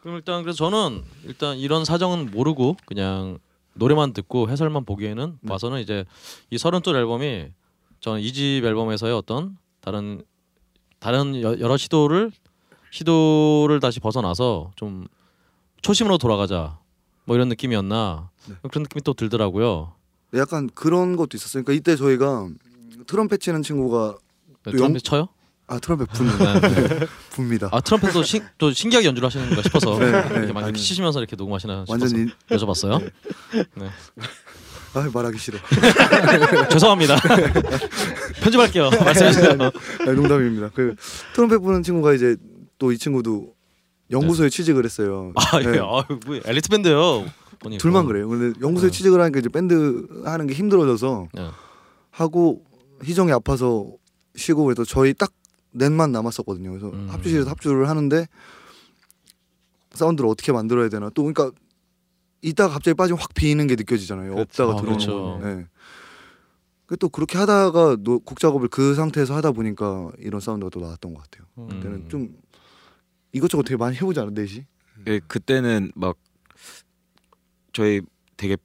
그럼 0.00 0.16
일단 0.18 0.42
그래서 0.44 0.58
저는 0.58 1.02
일단 1.24 1.56
이런 1.58 1.84
사정은 1.84 2.30
모르고 2.30 2.76
그냥 2.86 3.38
노래만 3.74 4.12
듣고 4.12 4.48
해설만 4.48 4.84
보기에는 4.84 5.38
네. 5.40 5.48
봐서는 5.48 5.80
이제 5.80 6.04
이 6.50 6.58
서른 6.58 6.82
쪽 6.82 6.94
앨범이 6.96 7.48
저는 8.00 8.20
이 8.20 8.32
집 8.32 8.64
앨범에서의 8.64 9.14
어떤 9.14 9.56
다른 9.80 10.22
다른 10.98 11.40
여, 11.42 11.58
여러 11.58 11.76
시도를 11.76 12.30
시도를 12.90 13.80
다시 13.80 14.00
벗어나서 14.00 14.70
좀 14.76 15.06
초심으로 15.82 16.18
돌아가자 16.18 16.78
뭐 17.24 17.36
이런 17.36 17.48
느낌이었나 17.48 18.30
네. 18.48 18.54
그런 18.70 18.82
느낌이 18.82 19.02
또 19.02 19.14
들더라고요. 19.14 19.94
약간 20.34 20.68
그런 20.74 21.16
것도 21.16 21.36
있었어요. 21.36 21.62
그러니까 21.64 21.78
이때 21.80 21.96
저희가 21.96 22.48
트럼펫 23.06 23.40
치는 23.40 23.62
친구가 23.62 24.16
네, 24.64 24.70
또 24.70 24.70
트럼펫 24.72 25.02
쳐요? 25.02 25.28
아 25.68 25.78
트럼펫 25.78 26.08
부는 26.12 26.38
네, 26.38 26.60
네. 26.98 27.06
붑니다. 27.30 27.68
아 27.72 27.80
트럼펫도 27.80 28.22
신, 28.24 28.42
또 28.58 28.72
신기하게 28.72 29.06
연주를 29.06 29.26
하시는가 29.26 29.62
싶어서 29.62 29.98
네, 29.98 30.10
네. 30.10 30.18
이렇게 30.38 30.52
많이 30.52 30.66
아니. 30.66 30.78
치시면서 30.78 31.20
이렇게 31.20 31.36
녹음하시나 31.36 31.84
싶어서 31.86 31.92
완전 31.92 32.20
인, 32.20 32.30
여쭤봤어요. 32.50 33.10
아 34.94 35.10
말하기 35.12 35.38
싫어. 35.38 35.58
죄송합니다. 36.70 37.16
편집할게요. 38.42 38.90
말씀해주세요. 38.90 39.56
아니, 40.00 40.14
농담입니다. 40.14 40.70
그 40.74 40.94
트럼펫 41.34 41.62
부는 41.62 41.82
친구가 41.82 42.12
이제 42.14 42.36
또 42.78 42.92
이 42.92 42.98
친구도 42.98 43.54
연구소에 44.10 44.50
취직을 44.50 44.84
했어요. 44.84 45.32
아, 45.36 45.60
예. 45.60 45.66
네. 45.66 45.78
아, 45.78 46.04
뭐 46.26 46.40
엘리트 46.44 46.68
밴드요. 46.68 47.24
보니까. 47.60 47.80
둘만 47.80 48.06
그래요. 48.06 48.28
근데 48.28 48.58
연구소에 48.60 48.90
네. 48.90 48.96
취직을 48.96 49.20
하니까 49.20 49.38
이제 49.38 49.48
밴드 49.48 50.04
하는 50.24 50.46
게 50.48 50.54
힘들어져서 50.54 51.28
네. 51.32 51.48
하고 52.10 52.64
희정이 53.04 53.30
아파서 53.32 53.86
쉬고 54.36 54.64
그래서 54.64 54.84
저희 54.84 55.14
딱 55.14 55.32
넷만 55.72 56.12
남았었거든요. 56.12 56.70
그래서 56.70 56.90
음. 56.90 57.08
합주실에서 57.10 57.50
합주를 57.50 57.88
하는데 57.88 58.26
사운드를 59.92 60.28
어떻게 60.28 60.52
만들어야 60.52 60.88
되나 60.88 61.10
또 61.10 61.22
그러니까 61.24 61.50
이따가 62.40 62.74
갑자기 62.74 62.94
빠지면 62.94 63.20
확 63.20 63.34
비는 63.34 63.66
게 63.66 63.76
느껴지잖아요. 63.76 64.34
그렇죠. 64.34 64.42
없다가 64.64 64.72
아, 64.72 64.76
들어오는 64.76 64.98
그렇죠. 65.06 65.22
거. 65.40 65.46
네. 65.46 65.66
그또 66.86 67.08
그렇게 67.08 67.38
하다가 67.38 67.96
노- 68.00 68.20
곡 68.20 68.38
작업을 68.40 68.68
그 68.68 68.94
상태에서 68.94 69.34
하다 69.36 69.52
보니까 69.52 70.10
이런 70.18 70.40
사운드가 70.40 70.68
또 70.70 70.80
나왔던 70.80 71.14
것 71.14 71.22
같아요. 71.22 71.46
음. 71.58 71.68
그때는 71.68 72.08
좀 72.08 72.36
이것저것 73.32 73.62
되게 73.62 73.76
많이 73.76 73.96
해보지 73.96 74.20
않아 74.20 74.30
넷이? 74.34 74.66
예, 75.06 75.20
그때는 75.20 75.90
막 75.94 76.16
저희 77.72 78.02
되게 78.36 78.56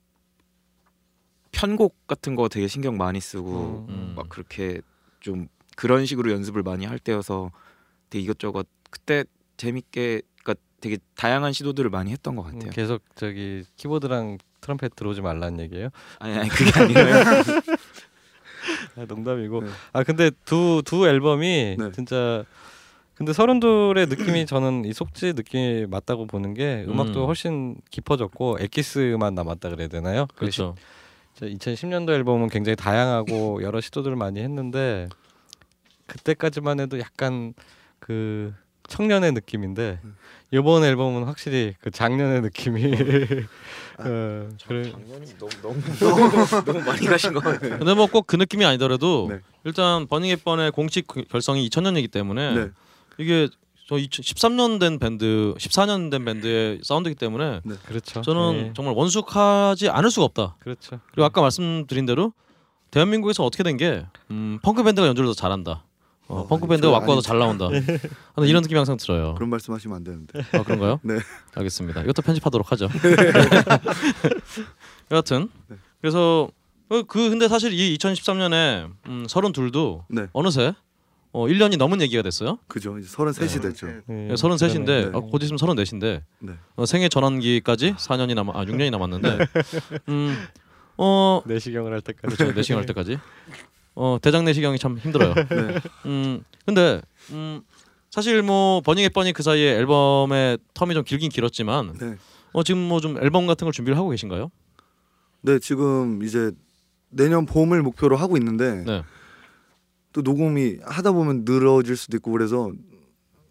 편곡 1.52 2.08
같은 2.08 2.36
거 2.36 2.50
되게 2.50 2.68
신경 2.68 2.98
많이 2.98 3.20
쓰고 3.22 3.86
음. 3.90 4.14
막 4.16 4.28
그렇게 4.30 4.82
좀 5.20 5.48
그런 5.78 6.08
식으로 6.08 6.32
연습을 6.32 6.64
많이 6.64 6.86
할 6.86 6.98
때여서 6.98 7.52
되게 8.10 8.24
이것저것 8.24 8.66
그때 8.90 9.24
재밌게 9.58 10.24
그러니까 10.44 10.56
되게 10.82 10.98
다양한 11.16 11.54
시도들을 11.54 11.92
많이 11.92 12.12
했던 12.12 12.36
것 12.36 12.48
음, 12.48 12.54
같아요. 12.54 12.72
계속 12.72 13.04
저기 13.16 13.64
키보드랑 13.78 14.40
트럼펫 14.60 14.96
들어오지 14.96 15.22
말라는 15.22 15.60
얘기예요? 15.62 15.90
아니 16.20 16.36
아니 16.36 16.50
그게 16.50 16.72
아니고요. 16.78 17.14
아, 18.98 19.06
농담이고. 19.08 19.62
네. 19.62 19.70
아 19.94 20.04
근데 20.04 20.32
두두 20.46 21.08
앨범이 21.08 21.78
네. 21.80 21.92
진짜 21.94 22.44
근데 23.14 23.32
서른둘의 23.32 24.08
느낌이 24.08 24.48
저는 24.48 24.84
이 24.86 24.94
속지 24.94 25.34
느낌이 25.34 25.86
맞다고 25.86 26.26
보는 26.26 26.56
게 26.56 26.86
음악도 26.88 27.22
음. 27.22 27.26
훨씬 27.28 27.76
깊어졌고 27.92 28.58
엑기스만 28.62 29.36
남았다 29.36 29.70
그래야 29.70 29.88
되나요? 29.88 30.26
그렇죠. 30.36 30.74
2010년도 31.40 32.10
앨범은 32.10 32.50
굉장히 32.50 32.76
다양하고 32.76 33.62
여러 33.62 33.80
시도들을 33.80 34.16
많이 34.16 34.40
했는데 34.40 35.08
그때까지만 36.08 36.80
해도 36.80 37.00
약간 37.00 37.54
그 38.00 38.54
청년의 38.88 39.34
느낌인데 39.34 40.00
이번 40.52 40.84
앨범은 40.84 41.26
확실히 41.26 41.76
그 41.82 41.92
장년의 41.92 42.42
느낌이 42.42 42.94
어, 44.00 44.50
그래 44.68 44.92
너무 45.62 45.82
너무 46.02 46.64
너무 46.66 46.80
많이 46.82 47.06
가신 47.06 47.34
것 47.34 47.44
같아요. 47.44 47.78
근데 47.80 47.94
뭐 47.94 48.08
꼭 48.08 48.26
그 48.28 48.36
느낌이 48.38 48.64
아니더라도 48.66 49.28
네. 49.30 49.40
일단 49.66 50.08
버닝 50.08 50.30
앱번의 50.32 50.72
공식 50.72 51.08
그 51.08 51.24
결성이 51.24 51.68
2000년이기 51.70 52.10
때문에 52.12 52.54
네. 52.56 52.70
이게 53.18 53.50
저 53.90 53.96
13년 53.96 54.80
된 54.82 55.00
밴드, 55.00 55.54
14년 55.58 56.12
된 56.12 56.24
밴드의 56.26 56.80
사운드이기 56.84 57.16
때문에 57.18 57.62
그렇죠. 57.86 58.22
저는 58.22 58.54
예, 58.68 58.74
정말 58.76 58.94
원숙하지 58.96 59.90
않을 59.90 60.12
수가 60.12 60.26
없다. 60.26 60.58
그렇죠. 60.60 61.00
그리고 61.12 61.26
아까 61.26 61.42
말씀드린 61.42 62.06
대로 62.06 62.34
대한민국에서 62.92 63.46
어떻게 63.46 63.64
된게 63.64 64.06
음, 64.32 64.60
펑크 64.62 64.84
밴드가 64.84 65.08
연주를 65.08 65.28
더 65.30 65.34
잘한다. 65.34 65.84
어, 66.28 66.42
어, 66.42 66.48
펑크 66.48 66.68
왁구가 66.68 67.06
더 67.06 67.12
아니, 67.12 67.22
잘 67.22 67.40
나온다. 67.40 67.70
근데 67.70 68.50
이런 68.50 68.62
느낌이 68.62 68.78
항상 68.78 68.98
들어요. 68.98 69.34
그런 69.36 69.50
말씀하시면 69.50 69.96
안 69.96 70.04
되는데. 70.04 70.42
아 70.52 70.64
그런가요? 70.64 71.00
네. 71.04 71.20
알겠습니다. 71.56 72.04
이것도 72.04 72.22
편집하도록 72.22 72.72
하죠. 72.72 72.90
여하튼 75.12 75.50
그래서 76.02 76.50
어, 76.90 77.04
그 77.04 77.30
근데 77.30 77.48
사실 77.48 77.74
이 77.74 77.98
2013년에 77.98 78.92
음, 79.08 79.26
32도 79.28 80.04
네. 80.10 80.28
어느새 80.34 80.74
어, 81.32 81.46
1년이 81.46 81.78
넘은 81.78 82.02
얘기가 82.02 82.24
됐어요. 82.24 82.58
그죠. 82.68 82.98
이제 82.98 83.08
33이 83.08 83.62
됐죠. 83.62 83.88
예, 83.88 84.34
33인데 84.34 84.86
네. 84.86 85.10
어, 85.14 85.22
곧 85.22 85.44
있으면 85.44 85.58
34인데 85.60 86.24
네. 86.40 86.54
어, 86.76 86.86
생애 86.86 87.10
전환기까지 87.10 87.94
4년이 87.94 88.34
남아 88.36 88.54
아 88.56 88.66
6년이 88.66 88.92
남았는데 88.92 89.38
음, 90.10 90.36
어 90.98 91.42
내시경을 91.46 91.94
할 91.94 92.02
때까지 92.02 92.36
그렇죠 92.36 92.54
내시경 92.54 92.80
할 92.80 92.86
때까지 92.86 93.20
어 94.00 94.18
대장 94.22 94.46
내시경이 94.46 94.78
참 94.78 94.98
힘들어요. 95.00 95.34
네. 95.50 95.80
음 96.06 96.44
근데 96.68 97.02
음 97.32 97.62
사실 98.12 98.44
뭐 98.44 98.80
버닝 98.82 99.04
앱 99.06 99.12
버닝 99.14 99.34
그 99.34 99.42
사이에 99.42 99.72
앨범의 99.78 100.60
텀이 100.76 100.94
좀 100.94 101.04
길긴 101.04 101.30
길었지만 101.32 101.98
네. 102.00 102.16
어 102.54 102.62
지금 102.64 102.80
뭐 102.88 103.00
좀 103.00 103.18
앨범 103.18 103.48
같은 103.48 103.66
걸 103.66 103.74
준비를 103.74 103.98
하고 103.98 104.10
계신가요? 104.10 104.52
네, 105.42 105.58
지금 105.60 106.22
이제 106.24 106.52
내년 107.10 107.46
봄을 107.48 107.82
목표로 107.82 108.16
하고 108.18 108.38
있는데 108.38 108.84
네. 108.86 109.04
또 110.14 110.22
녹음이 110.22 110.78
하다 110.84 111.12
보면 111.14 111.44
늘어질 111.46 111.96
수도 111.98 112.18
있고 112.18 112.32
그래서 112.32 112.72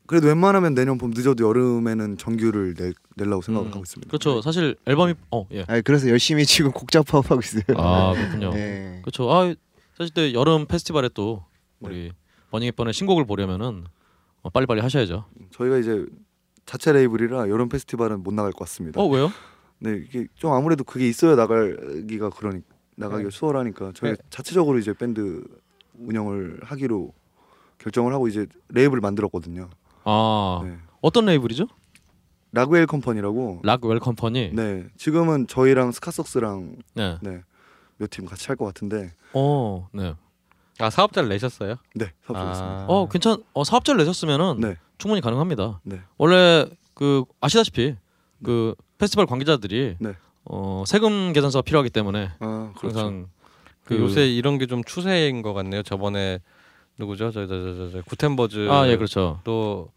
그래도 0.07 0.29
웬만하면 0.29 0.75
내년 0.75 0.99
봄 0.99 1.11
늦어도 1.11 1.45
여름에는 1.49 2.19
정규를 2.19 2.75
내, 2.75 2.93
내려고 3.17 3.43
생각을 3.43 3.69
음, 3.69 3.73
하고 3.73 3.83
있습니다. 3.83 4.09
그렇죠. 4.09 4.41
사실 4.43 4.77
앨범이 4.87 5.15
어 5.33 5.47
예. 5.53 5.65
아니 5.67 5.83
그래서 5.83 6.09
열심히 6.09 6.47
지금 6.47 6.71
곡 6.71 6.93
작업하고 6.93 7.41
있어요. 7.43 7.63
아 7.77 8.13
그렇군요. 8.15 8.51
네. 8.55 9.01
그렇죠. 9.03 9.29
아 9.33 9.53
사실 9.97 10.13
때 10.13 10.35
여름 10.35 10.67
페스티벌에 10.67 11.09
또 11.15 11.45
우리 11.81 12.13
버닝 12.51 12.69
앱 12.69 12.77
번의 12.77 12.93
신곡을 12.93 13.25
보려면은 13.25 13.85
어, 14.43 14.51
빨리빨리 14.51 14.81
하셔야죠. 14.81 15.25
저희가 15.51 15.79
이제 15.79 16.07
자체 16.67 16.93
레이블이라 16.93 17.49
여름 17.49 17.69
페스티벌은 17.69 18.23
못 18.23 18.35
나갈 18.35 18.53
것 18.53 18.61
같습니다. 18.61 19.01
어 19.01 19.07
왜요? 19.07 19.31
네, 19.79 19.97
이게 19.97 20.27
좀 20.35 20.53
아무래도 20.53 20.85
그게 20.85 21.09
있어야 21.09 21.35
나가기가 21.35 22.31
그러니 22.31 22.63
나가기가 22.97 23.31
수월하니까 23.31 23.93
저희 23.95 24.13
가 24.13 24.17
네. 24.17 24.23
자체적으로 24.31 24.79
이제 24.79 24.93
밴드 24.93 25.43
운영을 25.99 26.61
하기로 26.63 27.13
결정을 27.79 28.13
하고 28.13 28.29
이제 28.29 28.47
레이블을 28.69 29.01
만들었거든요. 29.01 29.71
아 30.05 30.61
네. 30.65 30.77
어떤 31.01 31.27
레이블이죠? 31.27 31.67
락웰 32.53 32.87
컴퍼니라고. 32.87 33.61
락웰 33.65 33.99
컴퍼니. 33.99 34.53
네, 34.55 34.87
지금은 34.97 35.47
저희랑 35.47 35.93
스카석스랑 35.93 36.77
네. 36.95 37.19
네, 37.21 37.43
몇 37.99 38.09
팀 38.11 38.27
같이 38.27 38.47
할 38.49 38.57
것 38.57 38.65
같은데. 38.67 39.13
어 39.33 39.89
네. 39.93 40.15
아 40.79 40.91
사업자를 40.91 41.29
내셨어요? 41.31 41.77
네, 41.95 42.13
사업자였습니다. 42.27 42.77
아. 42.83 42.87
어 42.89 43.09
괜찮. 43.09 43.43
어 43.55 43.65
사업자를 43.65 43.99
내셨으면은 43.99 44.61
네, 44.61 44.77
충분히 44.99 45.21
가능합니다. 45.21 45.81
네. 45.85 46.01
원래 46.19 46.67
그 46.95 47.25
아시다시피 47.41 47.97
그 48.43 48.75
페스티벌 48.99 49.27
관계자들이 49.27 49.97
네. 49.99 50.13
어 50.45 50.85
세금 50.87 51.33
계산서가 51.33 51.63
필요하기 51.63 51.91
때문에 51.91 52.31
아, 52.41 52.73
그렇죠. 52.79 52.99
항상 52.99 53.29
그 53.85 53.99
요새 53.99 54.27
이런 54.29 54.59
게 54.59 54.67
좀 54.67 54.83
추세인 54.85 55.43
것 55.43 55.55
같네요. 55.55 55.83
저번에 55.83 56.41
누구죠? 56.99 57.31
저저저저 57.31 58.03
구텐버즈 58.03 58.69
아 58.71 58.89
예 58.89 58.97
그렇죠. 58.97 59.41
또 59.45 59.91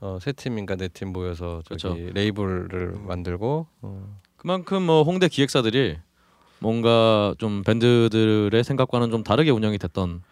어, 0.00 0.18
세 0.20 0.32
팀인가 0.32 0.76
네 0.76 0.88
팀 0.88 1.12
모여서 1.12 1.62
저기 1.66 1.82
그렇죠. 1.82 2.12
레이블을 2.14 2.92
만들고 3.06 3.66
어, 3.82 4.20
그만큼 4.36 4.82
뭐 4.84 5.02
홍대 5.02 5.28
기획사들이 5.28 5.98
뭔가 6.60 7.34
좀 7.38 7.62
밴드들의 7.64 8.64
생각과는 8.64 9.10
좀 9.10 9.22
다르게 9.22 9.50
운영이 9.50 9.78
됐던 9.78 10.22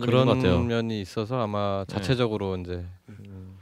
그런. 0.00 0.38
그런 0.40 0.66
면이 0.66 1.00
있어서 1.00 1.40
아마 1.40 1.84
네. 1.88 1.94
자체적으로 1.94 2.56
이제 2.56 2.84
음, 3.08 3.56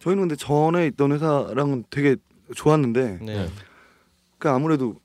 저희는 0.00 0.22
근데 0.22 0.36
전에 0.36 0.86
있던 0.88 1.12
회사랑은 1.12 1.84
되게 1.90 2.16
좋았는데 2.54 3.18
네. 3.22 3.34
네. 3.36 3.48
그 4.38 4.48
아무래도 4.48 4.96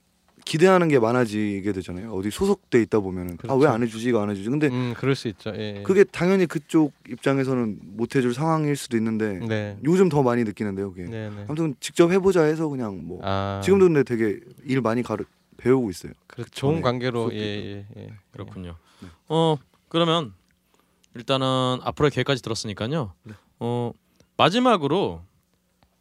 기대하는 0.44 0.86
게 0.86 1.00
많아지게 1.00 1.72
되잖아요. 1.72 2.12
어디 2.12 2.30
소속돼 2.30 2.80
있다 2.82 3.00
보면은 3.00 3.34
아 3.34 3.36
그렇죠. 3.36 3.58
왜안 3.58 3.82
해주지 3.82 4.08
이거 4.08 4.22
안 4.22 4.30
해주지. 4.30 4.48
근데 4.48 4.68
음 4.68 4.94
그럴 4.96 5.16
수 5.16 5.26
있죠. 5.26 5.52
예. 5.56 5.82
그게 5.84 6.04
당연히 6.04 6.46
그쪽 6.46 6.92
입장에서는 7.08 7.80
못 7.82 8.14
해줄 8.14 8.32
상황일 8.32 8.76
수도 8.76 8.96
있는데 8.96 9.40
네. 9.46 9.76
요즘 9.84 10.08
더 10.08 10.22
많이 10.22 10.44
느끼는데요. 10.44 10.92
그게. 10.92 11.02
네, 11.02 11.30
네. 11.30 11.44
아무튼 11.48 11.74
직접 11.80 12.12
해보자 12.12 12.42
해서 12.42 12.68
그냥 12.68 13.00
뭐 13.04 13.18
아, 13.24 13.60
지금도 13.64 13.86
근데 13.86 14.04
되게 14.04 14.38
일 14.64 14.80
많이 14.82 15.02
가르 15.02 15.24
배우고 15.56 15.90
있어요. 15.90 16.12
그 16.26 16.44
좋은 16.50 16.74
전에 16.74 16.82
관계로 16.82 17.20
수업도 17.22 17.36
예, 17.36 17.40
예, 17.42 17.86
예. 17.96 18.08
그렇군요. 18.30 18.76
네. 19.00 19.08
어 19.28 19.56
그러면 19.88 20.34
일단은 21.14 21.80
앞으로의 21.82 22.10
계획까지 22.10 22.42
들었으니까요. 22.42 23.12
네. 23.22 23.34
어 23.58 23.92
마지막으로 24.36 25.22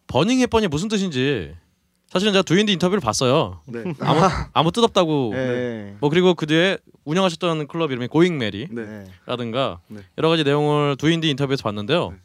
버닝 0.08 0.40
햇번이 0.40 0.68
무슨 0.68 0.88
뜻인지 0.88 1.56
사실은 2.08 2.34
제가 2.34 2.44
두인디 2.44 2.72
인터뷰를 2.74 3.02
봤어요. 3.02 3.62
네. 3.66 3.84
아무 4.00 4.20
아무 4.54 4.72
뜻없다고. 4.72 5.32
네. 5.34 5.98
뭐 6.00 6.10
그리고 6.10 6.34
그 6.34 6.46
뒤에 6.46 6.78
운영하셨던 7.04 7.68
클럽 7.68 7.92
이름이 7.92 8.08
고잉 8.08 8.38
메리라든가 8.38 9.80
네. 9.88 9.98
네. 9.98 10.06
여러 10.18 10.30
가지 10.30 10.44
내용을 10.44 10.96
두인디 10.98 11.30
인터뷰에서 11.30 11.64
봤는데요. 11.64 12.12
네. 12.12 12.18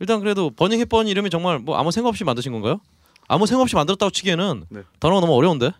일단 0.00 0.20
그래도 0.20 0.50
버닝 0.50 0.80
햇번 0.80 1.08
이름이 1.08 1.30
정말 1.30 1.58
뭐 1.58 1.76
아무 1.76 1.90
생각 1.90 2.08
없이 2.08 2.24
만드신 2.24 2.52
건가요? 2.52 2.80
아무 3.26 3.46
생각 3.46 3.62
없이 3.62 3.74
만들었다고 3.76 4.10
치기에는 4.10 4.64
네. 4.70 4.82
단어가 5.00 5.20
너무 5.20 5.34
어려운데. 5.34 5.70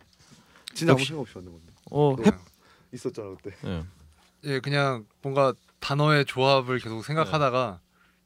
진짜 0.79 0.93
아무 0.93 1.05
생각 1.05 1.21
없이 1.23 1.33
만든 1.37 1.53
건데. 1.53 1.73
어, 1.91 2.17
햇 2.25 2.35
있었잖아 2.93 3.35
그때. 3.43 3.57
예. 3.67 3.85
예, 4.45 4.61
그냥 4.61 5.05
뭔가 5.23 5.53
단어의 5.81 6.25
조합을 6.25 6.79
계속 6.79 7.03
생각하다가 7.03 7.81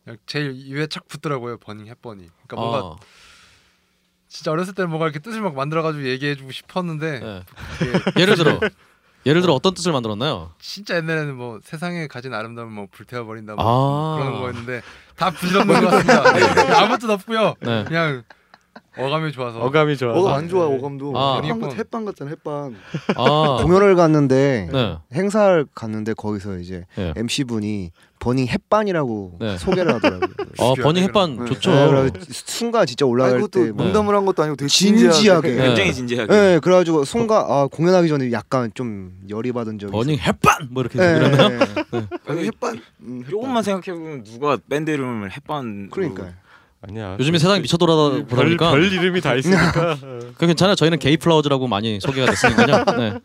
그냥 0.05 0.18
제일 0.26 0.53
입에 0.55 0.86
착 0.86 1.09
붙더라고요. 1.09 1.59
버닝 1.59 1.86
햇버니. 1.86 2.28
그러니까 2.46 2.57
뭔가 2.57 2.78
아, 2.78 2.96
진짜 4.28 4.50
어렸을 4.50 4.74
때 4.74 4.84
뭔가 4.84 5.07
이렇게 5.07 5.18
뜻을 5.18 5.40
막 5.40 5.55
만들어가지고 5.55 6.07
얘기해주고 6.07 6.53
싶었는데 6.53 7.20
예. 7.22 7.44
이게 7.80 7.92
예를 8.20 8.36
들어 8.36 8.61
예를 9.24 9.40
들어 9.40 9.55
어떤 9.55 9.72
뜻을 9.74 9.92
만들었나요? 9.92 10.53
진짜 10.59 10.96
옛날에는 10.96 11.36
뭐 11.36 11.61
세상에 11.62 12.09
가진 12.09 12.34
아름다움을 12.34 12.72
뭐 12.72 12.88
불태워 12.90 13.24
버린다 13.24 13.55
아. 13.57 13.62
뭐 13.62 14.16
그런 14.18 14.40
거였는데 14.40 14.82
다 15.16 15.30
부질없는 15.30 15.80
것 15.80 15.86
같습니다. 15.88 16.32
네, 16.34 16.74
아무 16.74 16.98
뜻 16.98 17.09
없고요. 17.09 17.55
네. 17.61 17.84
그냥 17.84 18.24
어감이 18.97 19.32
좋아서 19.32 19.59
어감이 19.61 19.97
좋아. 19.97 20.12
어감 20.14 20.34
안 20.34 20.49
좋아 20.49 20.66
어감도 20.66 21.12
아. 21.16 21.40
햇반 21.43 21.61
같 21.61 21.78
햇반 21.78 22.05
같잖아 22.05 22.30
햇반 22.30 22.76
아, 23.16 23.59
공연을 23.62 23.95
갔는데 23.97 24.68
네. 24.70 24.99
행사를 25.14 25.66
갔는데 25.74 26.12
거기서 26.14 26.59
이제 26.59 26.84
네. 26.97 27.12
MC 27.16 27.45
분이 27.45 27.90
버닝 28.18 28.47
햇반이라고 28.47 29.38
네. 29.40 29.59
소개를 29.59 29.95
하더라고요. 29.95 30.28
어, 30.61 30.74
버닝 30.74 31.03
햇반 31.03 31.36
네. 31.36 31.45
좋죠. 31.47 31.72
네, 31.72 31.88
그래서 31.90 32.11
순간 32.30 32.86
진짜 32.86 33.05
올라갈 33.05 33.34
그것도 33.40 33.51
때 33.64 33.72
뭐- 33.72 33.84
농담을 33.86 34.14
한 34.14 34.24
것도 34.26 34.43
아니고 34.43 34.57
되게 34.57 34.68
진지하게. 34.68 35.51
네. 35.57 35.66
굉장히 35.68 35.93
진지하게. 35.95 36.32
네, 36.32 36.59
그래가지고 36.61 37.05
순간 37.05 37.45
아, 37.49 37.66
공연하기 37.72 38.07
전에 38.09 38.30
약간 38.30 38.70
좀 38.74 39.12
열이 39.28 39.51
받은 39.53 39.78
적이 39.80 39.90
버닝 39.93 40.18
햇반 40.18 40.68
뭐 40.70 40.82
이렇게 40.82 40.99
있어요. 41.01 41.18
그러나요? 41.18 41.49
네, 41.59 41.64
네. 41.90 42.07
아니, 42.26 42.45
햇반 42.45 42.80
음, 43.01 43.18
햇반. 43.22 43.30
조금만 43.30 43.62
생각해 43.64 43.99
보면 43.99 44.22
누가 44.22 44.57
밴드 44.68 44.90
이름을 44.93 45.32
햇반 45.32 45.88
그러니까요. 45.90 46.32
아니야. 46.83 47.16
요즘에 47.18 47.39
세상이 47.39 47.61
미쳐 47.61 47.76
돌아다 47.76 48.26
별, 48.26 48.45
보니까 48.45 48.72
별 48.72 48.93
이름이 48.93 49.20
다 49.20 49.35
있으니까. 49.37 49.97
그 50.37 50.47
괜찮아요. 50.47 50.74
저희는 50.74 50.99
게이 50.99 51.16
플라워즈라고 51.16 51.68
많이 51.68 52.01
소개가 52.01 52.30
됐으니까요. 52.30 52.85
네. 52.99 53.18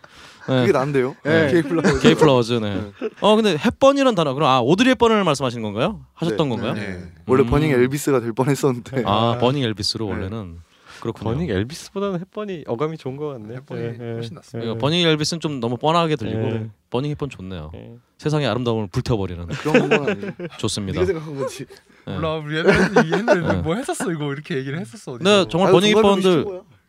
그게 0.45 0.68
네. 0.68 0.72
난데요 0.72 1.16
네. 1.24 1.51
케이플라워 1.51 1.99
게이 1.99 2.16
플라워즈. 2.16 2.53
네. 2.53 2.91
어 3.20 3.36
근데 3.36 3.58
햇번이란 3.58 4.16
단어 4.16 4.34
그럼 4.34 4.49
아 4.49 4.60
오드리 4.62 4.91
헵번을 4.91 5.24
말씀하시는 5.24 5.62
건가요? 5.62 6.01
하셨던 6.14 6.49
네. 6.49 6.55
건가요? 6.55 6.74
네. 6.76 7.03
원래 7.26 7.43
음. 7.43 7.49
버닝 7.49 7.72
엘비스가 7.72 8.22
될 8.22 8.32
뻔했었는데 8.32 9.03
아 9.05 9.38
버닝 9.41 9.64
엘비스로 9.64 10.05
네. 10.05 10.12
원래는 10.12 10.60
그렇군요. 11.02 11.34
버닝 11.34 11.50
엘비스보다는 11.50 12.20
헵번이 12.20 12.63
어감이 12.68 12.98
좋은 12.98 13.18
것 13.18 13.28
같네. 13.30 13.56
헵번이 13.55 13.82
예, 13.82 13.86
예. 14.00 14.12
훨씬 14.14 14.36
낫습니다. 14.36 14.60
그러니까 14.66 14.78
버닝 14.80 15.06
엘비스는 15.08 15.39
좀 15.39 15.60
너무 15.60 15.78
뻔하게 15.78 16.16
들리고 16.16 16.39
네. 16.39 16.70
버닝 16.89 17.12
헵번 17.11 17.30
좋네요. 17.30 17.72
예. 17.76 17.95
세상의 18.18 18.48
아름다움을 18.48 18.88
불태워버리는 18.88 19.45
그런 19.48 19.89
건 19.89 20.10
아니고 20.10 20.48
좋습니다. 20.58 21.00
네가 21.00 21.06
생각한 21.06 21.36
거지 21.38 21.66
네. 22.06 22.14
몰라 22.16 22.36
우리 22.36 22.56
옛날에 22.58 23.41
네. 23.41 23.54
뭐 23.62 23.76
했었어 23.76 24.12
이거 24.12 24.32
이렇게 24.34 24.56
얘기를 24.58 24.80
했었어. 24.80 25.14
어디서. 25.14 25.30
네, 25.30 25.45
정말 25.50 25.70
아유, 25.70 25.74
버닝 25.74 25.98
헵번들. 25.97 26.45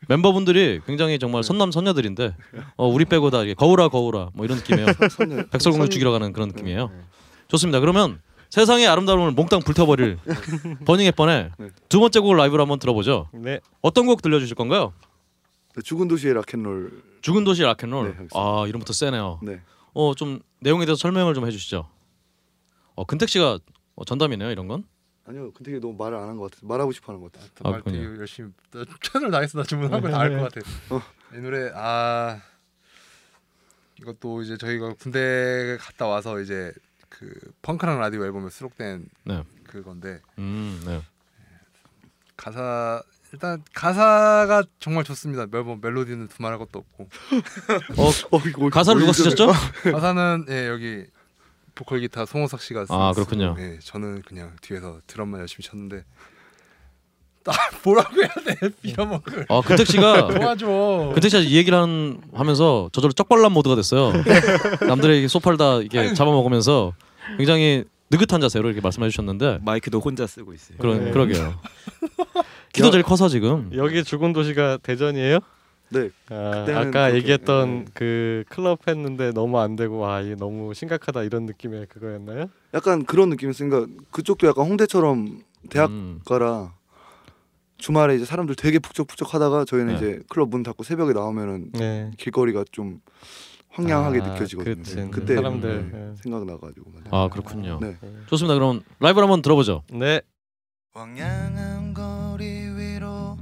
멤버분들이 0.08 0.80
굉장히 0.86 1.18
정말 1.18 1.42
선남 1.42 1.70
선녀들인데 1.70 2.34
어, 2.76 2.86
우리 2.88 3.04
빼고 3.04 3.30
다 3.30 3.42
이게 3.42 3.52
거울아 3.54 3.88
거울아 3.88 4.30
뭐 4.32 4.46
이런 4.46 4.58
느낌이에요. 4.58 4.86
백설공주 5.50 5.84
선- 5.86 5.90
죽이러 5.90 6.12
가는 6.12 6.32
그런 6.32 6.48
느낌이에요. 6.48 6.90
좋습니다. 7.48 7.80
그러면 7.80 8.20
세상의 8.50 8.86
아름다움을 8.88 9.32
몽땅 9.32 9.60
불태워버릴 9.60 10.18
버닝 10.86 11.06
헵번의 11.06 11.50
네. 11.58 11.68
두 11.88 12.00
번째 12.00 12.20
곡을 12.20 12.36
라이브로 12.38 12.62
한번 12.62 12.78
들어보죠. 12.78 13.28
네. 13.32 13.60
어떤 13.82 14.06
곡 14.06 14.22
들려주실 14.22 14.54
건가요? 14.56 14.92
네, 15.74 15.82
죽은 15.82 16.08
도시의 16.08 16.34
락앤롤 16.34 17.02
죽은 17.20 17.44
도시 17.44 17.62
락앤롤. 17.62 18.16
네. 18.18 18.26
아 18.34 18.64
이름부터 18.66 18.92
세네요. 18.92 19.40
네 19.42 19.60
어좀 19.92 20.40
내용에 20.60 20.86
대해서 20.86 20.98
설명을 21.00 21.34
좀 21.34 21.46
해주시죠. 21.46 21.88
어 22.94 23.04
근택 23.04 23.28
씨가 23.28 23.58
어, 23.96 24.04
전담이네요 24.04 24.50
이런 24.50 24.66
건. 24.66 24.84
아니요 25.26 25.52
근데 25.52 25.78
너무 25.78 25.94
말을 25.98 26.16
안 26.16 26.28
한 26.30 26.36
것 26.38 26.50
같아 26.50 26.66
말하고 26.66 26.90
싶어 26.92 27.12
하는 27.12 27.20
것 27.22 27.30
같아 27.32 27.46
아, 27.64 27.70
말 27.70 27.82
되게. 27.82 28.02
열심히 28.02 28.50
나 28.72 28.82
최선을 29.02 29.30
다해서 29.30 29.58
나 29.58 29.64
주문한 29.64 30.00
거다알 30.00 30.30
것 30.38 30.52
같아. 30.54 30.66
어. 30.94 31.02
이 31.34 31.40
노래 31.40 31.70
아 31.74 32.40
이것도 34.00 34.40
이제 34.42 34.56
저희가 34.56 34.94
군대 34.94 35.76
갔다 35.80 36.06
와서 36.06 36.40
이제 36.40 36.72
그 37.18 37.32
펑크랑 37.62 37.98
라디오 37.98 38.24
앨범에 38.24 38.48
수록된 38.50 39.08
네. 39.24 39.42
그건데 39.64 40.20
음 40.38 40.80
네. 40.86 41.02
가사 42.36 43.02
일단 43.32 43.62
가사가 43.74 44.62
정말 44.80 45.04
좋습니다. 45.04 45.46
멜범 45.50 45.80
멜로디는 45.82 46.28
두말할 46.28 46.58
것도 46.58 46.78
없고 46.78 47.08
어, 47.96 48.38
이거 48.46 48.70
가사를 48.70 49.00
누가 49.00 49.12
쓰셨죠? 49.12 49.48
가사는 49.92 50.46
예 50.48 50.68
여기 50.68 51.04
보컬 51.74 52.00
기타 52.00 52.24
송원석 52.24 52.60
씨가 52.62 52.86
아, 52.88 53.12
쓰- 53.12 53.16
그렇군요. 53.16 53.54
쓰고, 53.56 53.66
예 53.66 53.78
저는 53.80 54.22
그냥 54.22 54.56
뒤에서 54.62 55.00
드럼만 55.06 55.40
열심히 55.40 55.64
쳤는데 55.68 56.04
나 57.44 57.52
뭐라고 57.84 58.14
해야 58.16 58.28
돼 58.56 58.68
빌어먹을 58.82 59.46
어 59.48 59.60
근택 59.60 59.86
씨가 59.88 60.28
도와줘. 60.28 61.10
근택 61.14 61.30
씨가 61.30 61.42
이 61.42 61.56
얘기를 61.56 61.76
한, 61.76 62.20
하면서 62.32 62.88
저절로 62.92 63.12
쩍발람 63.12 63.52
모드가 63.52 63.74
됐어요. 63.74 64.12
남들의 64.86 65.28
소파를 65.28 65.58
다 65.58 65.80
이게 65.82 66.14
잡아먹으면서 66.14 66.94
굉장히 67.36 67.84
느긋한 68.10 68.40
자세로 68.40 68.68
이렇게 68.68 68.80
말씀해 68.80 69.08
주셨는데 69.10 69.58
마이크도 69.62 70.00
혼자 70.00 70.26
쓰고 70.26 70.54
있어요. 70.54 70.78
그런 70.78 71.04
네. 71.04 71.10
그러게요. 71.10 71.54
키도 72.72 72.90
제일 72.90 73.02
커서 73.02 73.28
지금 73.28 73.70
여기 73.74 74.02
죽은 74.02 74.32
도시가 74.32 74.78
대전이에요? 74.82 75.40
네 75.90 76.10
아, 76.28 76.64
그렇게, 76.66 77.16
얘기했던 77.16 77.86
예. 77.86 77.90
그 77.94 78.44
클럽 78.50 78.86
했는데 78.86 79.32
너무 79.32 79.58
안 79.58 79.74
되고 79.74 80.06
아 80.06 80.20
이게 80.20 80.34
너무 80.34 80.74
심각하다 80.74 81.22
이런 81.22 81.46
느낌의 81.46 81.86
그거였나요? 81.86 82.50
약간 82.74 83.04
그런 83.06 83.30
느낌이었으니까 83.30 83.86
그쪽도 84.10 84.46
약간 84.46 84.66
홍대처럼 84.66 85.18
음, 85.18 85.42
대학가라 85.70 86.74
주말에 87.78 88.16
이제 88.16 88.24
사람들 88.24 88.54
되게 88.56 88.78
북적북적 88.78 89.32
하다가 89.32 89.64
저희는 89.64 89.94
네. 89.94 89.96
이제 89.96 90.20
클럽 90.28 90.50
문 90.50 90.62
닫고 90.62 90.82
새벽에 90.82 91.12
나오면은 91.14 91.70
네. 91.72 92.10
길거리가 92.18 92.64
좀 92.70 93.00
황량하게 93.70 94.20
아, 94.20 94.32
느껴지거든요 94.32 94.76
그치. 94.76 94.96
네, 94.96 95.08
그때 95.10 95.34
사람들, 95.36 95.70
음, 95.70 96.14
예. 96.16 96.22
생각나가지고 96.22 96.92
아 97.10 97.28
그렇군요. 97.28 97.78
네. 97.80 97.96
좋습니다. 98.26 98.54
그럼 98.54 98.80
라이브를 99.00 99.24
한번 99.24 99.42
들어보죠. 99.42 99.82
네. 99.92 100.20
황량한 100.94 101.94
거리 101.94 102.44
위로 102.44 103.36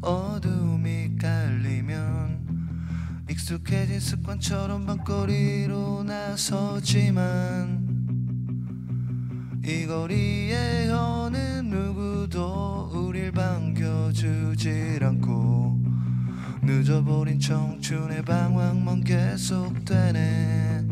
어둠이 0.00 1.16
깔리면 1.20 3.24
익숙해진 3.30 4.00
습관처럼 4.00 4.86
밤거리로 4.86 6.04
나서지만 6.04 7.84
이 9.66 9.86
거리에 9.86 10.88
어느 10.90 11.36
누구도 11.62 12.90
우릴 12.92 13.32
반겨주질 13.32 15.02
않고 15.02 15.78
늦어버린 16.64 17.38
청춘의 17.38 18.22
방황만 18.22 19.04
계속되네. 19.04 20.82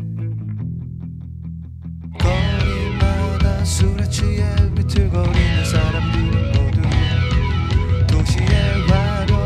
거리마다 2.19 3.65
술에 3.65 4.07
취해 4.07 4.43
비틀거리는 4.75 5.65
사람들은 5.65 6.51
모두 6.53 6.81
도시의 8.07 8.87
화려 8.87 9.42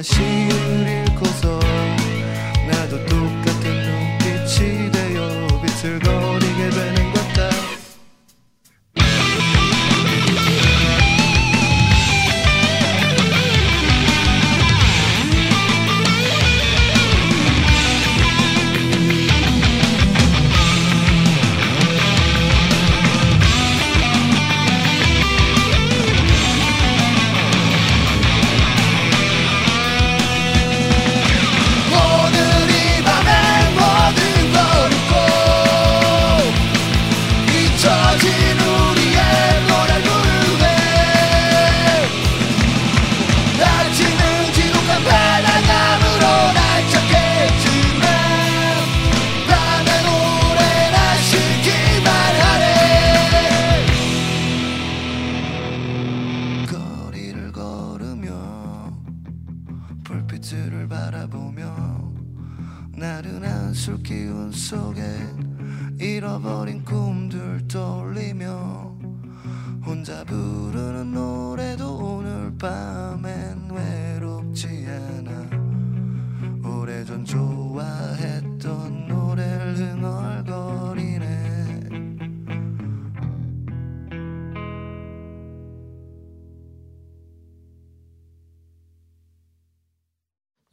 내 0.00 0.39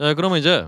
네, 0.07 0.13
그러면 0.13 0.39
이제 0.39 0.65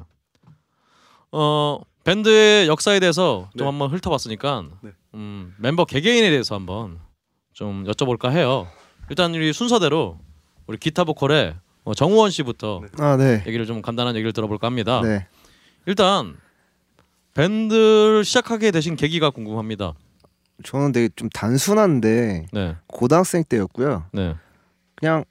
어 1.32 1.80
밴드의 2.04 2.68
역사에 2.68 3.00
대해서 3.00 3.50
좀 3.58 3.60
네. 3.60 3.66
한번 3.66 3.90
훑어봤으니까 3.90 4.66
네. 4.82 4.92
음, 5.14 5.56
멤버 5.58 5.86
개개인에 5.86 6.30
대해서 6.30 6.56
한번 6.56 7.00
좀 7.54 7.86
여쭤볼까 7.86 8.32
해요. 8.32 8.68
일단 9.10 9.34
우리 9.34 9.54
순서대로 9.54 10.20
우리 10.68 10.78
기타 10.78 11.06
보컬의 11.06 11.56
어, 11.86 11.94
정우원 11.94 12.32
씨부터 12.32 12.82
아 12.98 13.16
네. 13.16 13.42
얘기를 13.48 13.66
좀 13.66 13.82
간단한 13.82 14.16
얘기를 14.16 14.34
들어볼까 14.34 14.68
합니다. 14.68 15.02
네. 15.02 15.26
일단 15.86 16.36
밴드를 17.34 18.26
시작하게 18.26 18.72
되신 18.72 18.98
계기가 18.98 19.30
궁금합니다. 19.30 19.94
저는 20.64 20.92
되게 20.92 21.08
좀 21.16 21.30
단순한데 21.30 22.48
네, 22.52 22.76
고등학생 22.88 23.46
때였고요. 23.46 24.04
네, 24.12 24.36
그냥 24.96 25.24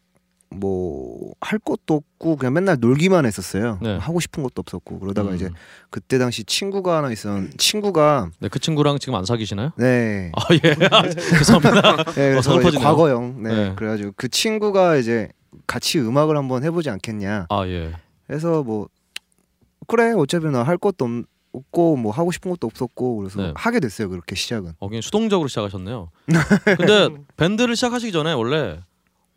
뭐 0.51 1.19
할 1.41 1.59
것도 1.61 1.95
없고 1.95 2.37
그냥 2.37 2.55
맨날 2.55 2.79
놀기만 2.81 3.25
했었어요. 3.27 3.79
네. 3.81 3.97
하고 3.99 4.19
싶은 4.19 4.43
것도 4.43 4.55
없었고 4.61 4.99
그러다가 4.99 5.31
음. 5.31 5.35
이제 5.37 5.51
그때 5.91 6.19
당시 6.19 6.43
친구가 6.43 6.97
하나 6.99 7.13
있었 7.13 7.31
친구가 7.59 8.31
네, 8.41 8.49
그 8.49 8.59
친구랑 8.59 8.99
지금 8.99 9.15
안 9.15 9.25
사귀시나요? 9.25 9.71
네. 9.77 10.33
아 10.35 10.43
예, 10.55 10.87
아, 10.91 11.03
죄송합니다. 11.09 11.97
네, 12.15 12.29
어, 12.29 12.31
그래서 12.31 12.43
서글퍼지네요. 12.43 12.85
과거형. 12.85 13.43
네. 13.43 13.55
네. 13.69 13.75
그래가지고 13.77 14.13
그 14.17 14.29
친구가 14.29 14.97
이제 14.97 15.29
같이 15.67 16.01
음악을 16.01 16.37
한번 16.37 16.65
해보지 16.65 16.91
않겠냐. 16.91 17.47
아 17.51 17.67
예, 17.69 17.93
해서 18.31 18.63
뭐 18.65 18.89
그래 19.87 20.13
어차피 20.17 20.47
나 20.47 20.63
할 20.65 20.77
것도 20.79 21.05
없- 21.05 21.25
없고 21.53 21.97
뭐 21.97 22.11
하고 22.13 22.31
싶은 22.33 22.51
것도 22.51 22.67
없었고 22.67 23.17
그래서 23.19 23.41
네. 23.41 23.53
하게 23.55 23.81
됐어요 23.81 24.09
그렇게 24.11 24.35
시작은. 24.35 24.73
어, 24.79 24.89
그냥 24.89 25.03
수동적으로 25.03 25.49
시작하셨네요. 25.49 26.11
근데 26.77 27.09
밴드를 27.37 27.77
시작하시기 27.77 28.13
전에 28.13 28.33
원래 28.33 28.81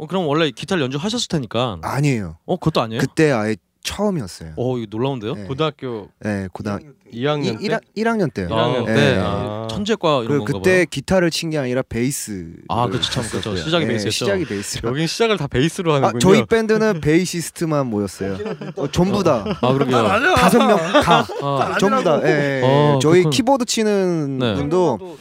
어, 0.01 0.07
그럼 0.07 0.27
원래 0.27 0.49
기타를 0.49 0.81
연주하셨을 0.83 1.27
테니까 1.27 1.77
아니에요. 1.83 2.37
어 2.45 2.55
그것도 2.57 2.81
아니에요? 2.81 2.99
그때 2.99 3.31
아예 3.31 3.55
처음이었어요. 3.83 4.53
어 4.57 4.77
이거 4.79 4.87
놀라운데요? 4.89 5.33
네. 5.35 5.43
고등학교 5.43 6.09
네, 6.23 6.47
고등 6.51 6.93
2학년 7.13 7.59
때 7.59 7.65
1, 7.95 8.03
1학년 8.05 8.33
때요. 8.33 8.47
아, 8.51 8.67
1학년 8.73 8.85
때 8.87 8.93
때. 8.95 9.17
아, 9.21 9.67
천재과 9.69 10.09
이런 10.23 10.27
그리고 10.27 10.45
건가 10.45 10.59
그때 10.59 10.71
봐요. 10.77 10.85
기타를 10.89 11.29
친 11.29 11.51
게 11.51 11.57
아니라 11.59 11.81
베이스. 11.83 12.53
아 12.69 12.87
그렇죠 12.87 13.11
참 13.11 13.23
그렇죠 13.29 13.55
시작이 13.55 13.85
네, 13.85 13.89
베이스였죠. 13.89 14.11
시작이 14.11 14.45
베이스. 14.45 14.79
여긴 14.83 15.05
시작을 15.05 15.37
다 15.37 15.45
베이스로 15.47 15.91
아, 15.93 15.95
하는군요. 15.97 16.19
저희 16.19 16.45
밴드는 16.45 17.01
베이시스트만 17.01 17.85
모였어요. 17.87 18.37
어, 18.77 18.87
전부 18.91 19.23
다 19.23 19.45
아 19.61 19.73
그러게요. 19.73 20.07
다섯 20.35 20.57
명 20.65 20.77
다. 21.03 21.27
아, 21.43 21.77
전부 21.79 22.03
다. 22.03 22.19
예, 22.23 22.27
예. 22.29 22.61
어, 22.63 22.99
저희 23.01 23.19
그렇군. 23.21 23.29
키보드 23.31 23.65
치는 23.65 24.37
네. 24.39 24.55
분도 24.55 24.97
아, 25.01 25.15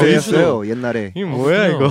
베이시스트였어요 0.00 0.66
옛날에. 0.68 1.12
이 1.14 1.24
뭐야 1.24 1.68
이거? 1.68 1.90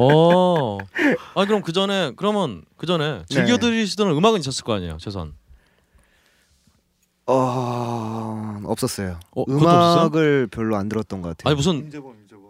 어. 0.00 0.78
아 1.34 1.44
그럼 1.44 1.62
그 1.62 1.72
전에 1.72 2.12
그러면 2.16 2.62
그 2.76 2.86
전에 2.86 3.24
즐겨 3.28 3.54
네. 3.54 3.58
들으시던 3.58 4.10
음악은 4.10 4.40
있었을 4.40 4.64
거 4.64 4.72
아니에요, 4.74 4.96
최선. 4.98 5.34
어 7.26 8.58
없었어요. 8.64 9.20
어? 9.36 9.44
음악을 9.48 10.48
별로 10.48 10.76
안 10.76 10.88
들었던 10.88 11.20
것 11.22 11.28
같아요. 11.28 11.50
아니 11.50 11.56
무슨 11.56 11.78
임재범 11.78 12.14
임재범 12.22 12.42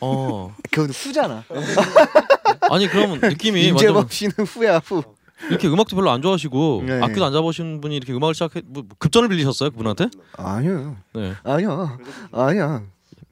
어 0.00 0.54
그건 0.70 0.90
후잖아. 0.90 1.44
아니 2.70 2.86
그러면 2.88 3.20
느낌이 3.20 3.70
완전 3.70 3.88
임재범 3.88 4.08
씨는 4.08 4.34
후야 4.46 4.78
후. 4.78 5.02
이렇게 5.50 5.66
음악도 5.66 5.96
별로 5.96 6.10
안 6.12 6.22
좋아하시고 6.22 6.84
네. 6.86 7.00
악기도 7.02 7.24
안 7.24 7.32
잡으신 7.32 7.80
분이 7.80 7.96
이렇게 7.96 8.12
음악을 8.12 8.32
시작해 8.32 8.62
뭐 8.64 8.84
급전을 9.00 9.28
빌리셨어요 9.28 9.70
그분한테? 9.72 10.08
아니요, 10.36 10.96
네. 11.14 11.34
아니야, 11.42 11.98
아니야. 12.30 12.84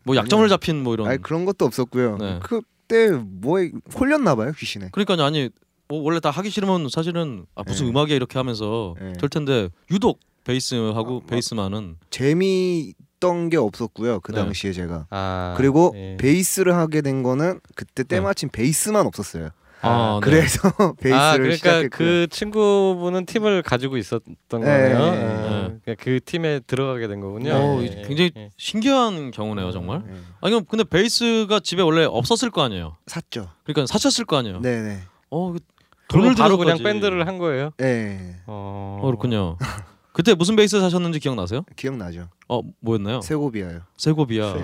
뭐 0.02 0.16
약점을 0.16 0.48
잡힌 0.48 0.82
뭐 0.82 0.94
이런. 0.94 1.06
아니 1.06 1.22
그런 1.22 1.44
것도 1.44 1.64
없었고요. 1.66 2.16
네. 2.18 2.40
그 2.42 2.62
때 2.90 3.10
뭐에 3.12 3.70
홀렸나 3.94 4.34
봐요 4.34 4.52
귀신에. 4.56 4.88
그러니까요 4.90 5.24
아니 5.24 5.48
뭐 5.88 6.02
원래 6.02 6.20
다 6.20 6.30
하기 6.30 6.50
싫으면 6.50 6.88
사실은 6.88 7.46
아 7.54 7.62
무슨 7.64 7.86
네. 7.86 7.90
음악이야 7.92 8.16
이렇게 8.16 8.38
하면서 8.38 8.94
네. 9.00 9.12
될 9.12 9.28
텐데 9.30 9.68
유독 9.90 10.20
베이스하고 10.44 11.20
베이스만은 11.26 11.96
재미 12.10 12.92
있던 13.20 13.50
게 13.50 13.56
없었고요 13.56 14.20
그 14.20 14.32
네. 14.32 14.42
당시에 14.42 14.72
제가. 14.72 15.06
아, 15.10 15.54
그리고 15.56 15.92
예. 15.94 16.16
베이스를 16.18 16.74
하게 16.74 17.02
된 17.02 17.22
거는 17.22 17.60
그때 17.76 18.02
네. 18.02 18.16
때마침 18.16 18.48
베이스만 18.48 19.06
없었어요. 19.06 19.50
아, 19.82 20.20
네. 20.22 20.30
그래서 20.30 20.60
베이스를 21.00 21.14
아 21.18 21.32
그러니까 21.32 21.56
시작했고요. 21.56 21.88
그 21.90 22.26
친구분은 22.30 23.26
팀을 23.26 23.62
가지고 23.62 23.96
있었던 23.96 24.22
네. 24.52 24.58
거네요. 24.58 24.98
네. 24.98 25.24
아, 25.24 25.50
그러니까 25.82 25.94
그 25.98 26.20
팀에 26.24 26.60
들어가게 26.66 27.08
된 27.08 27.20
거군요. 27.20 27.52
어, 27.54 27.82
예, 27.82 28.02
굉장히 28.06 28.32
예. 28.36 28.50
신기한 28.56 29.30
경우네요 29.30 29.70
정말. 29.72 30.02
네. 30.06 30.12
아니 30.40 30.52
그럼 30.52 30.64
근데 30.68 30.84
베이스가 30.84 31.60
집에 31.60 31.82
원래 31.82 32.04
없었을 32.04 32.50
거 32.50 32.62
아니에요. 32.62 32.96
샀죠. 33.06 33.48
그러니까 33.64 33.86
사셨을 33.86 34.24
거 34.26 34.36
아니에요. 34.36 34.60
네 34.60 34.82
네. 34.82 34.98
어 35.30 35.52
그- 35.52 35.60
돈을 36.08 36.34
바로. 36.34 36.58
그냥 36.58 36.78
밴드를 36.78 37.26
한 37.28 37.38
거예요. 37.38 37.70
네. 37.78 38.36
어, 38.46 38.98
어 39.00 39.06
그렇군요. 39.06 39.56
그때 40.12 40.34
무슨 40.34 40.56
베이스 40.56 40.80
사셨는지 40.80 41.20
기억나세요? 41.20 41.64
기억나죠. 41.76 42.28
어 42.48 42.60
뭐였나요? 42.80 43.20
세고비아요. 43.20 43.82
세고비아. 43.96 44.54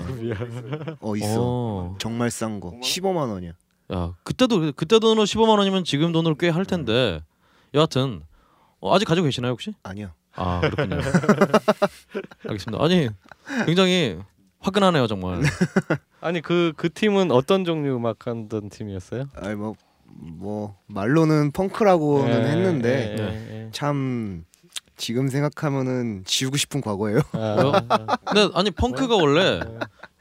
어 1.00 1.16
있어. 1.16 1.36
어. 1.38 1.94
정말 1.98 2.32
싼 2.32 2.58
거. 2.58 2.72
15만 2.82 3.30
원이야. 3.30 3.52
야 3.92 4.14
그때도 4.24 4.72
그때 4.74 4.98
돈으로 4.98 5.24
15만 5.24 5.58
원이면 5.58 5.84
지금 5.84 6.12
돈으로 6.12 6.34
꽤 6.34 6.48
할 6.50 6.64
텐데 6.64 7.20
여하튼 7.74 8.22
어, 8.80 8.94
아직 8.94 9.04
가지고 9.06 9.26
계시나요 9.26 9.52
혹시? 9.52 9.72
아니요. 9.82 10.10
아 10.34 10.60
그렇군요. 10.60 10.96
알겠습니다. 12.48 12.82
아니 12.84 13.08
굉장히 13.64 14.18
화끈하네요 14.60 15.06
정말. 15.06 15.40
아니 16.20 16.40
그그 16.40 16.92
팀은 16.92 17.30
어떤 17.30 17.64
종류 17.64 17.96
음악 17.96 18.26
하던 18.26 18.68
팀이었어요? 18.70 19.26
아니 19.36 19.54
뭐뭐 19.54 20.76
말로는 20.88 21.52
펑크라고는 21.52 22.28
예, 22.44 22.50
했는데 22.50 23.16
예, 23.18 23.22
예, 23.22 23.64
예. 23.66 23.70
참 23.72 24.44
지금 24.96 25.28
생각하면은 25.28 26.24
지우고 26.26 26.56
싶은 26.56 26.80
과거예요. 26.80 27.20
아, 27.32 28.16
근데 28.24 28.48
아니 28.54 28.70
펑크가 28.70 29.14
원래 29.16 29.60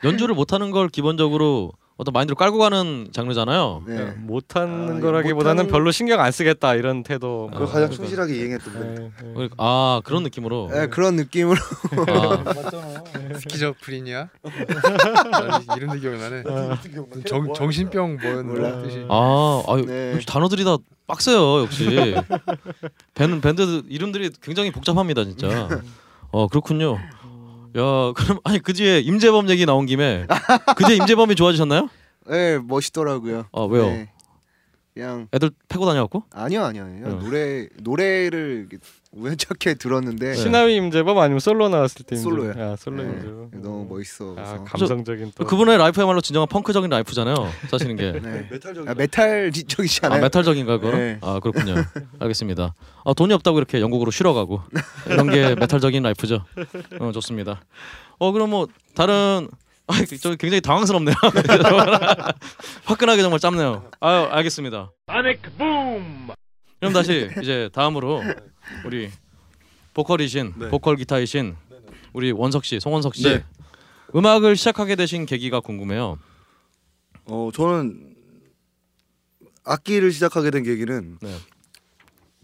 연주를 0.04 0.36
못하는 0.36 0.72
걸 0.72 0.90
기본적으로 0.90 1.72
어떤 1.98 2.12
마인드로 2.12 2.36
깔고 2.36 2.58
가는 2.58 3.08
장르잖아요. 3.14 3.84
네. 3.88 4.04
못하는 4.18 4.98
아, 4.98 5.00
거라기보다는 5.00 5.64
못하는- 5.66 5.72
별로 5.72 5.92
신경 5.92 6.20
안 6.20 6.30
쓰겠다 6.32 6.76
이런 6.76 7.04
태도. 7.04 7.50
아, 7.54 7.54
그거 7.54 7.66
가장 7.68 7.90
그러니까. 7.90 7.96
충실하게 7.96 8.36
이행했던 8.36 8.74
분. 8.74 8.98
예, 9.00 9.06
예. 9.30 9.34
그러니까- 9.34 9.56
아 9.58 10.02
그런 10.04 10.24
느낌으로. 10.24 10.70
네, 10.74 10.88
그런 10.88 11.16
느낌으로 11.16 11.56
아, 11.56 12.44
스키저프린이야? 13.40 14.28
아니, 14.44 15.66
이름도 15.78 16.00
기억나네. 16.02 16.44
정 17.28 17.54
정신병 17.54 18.18
뭐였는 18.22 18.84
뜻이. 18.84 19.06
아, 19.10 19.64
아유, 19.70 19.86
네. 19.86 20.14
역시 20.16 20.26
단어들이 20.28 20.66
다 20.66 20.76
빡세요 21.08 21.62
역시. 21.62 22.14
밴드 23.16 23.40
밴드 23.40 23.84
이름들이 23.88 24.32
굉장히 24.42 24.72
복잡합니다 24.72 25.24
진짜. 25.24 25.70
어 26.32 26.48
그렇군요. 26.50 26.98
야 27.78 28.14
그럼 28.16 28.40
아니 28.44 28.60
그지에 28.60 29.00
임재범 29.00 29.50
얘기 29.50 29.66
나온 29.66 29.86
김에 29.86 30.28
그제 30.78 30.96
임재범이 30.96 31.36
좋아지셨나요? 31.36 31.90
네, 32.30 32.58
멋있더라고요. 32.60 33.46
아 33.52 33.62
왜요? 33.62 33.86
네. 33.88 34.10
그냥 34.96 35.28
애들 35.34 35.52
패고 35.68 35.86
다녀갖고? 35.86 36.24
아니요 36.32 36.64
아니요 36.64 36.84
아니요. 36.86 37.06
어. 37.08 37.10
노래 37.20 37.68
노래를 37.82 38.70
우연찮게 39.12 39.74
들었는데 39.74 40.36
시나위 40.36 40.78
임재범 40.78 41.18
아니면 41.18 41.40
솔로 41.42 41.68
나왔을 41.68 42.06
때 42.06 42.16
솔로요. 42.16 42.52
임재범? 42.52 42.72
아 42.72 42.76
솔로 42.78 43.04
네, 43.04 43.10
임재범. 43.12 43.52
너무 43.62 43.88
멋있어. 43.90 44.36
아. 44.38 44.64
감성적인 44.64 45.34
또. 45.36 45.46
그분의 45.46 45.78
라이프야말로 45.80 46.22
진정한 46.22 46.48
펑크적인 46.48 46.90
라이프잖아요. 46.90 47.36
사시는 47.70 47.98
게. 47.98 48.14
네. 48.24 48.48
메탈적인 48.50 48.88
아, 48.88 48.94
메탈적이잖아요. 48.94 50.18
아 50.18 50.22
메탈적인가 50.22 50.78
그거? 50.78 50.98
네. 50.98 51.18
아 51.22 51.42
그렇군요. 51.42 51.76
알겠습니다. 52.20 52.74
아 53.04 53.14
돈이 53.14 53.34
없다고 53.34 53.58
이렇게 53.58 53.82
영국으로 53.82 54.12
쉬러 54.12 54.34
가고 54.34 54.62
이런 55.08 55.30
게 55.30 55.56
메탈적인 55.60 56.04
라이프죠. 56.04 56.46
어 57.02 57.12
좋습니다. 57.12 57.60
어 58.18 58.32
그럼 58.32 58.50
뭐 58.50 58.68
다른 58.96 59.50
아 59.88 59.94
저 60.20 60.36
굉장히 60.36 60.62
당황스럽네요. 60.62 61.16
화끈하게 62.86 63.22
정말 63.22 63.40
짧네요. 63.40 63.90
아 64.00 64.28
알겠습니다. 64.32 64.92
그럼 66.80 66.94
다시 66.94 67.30
이제 67.42 67.70
다음으로 67.74 68.22
우리 68.86 69.12
보컬이신 69.94 70.54
네. 70.58 70.70
보컬 70.70 70.96
기타이신 70.98 71.56
우리 72.14 72.32
원석 72.32 72.66
씨, 72.66 72.80
송원석 72.80 73.16
씨 73.16 73.24
네. 73.24 73.44
음악을 74.16 74.56
시작하게 74.56 74.96
되신 74.96 75.26
계기가 75.26 75.60
궁금해요. 75.60 76.18
어 77.26 77.50
저는 77.54 78.16
악기를 79.64 80.12
시작하게 80.12 80.52
된 80.52 80.64
계기는 80.64 81.18
네. 81.22 81.38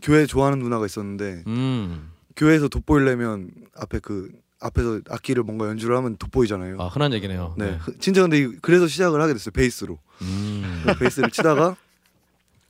교회 0.01 0.25
좋아하는 0.25 0.59
누나가 0.59 0.85
있었는데 0.85 1.43
음, 1.47 2.11
교회에서 2.35 2.67
돋보이려면 2.67 3.51
앞에 3.75 3.99
그 3.99 4.31
앞에서 4.61 5.01
악기를 5.09 5.43
뭔가 5.43 5.67
연주를 5.67 5.97
하면 5.97 6.17
돋보이잖아요. 6.17 6.79
아 6.79 6.87
흔한 6.87 7.13
얘기네요. 7.13 7.55
네, 7.57 7.77
흐- 7.81 7.97
진짜 7.99 8.21
근데 8.21 8.37
이- 8.39 8.55
그래서 8.61 8.87
시작을 8.87 9.19
하게 9.21 9.33
됐어요 9.33 9.51
베이스로. 9.51 9.97
음. 10.21 10.83
베이스를 10.99 11.31
치다가 11.31 11.75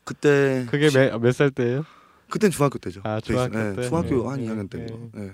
그때 0.05 0.65
그게 0.69 0.89
몇 1.19 1.31
살 1.33 1.51
때예요? 1.51 1.85
그땐 2.29 2.49
중학교 2.49 2.79
때죠. 2.79 3.01
아, 3.03 3.15
베이스. 3.15 3.25
중학교 3.27 3.57
네, 3.59 3.75
때? 3.75 3.81
중학교 3.89 4.23
네, 4.23 4.29
한 4.29 4.39
네, 4.39 4.47
2학년 4.47 4.69
네. 4.69 4.85
때고. 4.87 5.09
네. 5.13 5.31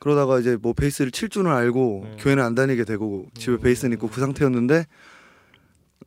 그러다가 0.00 0.38
이제 0.40 0.56
뭐 0.60 0.72
베이스를 0.72 1.10
칠 1.12 1.28
줄은 1.28 1.50
알고 1.50 2.02
네. 2.04 2.16
교회는 2.20 2.42
안 2.44 2.54
다니게 2.54 2.84
되고 2.84 3.26
집에 3.34 3.52
음. 3.54 3.60
베이스는 3.60 3.92
있고 3.94 4.08
그 4.08 4.20
상태였는데 4.20 4.84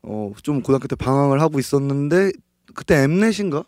어 0.03 0.31
좀 0.43 0.61
고등학교 0.61 0.87
때 0.87 0.95
방황을 0.95 1.39
하고 1.41 1.59
있었는데 1.59 2.31
그때 2.75 3.03
엠넷인가? 3.03 3.63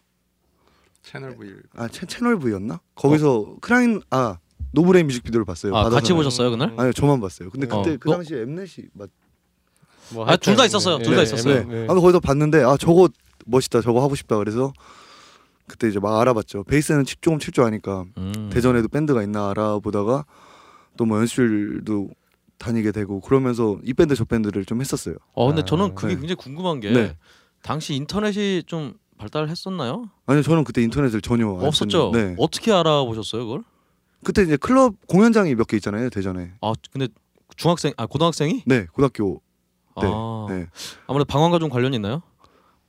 채널 1.01 1.35
V 1.37 1.53
아 1.75 1.87
채, 1.89 2.05
채널 2.05 2.37
V였나? 2.39 2.79
거기서 2.95 3.57
크라잉 3.61 4.01
아 4.09 4.37
노브레인 4.73 5.07
뮤직비디오를 5.07 5.45
봤어요. 5.45 5.73
아 5.75 5.83
받아서. 5.83 5.95
같이 5.95 6.13
보셨어요 6.13 6.51
그날? 6.51 6.73
아니요 6.77 6.91
저만 6.93 7.21
봤어요. 7.21 7.49
근데 7.49 7.67
어. 7.69 7.81
그때 7.81 7.97
그 7.97 8.09
어? 8.11 8.15
당시에 8.15 8.41
엠넷이 8.41 8.87
맞. 8.93 9.09
뭐 10.11 10.25
아, 10.27 10.35
둘다 10.35 10.63
하여튼, 10.63 10.65
있었어요. 10.65 10.97
네, 10.97 11.03
둘 11.05 11.15
다 11.15 11.21
네, 11.21 11.23
있었어요. 11.23 11.53
네, 11.55 11.63
네. 11.63 11.75
아무튼 11.83 12.01
거기서 12.01 12.19
봤는데 12.19 12.63
아 12.63 12.75
저거 12.77 13.07
멋있다. 13.45 13.81
저거 13.81 14.01
하고 14.03 14.15
싶다. 14.15 14.37
그래서 14.37 14.73
그때 15.67 15.87
이제 15.87 15.99
막 15.99 16.19
알아봤죠. 16.19 16.63
베이스는 16.65 17.05
치- 17.05 17.15
조금 17.21 17.39
칠 17.39 17.53
줄 17.53 17.63
아니까 17.63 18.05
음. 18.17 18.49
대전에도 18.51 18.87
밴드가 18.89 19.23
있나 19.23 19.49
알아보다가 19.51 20.25
또 20.97 21.05
뭐 21.05 21.17
연습실도 21.19 22.09
다니게 22.59 22.91
되고 22.91 23.19
그러면서 23.21 23.77
이 23.83 23.93
밴드 23.93 24.15
저 24.15 24.25
밴드를 24.25 24.65
좀 24.65 24.81
했었어요. 24.81 25.15
어 25.33 25.47
근데 25.47 25.61
아, 25.61 25.65
저는 25.65 25.95
그게 25.95 26.13
네. 26.15 26.19
굉장히 26.19 26.35
궁금한 26.35 26.79
게 26.79 26.91
네. 26.91 27.17
당시 27.61 27.95
인터넷이 27.95 28.63
좀 28.65 28.93
발달했었나요? 29.17 30.09
아니요 30.27 30.43
저는 30.43 30.63
그때 30.65 30.81
인터넷을 30.83 31.21
전혀 31.21 31.47
안 31.47 31.65
없었죠. 31.65 32.11
썼는데, 32.11 32.23
네. 32.29 32.35
어떻게 32.39 32.71
알아보셨어요 32.71 33.43
그걸? 33.45 33.63
그때 34.23 34.43
이제 34.43 34.57
클럽 34.57 34.95
공연장이 35.07 35.55
몇 35.55 35.67
개 35.67 35.77
있잖아요 35.77 36.09
대전에. 36.09 36.53
아 36.61 36.73
근데 36.91 37.07
중학생 37.55 37.93
아 37.97 38.05
고등학생이? 38.05 38.63
네 38.65 38.85
고등학교 38.93 39.41
네, 40.01 40.07
아 40.07 40.45
네. 40.49 40.67
아무래도 41.07 41.25
방황과 41.25 41.59
좀 41.59 41.69
관련이 41.69 41.95
있나요? 41.97 42.21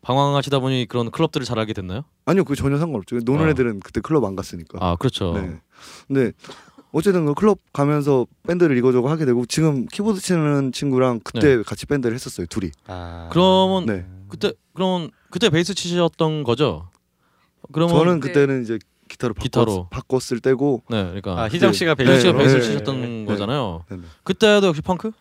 방황하시다 0.02 0.58
보니 0.60 0.86
그런 0.88 1.10
클럽들을 1.10 1.44
잘 1.46 1.58
알게 1.58 1.72
됐나요? 1.72 2.02
아니요 2.26 2.44
그 2.44 2.54
전혀 2.54 2.78
상관없죠. 2.78 3.18
노는 3.24 3.46
아. 3.46 3.48
애들은 3.50 3.80
그때 3.80 4.00
클럽 4.00 4.24
안 4.24 4.36
갔으니까. 4.36 4.78
아 4.80 4.96
그렇죠. 4.96 5.32
네. 5.34 5.60
근데 6.06 6.32
어쨌든 6.92 7.26
그 7.26 7.34
클럽 7.34 7.58
가면서 7.72 8.26
밴드를 8.46 8.76
이거저거 8.76 9.10
하게 9.10 9.24
되고 9.24 9.44
지금 9.46 9.86
키보드 9.86 10.20
치는 10.20 10.72
친구랑 10.72 11.20
그때 11.24 11.62
같이 11.62 11.86
밴드를 11.86 12.14
했었어요 12.14 12.46
둘이. 12.48 12.70
아. 12.86 13.28
그러면 13.32 13.86
네. 13.86 14.06
그때 14.28 14.52
그럼 14.74 15.10
그때 15.30 15.48
베이스 15.50 15.74
치셨던 15.74 16.44
거죠? 16.44 16.88
그러면 17.72 17.96
저는 17.96 18.20
네. 18.20 18.28
그때는 18.28 18.62
이제 18.62 18.78
기타로 19.08 19.34
바꿨, 19.34 19.44
기타로. 19.44 19.88
바꿨 19.90 20.32
을 20.32 20.40
때고 20.40 20.82
네 20.88 21.02
그러니까 21.04 21.42
아 21.42 21.48
희정 21.48 21.72
씨가 21.72 21.94
베이스 21.94 22.20
씨가? 22.20 22.32
베이스를 22.36 22.60
네, 22.62 22.66
치셨던 22.66 23.00
네, 23.00 23.24
거잖아요. 23.26 23.84
네, 23.88 23.96
네. 23.96 24.02
그때도 24.24 24.66
역시 24.68 24.82
펑크? 24.82 25.12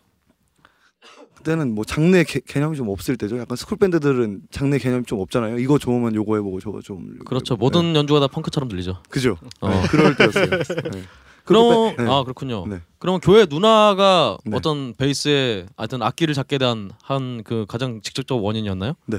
그때는 1.36 1.74
뭐 1.74 1.84
장르 1.84 2.24
개, 2.24 2.40
개념이 2.40 2.76
좀 2.76 2.88
없을 2.88 3.16
때죠. 3.16 3.38
약간 3.38 3.56
스쿨 3.56 3.76
밴드들은 3.76 4.42
장르 4.50 4.78
개념이 4.78 5.04
좀 5.04 5.20
없잖아요. 5.20 5.58
이거 5.58 5.78
좋으면 5.78 6.14
요거 6.14 6.36
해보고 6.36 6.60
저거 6.60 6.80
좀 6.80 7.18
그렇죠. 7.26 7.54
네. 7.54 7.58
모든 7.58 7.94
연주가 7.94 8.18
다 8.20 8.26
펑크처럼 8.28 8.68
들리죠. 8.68 9.02
그죠. 9.10 9.36
어. 9.60 9.68
네, 9.68 9.82
그럴 9.88 10.16
때였어요. 10.16 10.46
네. 10.90 11.02
그럼 11.44 11.94
네. 11.98 12.06
아 12.08 12.22
그렇군요. 12.22 12.66
네. 12.66 12.80
그러면 12.98 13.20
교회 13.20 13.44
누나가 13.44 14.38
네. 14.46 14.56
어떤 14.56 14.94
베이스에 14.94 15.66
하여튼 15.76 16.02
악기를 16.02 16.34
잡게 16.34 16.56
대한 16.56 16.90
한그 17.02 17.66
가장 17.68 18.00
직접적 18.00 18.42
원인이었나요? 18.42 18.94
네. 19.06 19.18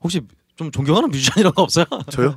혹시 0.00 0.20
좀 0.58 0.70
존경하는 0.72 1.08
뮤지션 1.10 1.34
이런 1.38 1.52
거 1.54 1.62
없어요? 1.62 1.84
저요? 2.10 2.36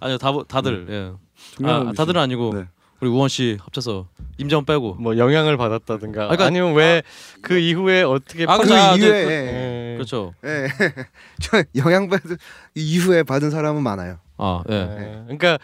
아니요 0.00 0.18
다 0.18 0.32
다들 0.48 0.86
예. 0.90 1.12
존경하는 1.56 1.88
아, 1.88 1.92
다들은 1.92 2.20
아니고 2.20 2.52
네. 2.52 2.64
우리 3.00 3.08
우원 3.08 3.28
씨 3.28 3.58
합쳐서 3.60 4.08
임재범 4.38 4.64
빼고 4.64 4.94
뭐 4.94 5.16
영향을 5.16 5.56
받았다든가 5.56 6.22
그러니까- 6.28 6.44
아니면 6.46 6.74
왜 6.74 7.02
그 7.42 7.56
이후에 7.58 8.02
어떻게 8.02 8.44
아, 8.48 8.58
그. 8.58 8.72
아, 8.74 8.94
이후에 8.96 9.24
그- 9.24 9.30
예. 9.30 9.94
그렇죠. 9.96 10.34
예. 10.44 10.66
저 11.40 11.62
영향 11.76 12.08
받은 12.08 12.36
이후에 12.74 13.22
받은 13.22 13.50
사람은 13.50 13.82
많아요. 13.82 14.18
아 14.36 14.62
예. 14.70 14.74
예. 14.74 15.22
그러니까 15.24 15.58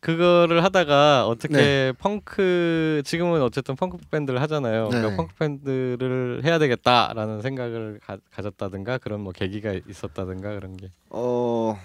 그거를 0.00 0.64
하다가 0.64 1.26
어떻게 1.26 1.54
네. 1.54 1.92
펑크 1.98 3.02
지금은 3.04 3.42
어쨌든 3.42 3.76
펑크 3.76 3.98
밴드를 4.10 4.40
하잖아요. 4.42 4.88
네. 4.88 4.96
그러니까 4.98 5.16
펑크 5.16 5.34
밴드를 5.34 6.40
해야 6.44 6.58
되겠다라는 6.58 7.42
생각을 7.42 8.00
가, 8.02 8.16
가졌다든가 8.34 8.98
그런 8.98 9.20
뭐 9.20 9.32
계기가 9.32 9.74
있었다든가 9.88 10.54
그런 10.54 10.76
게. 10.76 10.90
어 11.10 11.78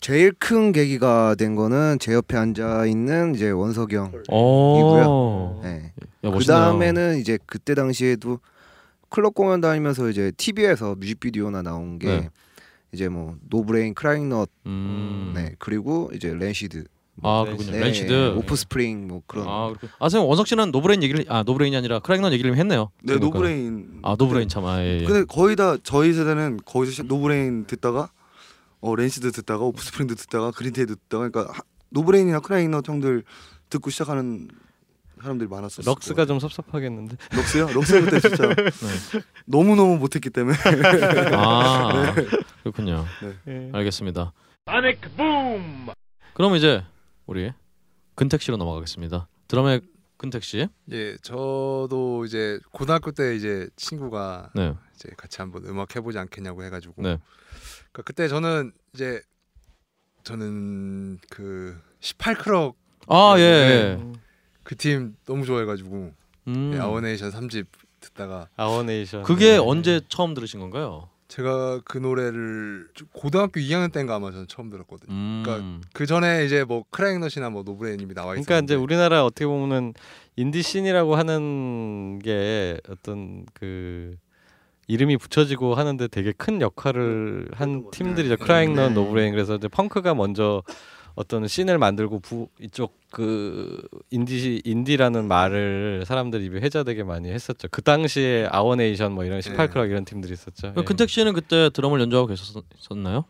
제일 0.00 0.32
큰 0.38 0.70
계기가 0.70 1.34
된 1.36 1.56
거는 1.56 1.98
제 1.98 2.12
옆에 2.14 2.36
앉아 2.36 2.86
있는 2.86 3.34
이제 3.34 3.50
원석이 3.50 3.96
형. 3.96 4.12
오. 4.30 5.60
네. 5.64 5.92
야, 6.24 6.30
그. 6.30 6.44
다음에는 6.44 7.18
이제 7.18 7.38
그때 7.44 7.74
당시에도 7.74 8.38
클럽 9.08 9.34
공연 9.34 9.60
다니면서 9.60 10.08
이제 10.10 10.30
TV에서 10.36 10.94
뮤직비디오나 10.94 11.62
나온 11.62 11.98
게 11.98 12.06
네. 12.06 12.30
이제 12.92 13.08
뭐 13.08 13.36
노브레인, 13.50 13.94
크라잉넛, 13.94 14.48
음. 14.66 15.32
네 15.34 15.54
그리고 15.58 16.10
이제 16.14 16.32
랜시드, 16.32 16.84
아 17.22 17.44
그렇군요. 17.44 17.72
네, 17.72 17.80
랜시드. 17.80 18.34
오프스프링 18.36 19.08
뭐 19.08 19.22
그런. 19.26 19.46
아 19.48 19.68
그렇군. 19.68 19.88
아 19.98 20.04
선생님 20.08 20.28
원석 20.28 20.46
씨는 20.46 20.70
노브레인 20.70 21.02
얘기를 21.02 21.24
아 21.28 21.42
노브레인이 21.42 21.76
아니라 21.76 21.98
크라잉넛 21.98 22.32
얘기를 22.32 22.56
했네요. 22.56 22.90
네 23.02 23.14
그러니까. 23.14 23.26
노브레인. 23.38 24.00
아 24.02 24.16
노브레인 24.18 24.48
참 24.48 24.64
아 24.66 24.80
예. 24.82 25.00
예. 25.00 25.04
근데 25.04 25.24
거의 25.24 25.56
다 25.56 25.76
저희 25.82 26.12
세대는 26.12 26.60
거기서 26.64 26.92
시- 26.92 27.02
노브레인 27.04 27.66
듣다가 27.66 28.10
어 28.80 28.94
랜시드 28.94 29.32
듣다가 29.32 29.64
오프스프링도 29.64 30.14
듣다가 30.14 30.50
그린데이도 30.52 30.94
듣다가 30.94 31.28
그러니까 31.28 31.52
하- 31.52 31.62
노브레인이나 31.90 32.40
크라잉넛 32.40 32.88
형들 32.88 33.24
듣고 33.70 33.90
시작하는 33.90 34.48
사람들이 35.20 35.48
많았었어요. 35.48 35.84
럭스가 35.92 36.26
좀 36.26 36.38
섭섭하겠는데. 36.38 37.16
럭스요? 37.34 37.68
럭스 37.74 38.00
그때 38.04 38.20
진짜 38.20 38.44
너무 39.46 39.74
너무 39.74 39.96
못했기 39.98 40.30
때문에 40.30 40.56
아 41.34 42.14
그렇군요. 42.62 43.04
예. 43.48 43.70
알겠습니다. 43.72 44.32
그럼 46.34 46.54
이제 46.54 46.84
우리 47.28 47.52
근택 48.14 48.40
씨로 48.40 48.56
넘어가겠습니다. 48.56 49.28
드럼의 49.48 49.82
근택 50.16 50.42
씨. 50.42 50.66
예, 50.90 51.16
저도 51.18 52.24
이제 52.24 52.58
고등학교 52.72 53.12
때 53.12 53.36
이제 53.36 53.68
친구가 53.76 54.50
네. 54.54 54.74
이제 54.94 55.10
같이 55.16 55.36
한번 55.42 55.64
음악 55.66 55.94
해보지 55.94 56.18
않겠냐고 56.18 56.64
해가지고. 56.64 56.94
네. 57.02 57.18
그러니까 57.92 58.02
그때 58.04 58.28
저는 58.28 58.72
이제 58.94 59.20
저는 60.24 61.18
그 61.30 61.78
18크럭 62.00 62.74
아 63.08 63.34
예. 63.36 63.42
네. 63.42 63.98
예. 64.00 64.12
그팀 64.64 65.16
너무 65.26 65.44
좋아해가지고 65.44 66.14
음. 66.48 66.72
예, 66.74 66.78
아워네이션 66.78 67.30
3집 67.30 67.66
듣다가 68.00 68.48
아워네이션. 68.56 69.22
그게 69.22 69.52
네. 69.52 69.56
언제 69.58 70.00
처음 70.08 70.32
들으신 70.32 70.60
건가요? 70.60 71.10
제가 71.28 71.80
그 71.84 71.98
노래를 71.98 72.88
좀 72.94 73.06
고등학교 73.12 73.60
2학년 73.60 73.92
때인가 73.92 74.14
아마 74.14 74.30
저는 74.30 74.46
처음 74.48 74.70
들었거든요. 74.70 75.12
음. 75.12 75.42
그러니까 75.44 75.88
그 75.92 76.06
전에 76.06 76.46
이제 76.46 76.64
뭐 76.64 76.84
크라잉넛이나 76.90 77.50
뭐 77.50 77.62
노브레인님이 77.62 78.14
나와 78.14 78.32
있었는데 78.32 78.46
그러니까 78.46 78.64
이제 78.64 78.74
우리나라 78.74 79.24
어떻게 79.24 79.46
보면은 79.46 79.92
인디 80.36 80.62
씬이라고 80.62 81.16
하는 81.16 82.18
게 82.20 82.80
어떤 82.88 83.44
그 83.52 84.16
이름이 84.86 85.18
붙여지고 85.18 85.74
하는데 85.74 86.08
되게 86.08 86.32
큰 86.32 86.62
역할을 86.62 87.48
한 87.52 87.90
팀들이죠. 87.90 88.38
크라잉넛, 88.38 88.88
네. 88.88 88.94
노브레인. 88.94 89.32
그래서 89.32 89.56
이제 89.56 89.68
펑크가 89.68 90.14
먼저 90.14 90.62
어떤 91.18 91.48
씬을 91.48 91.78
만들고 91.78 92.20
부, 92.20 92.48
이쪽 92.60 92.96
그 93.10 93.82
인디 94.10 94.62
인디라는 94.64 95.26
말을 95.26 96.04
사람들이 96.06 96.44
입에 96.44 96.60
회자되게 96.60 97.02
많이 97.02 97.28
했었죠. 97.28 97.66
그 97.72 97.82
당시에 97.82 98.46
아워네이션 98.52 99.10
뭐 99.10 99.24
이런 99.24 99.40
18크럭 99.40 99.90
이런 99.90 100.04
팀들이 100.04 100.32
있었죠. 100.32 100.74
예. 100.76 100.82
근택 100.84 101.10
씨는 101.10 101.32
그때 101.32 101.70
드럼을 101.70 102.00
연주하고 102.02 102.28
계셨었나요? 102.28 103.24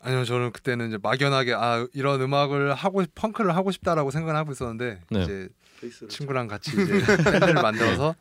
아니요 0.00 0.24
저는 0.24 0.52
그때는 0.52 0.88
이제 0.88 0.98
막연하게 1.02 1.54
아 1.54 1.84
이런 1.92 2.20
음악을 2.20 2.72
하고 2.74 3.02
싶- 3.02 3.12
펑크를 3.16 3.56
하고 3.56 3.72
싶다라고 3.72 4.12
생각을 4.12 4.38
하고 4.38 4.52
있었는데 4.52 5.00
네. 5.10 5.22
이제 5.24 5.48
친구랑 6.08 6.46
같이 6.46 6.70
이제 6.70 6.84
밴드를 7.32 7.54
만들어서 7.54 8.14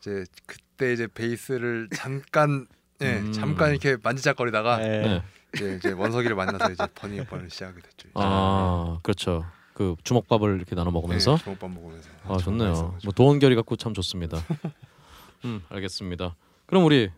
이제 0.00 0.24
그때 0.44 0.92
이제 0.92 1.06
베이스를 1.06 1.88
잠깐 1.94 2.66
예 3.00 3.14
음. 3.20 3.32
잠깐 3.32 3.70
이렇게 3.70 3.96
만지작거리다가 4.02 4.82
예. 4.82 5.22
네. 5.52 5.58
이제, 5.58 5.74
이제 5.76 5.92
원석이를 5.92 6.36
만나서 6.36 6.72
이제 6.72 6.86
버닝 6.94 7.24
번을 7.26 7.50
시작하게 7.50 7.80
됐죠. 7.82 8.08
이제. 8.08 8.12
아 8.14 8.98
그렇죠. 9.02 9.44
그 9.74 9.96
주먹밥을 10.04 10.56
이렇게 10.56 10.74
나눠 10.74 10.92
먹으면서. 10.92 11.36
네, 11.36 11.44
주먹밥 11.44 11.70
먹으면서 11.70 12.10
아 12.24 12.36
정말 12.38 12.40
좋네요. 12.74 12.98
뭐 13.04 13.12
도원결이 13.12 13.54
갖고 13.56 13.76
참 13.76 13.94
좋습니다. 13.94 14.38
음 15.44 15.62
알겠습니다. 15.68 16.36
그럼 16.66 16.84
우리 16.84 17.10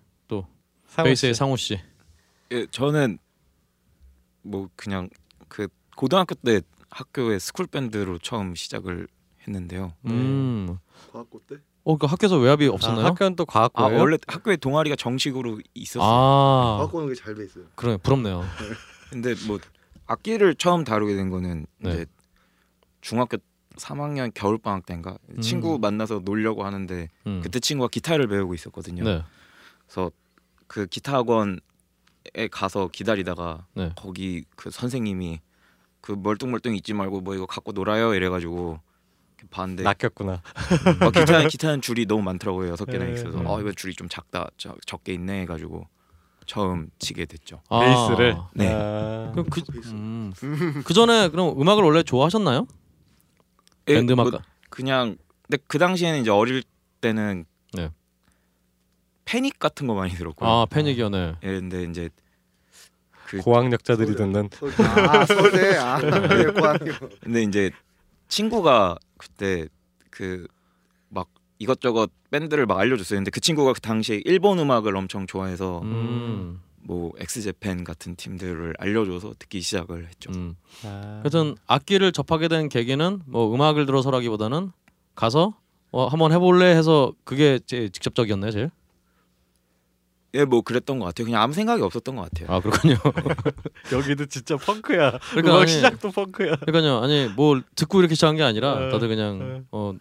상우 0.94 1.06
베이스의 1.06 1.34
씨. 1.34 1.38
상우 1.38 1.56
씨. 1.56 1.80
예, 2.52 2.66
저는 2.66 3.18
뭐 4.42 4.68
그냥 4.76 5.08
그 5.48 5.66
고등학교 5.96 6.34
때 6.36 6.60
학교의 6.90 7.40
school 7.40 7.66
밴드로 7.66 8.18
처음 8.18 8.54
시작을 8.54 9.08
했는데요. 9.46 9.92
음. 10.06 10.78
과학고 11.12 11.40
때 11.48 11.56
어, 11.84 11.96
그 11.98 12.06
학교에서 12.06 12.38
외압이 12.38 12.66
아, 12.66 12.70
없었나요? 12.70 13.04
학교는 13.06 13.36
또아 13.36 13.44
과학고예요? 13.46 14.00
원래 14.00 14.16
학교에 14.26 14.56
동아리가 14.56 14.96
정식으로 14.96 15.60
있었어요. 15.74 16.02
아, 16.08 16.76
과학고는 16.78 17.08
게 17.08 17.14
잘 17.14 17.34
돼 17.34 17.44
있어요. 17.44 17.64
그래 17.74 17.96
부럽네요. 17.98 18.42
근데 19.10 19.34
뭐 19.46 19.58
악기를 20.06 20.54
처음 20.56 20.84
다루게 20.84 21.14
된 21.14 21.30
거는 21.30 21.66
네. 21.78 21.90
이제 21.90 22.06
중학교 23.00 23.36
3학년 23.76 24.30
겨울 24.34 24.56
방학 24.58 24.86
때인가 24.86 25.18
음. 25.30 25.40
친구 25.40 25.78
만나서 25.78 26.20
놀려고 26.24 26.64
하는데 26.64 27.08
음. 27.26 27.40
그때 27.42 27.60
친구가 27.60 27.88
기타를 27.88 28.28
배우고 28.28 28.54
있었거든요. 28.54 29.04
네. 29.04 29.22
그래서 29.86 30.10
그 30.66 30.86
기타 30.86 31.14
학원에 31.14 31.58
가서 32.50 32.88
기다리다가 32.88 33.66
네. 33.74 33.92
거기 33.96 34.44
그 34.56 34.70
선생님이 34.70 35.40
그 36.00 36.12
멀뚱멀뚱 36.12 36.76
있지 36.76 36.94
말고 36.94 37.20
뭐 37.20 37.34
이거 37.34 37.46
갖고 37.46 37.72
놀아요 37.72 38.14
이래가지고 38.14 38.80
봤는데 39.50 39.82
낚였구나. 39.82 40.42
어, 41.00 41.10
기타는 41.10 41.48
기타는 41.48 41.80
줄이 41.80 42.06
너무 42.06 42.22
많더라고요 42.22 42.70
여섯 42.70 42.84
개나 42.86 43.04
네. 43.04 43.12
있어서 43.12 43.38
음. 43.38 43.46
어 43.46 43.60
이거 43.60 43.72
줄이 43.72 43.94
좀 43.94 44.08
작다 44.08 44.48
적, 44.56 44.76
적게 44.86 45.14
있네 45.14 45.42
해가지고 45.42 45.86
처음 46.46 46.88
치게 46.98 47.24
됐죠. 47.26 47.60
아. 47.68 47.80
베이스를. 47.80 48.36
네. 48.54 48.70
아, 48.72 49.30
그럼 49.32 49.46
그, 49.48 49.62
음. 49.86 50.32
그 50.84 50.92
전에 50.92 51.28
그럼 51.28 51.60
음악을 51.60 51.82
원래 51.82 52.02
좋아하셨나요? 52.02 52.66
예, 53.88 53.94
밴드 53.94 54.12
음악. 54.12 54.30
뭐 54.30 54.40
그냥 54.70 55.16
근데 55.48 55.62
그 55.66 55.78
당시에는 55.78 56.20
이제 56.20 56.30
어릴 56.30 56.62
때는 57.00 57.44
네. 57.72 57.90
패닉 59.24 59.58
같은 59.58 59.86
거 59.86 59.94
많이 59.94 60.12
들었고요. 60.12 60.48
아 60.48 60.66
패닉이네. 60.66 61.36
예, 61.42 61.46
근데 61.46 61.84
이제 61.84 62.10
그 63.26 63.38
고학력자들이 63.38 64.16
듣는 64.16 64.50
아 65.08 65.24
서울대 65.26 65.76
아 65.76 65.98
네, 66.00 66.44
고학교. 66.52 66.92
근데 67.22 67.42
이제 67.42 67.70
친구가 68.28 68.98
그때 69.24 69.68
그 70.10 70.46
막 71.14 71.28
이것저것 71.58 72.10
밴드를 72.30 72.66
막 72.66 72.78
알려줬어요. 72.78 73.18
근데 73.18 73.30
그 73.30 73.40
친구가 73.40 73.72
그 73.72 73.80
당시에 73.80 74.20
일본 74.24 74.58
음악을 74.58 74.94
엄청 74.96 75.26
좋아해서 75.26 75.80
음. 75.82 76.60
뭐 76.82 77.12
엑스제팬 77.18 77.84
같은 77.84 78.16
팀들을 78.16 78.74
알려줘서 78.78 79.34
듣기 79.38 79.60
시작을 79.62 80.06
했죠. 80.08 80.30
음. 80.32 80.56
아, 80.84 81.20
하여튼 81.22 81.54
악기를 81.66 82.12
접하게 82.12 82.48
된 82.48 82.68
계기는 82.68 83.22
뭐 83.26 83.54
음악을 83.54 83.86
들어서라기보다는 83.86 84.72
가서 85.14 85.54
어, 85.92 86.08
한번 86.08 86.32
해볼래 86.32 86.66
해서 86.76 87.14
그게 87.22 87.60
제 87.64 87.88
직접적이었나요, 87.88 88.50
제일? 88.50 88.70
예, 90.34 90.44
뭐 90.44 90.62
그랬던 90.62 90.98
것 90.98 91.04
같아요. 91.06 91.26
그냥 91.26 91.40
아무 91.42 91.52
생각이 91.54 91.80
없었던 91.82 92.16
것 92.16 92.22
같아요. 92.30 92.48
아 92.54 92.60
그렇군요. 92.60 92.96
여기도 93.92 94.26
진짜 94.26 94.56
펑크야. 94.56 95.18
그러니까 95.30 95.50
음악 95.52 95.62
아니- 95.62 95.70
시작도 95.70 96.10
펑크야. 96.10 96.56
그러니까요. 96.56 96.98
아니 97.02 97.28
뭐 97.36 97.60
듣고 97.76 98.00
이렇게 98.00 98.14
시작한 98.16 98.36
게 98.36 98.42
아니라 98.42 98.72
어, 98.72 98.90
다들 98.90 99.06
어. 99.06 99.08
그냥 99.08 99.64
어 99.70 99.92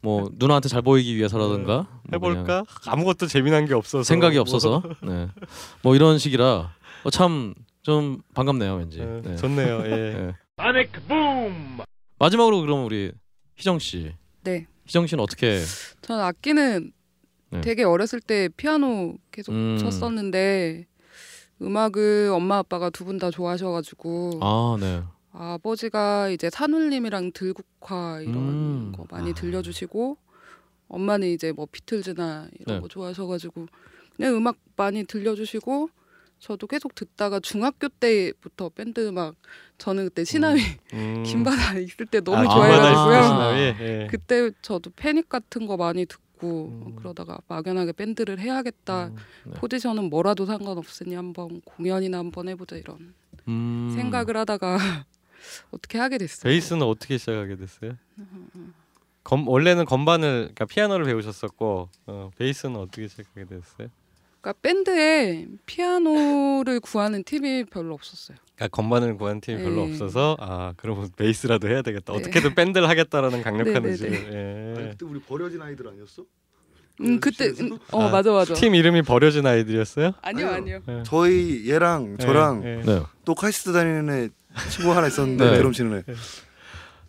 뭐 0.00 0.28
누나한테 0.34 0.68
잘 0.68 0.82
보이기 0.82 1.16
위해서라든가 1.16 1.86
뭐 2.10 2.20
그냥 2.20 2.40
해볼까? 2.44 2.64
아무것도 2.86 3.26
재미난 3.26 3.64
게 3.64 3.72
없어서 3.72 4.02
생각이 4.02 4.34
뭐. 4.36 4.42
없어서 4.42 4.82
네. 5.02 5.28
뭐 5.80 5.94
이런 5.96 6.18
식이라 6.18 6.74
어, 7.04 7.10
참좀 7.10 8.20
반갑네요, 8.34 8.74
왠지. 8.76 8.98
네, 8.98 9.22
네. 9.24 9.36
좋네요. 9.36 9.80
예. 9.86 10.34
네. 10.60 10.88
마지막으로 12.18 12.60
그럼 12.60 12.84
우리 12.84 13.12
희정 13.56 13.78
씨. 13.78 14.12
네. 14.42 14.66
희정 14.86 15.06
씨는 15.06 15.22
어떻게? 15.22 15.62
저는 16.02 16.22
악기는 16.22 16.92
네. 17.54 17.60
되게 17.60 17.84
어렸을 17.84 18.20
때 18.20 18.48
피아노 18.56 19.16
계속 19.30 19.52
음. 19.52 19.78
쳤었는데 19.78 20.86
음악을 21.62 22.30
엄마 22.32 22.58
아빠가 22.58 22.90
두 22.90 23.04
분 23.04 23.18
다 23.18 23.30
좋아하셔가지고 23.30 24.40
아 24.42 24.76
네. 24.80 25.02
아버지가 25.32 26.28
이제 26.30 26.50
산울림이랑 26.50 27.32
들국화 27.32 28.20
이런 28.22 28.34
음. 28.36 28.92
거 28.96 29.04
많이 29.10 29.30
아. 29.30 29.34
들려주시고 29.34 30.16
엄마는 30.88 31.28
이제 31.28 31.52
뭐 31.52 31.66
비틀즈나 31.70 32.48
이런 32.60 32.76
네. 32.76 32.80
거 32.80 32.88
좋아하셔가지고 32.88 33.66
그냥 34.16 34.34
음악 34.36 34.56
많이 34.76 35.04
들려주시고 35.04 35.88
저도 36.40 36.66
계속 36.66 36.94
듣다가 36.94 37.40
중학교 37.40 37.88
때부터 37.88 38.68
밴드 38.68 39.06
음악 39.08 39.34
저는 39.78 40.04
그때 40.04 40.24
시나위 40.24 40.60
음. 40.92 41.22
김바다 41.24 41.78
있을 41.78 42.06
때 42.06 42.20
너무 42.20 42.38
아, 42.38 42.54
좋아해가지고요. 42.54 43.56
예. 43.58 44.08
그때 44.10 44.50
저도 44.60 44.90
패닉 44.94 45.28
같은 45.28 45.66
거 45.66 45.76
많이 45.76 46.04
듣고 46.06 46.22
음. 46.46 46.96
그러다가 46.96 47.38
막연하게 47.48 47.92
밴드를 47.92 48.38
해야겠다. 48.38 49.06
음. 49.06 49.16
네. 49.46 49.52
포지션은 49.54 50.10
뭐라도 50.10 50.46
상관없으니 50.46 51.14
한번 51.14 51.60
공연이나 51.62 52.18
한번 52.18 52.48
해보자 52.48 52.76
이런 52.76 53.14
음. 53.48 53.92
생각을 53.94 54.36
하다가 54.36 54.78
어떻게 55.70 55.98
하게 55.98 56.18
됐어요. 56.18 56.44
베이스는 56.44 56.82
어떻게 56.82 57.18
시작하게 57.18 57.56
됐어요? 57.56 57.96
검, 59.22 59.48
원래는 59.48 59.84
건반을 59.86 60.52
그러니까 60.54 60.66
피아노를 60.66 61.06
배우셨었고 61.06 61.88
어, 62.06 62.30
베이스는 62.36 62.76
어떻게 62.76 63.08
시작하게 63.08 63.46
됐어요? 63.46 63.88
그러니까 64.40 64.52
밴드에 64.60 65.46
피아노를 65.64 66.80
구하는 66.80 67.24
팀이 67.24 67.64
별로 67.64 67.94
없었어요. 67.94 68.36
그러니까 68.56 68.68
건반을 68.76 69.16
구한 69.16 69.40
팀이 69.40 69.62
별로 69.62 69.84
네. 69.86 69.92
없어서 69.92 70.36
아 70.38 70.72
그러면 70.76 71.10
베이스라도 71.16 71.68
해야 71.68 71.82
되겠다. 71.82 72.12
네. 72.12 72.18
어떻게든 72.18 72.54
밴드를 72.54 72.88
하겠다라는 72.88 73.42
강력한 73.42 73.74
네, 73.74 73.80
네, 73.80 73.88
의지를. 73.90 74.16
아니, 74.16 74.26
예. 74.26 74.90
그때 74.90 75.06
우리 75.06 75.20
버려진 75.20 75.60
아이들 75.60 75.88
아니었어? 75.88 76.24
음 77.00 77.18
그때 77.18 77.46
연습실에서? 77.46 77.74
음, 77.74 77.78
어 77.90 78.02
아, 78.04 78.10
맞아 78.10 78.30
맞아. 78.30 78.54
팀 78.54 78.74
이름이 78.76 79.02
버려진 79.02 79.46
아이들이었어요? 79.46 80.12
아니요 80.22 80.48
아니요. 80.50 80.80
아니요. 80.86 81.02
저희 81.04 81.68
얘랑 81.68 82.18
저랑 82.18 82.62
예, 82.64 82.78
예. 82.78 82.82
네. 82.84 83.02
또 83.24 83.34
카이스트 83.34 83.72
다니는 83.72 84.10
애 84.10 84.28
친구 84.70 84.92
하나 84.92 85.08
있었는데 85.08 85.50
네. 85.50 85.56
드럼 85.58 85.72
치는 85.72 85.98
애. 85.98 86.12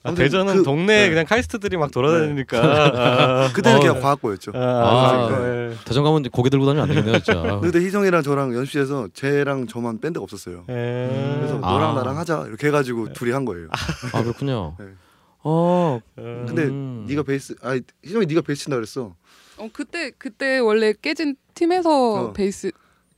아, 0.05 0.13
대전은 0.13 0.57
그- 0.57 0.63
동네에 0.63 1.03
네. 1.05 1.09
그냥 1.09 1.25
카이스트들이 1.25 1.77
막 1.77 1.89
돌아다니니까. 1.91 2.57
아, 2.59 3.49
그때는 3.53 3.77
어. 3.77 3.81
그냥 3.81 3.99
과학고였죠. 4.01 4.51
아, 4.53 4.59
아, 4.59 5.27
아, 5.29 5.41
예. 5.71 5.75
대전 5.83 6.03
가면 6.03 6.23
고개 6.29 6.49
들고 6.49 6.65
다니면 6.65 6.83
안 6.83 6.89
되겠네요, 6.89 7.19
진짜. 7.19 7.39
아. 7.39 7.59
근데 7.59 7.79
희성이랑 7.79 8.21
저랑 8.21 8.53
연습실에서 8.53 9.07
쟤랑 9.13 9.65
저만 9.67 9.99
밴드가 9.99 10.23
없었어요. 10.23 10.65
예. 10.69 11.35
그래서 11.39 11.59
아. 11.63 11.71
너랑 11.71 11.95
나랑 11.95 12.17
하자 12.19 12.45
이렇게 12.47 12.67
해가지고 12.67 13.13
둘이 13.13 13.31
한 13.31 13.45
거예요. 13.45 13.67
아 14.13 14.21
그렇군요. 14.21 14.75
네. 14.79 14.85
어. 15.43 15.99
어, 16.17 16.43
근데 16.47 16.63
음. 16.65 17.05
네가 17.07 17.23
베이스, 17.23 17.55
아니 17.61 17.81
희성이 18.05 18.25
네가 18.27 18.41
베이스 18.41 18.63
친다 18.63 18.75
그랬어. 18.77 19.15
어 19.57 19.69
그때 19.73 20.11
그때 20.17 20.59
원래 20.59 20.93
깨진 21.01 21.35
팀에서 21.55 22.25
어. 22.29 22.33
베이스 22.33 22.71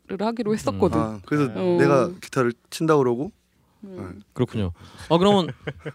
를 0.10 0.26
하기로 0.26 0.54
했었거든. 0.54 0.98
아 0.98 1.20
그래서 1.26 1.52
어. 1.54 1.78
내가 1.78 2.10
기타를 2.22 2.54
친다 2.70 2.96
그러고 2.96 3.34
음. 3.84 4.22
그렇군요. 4.34 4.72
아 5.10 5.18
그러면 5.18 5.50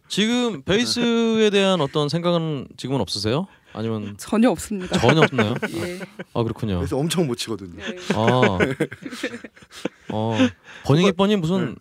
지금 0.09 0.62
베이스에 0.62 1.50
대한 1.50 1.80
어떤 1.80 2.09
생각은 2.09 2.68
지금은 2.76 3.00
없으세요? 3.00 3.46
아니면 3.74 4.14
전혀 4.18 4.50
없습니다. 4.50 4.98
전혀 4.98 5.20
없나요? 5.22 5.54
예. 5.74 5.98
아 6.34 6.42
그렇군요. 6.42 6.76
그래서 6.78 6.96
엄청 6.98 7.26
못 7.26 7.36
치거든요. 7.36 7.82
예. 7.82 7.96
아, 8.14 8.59
어 10.10 10.36
버닝이 10.84 11.12
뻔이 11.12 11.36
무슨 11.36 11.76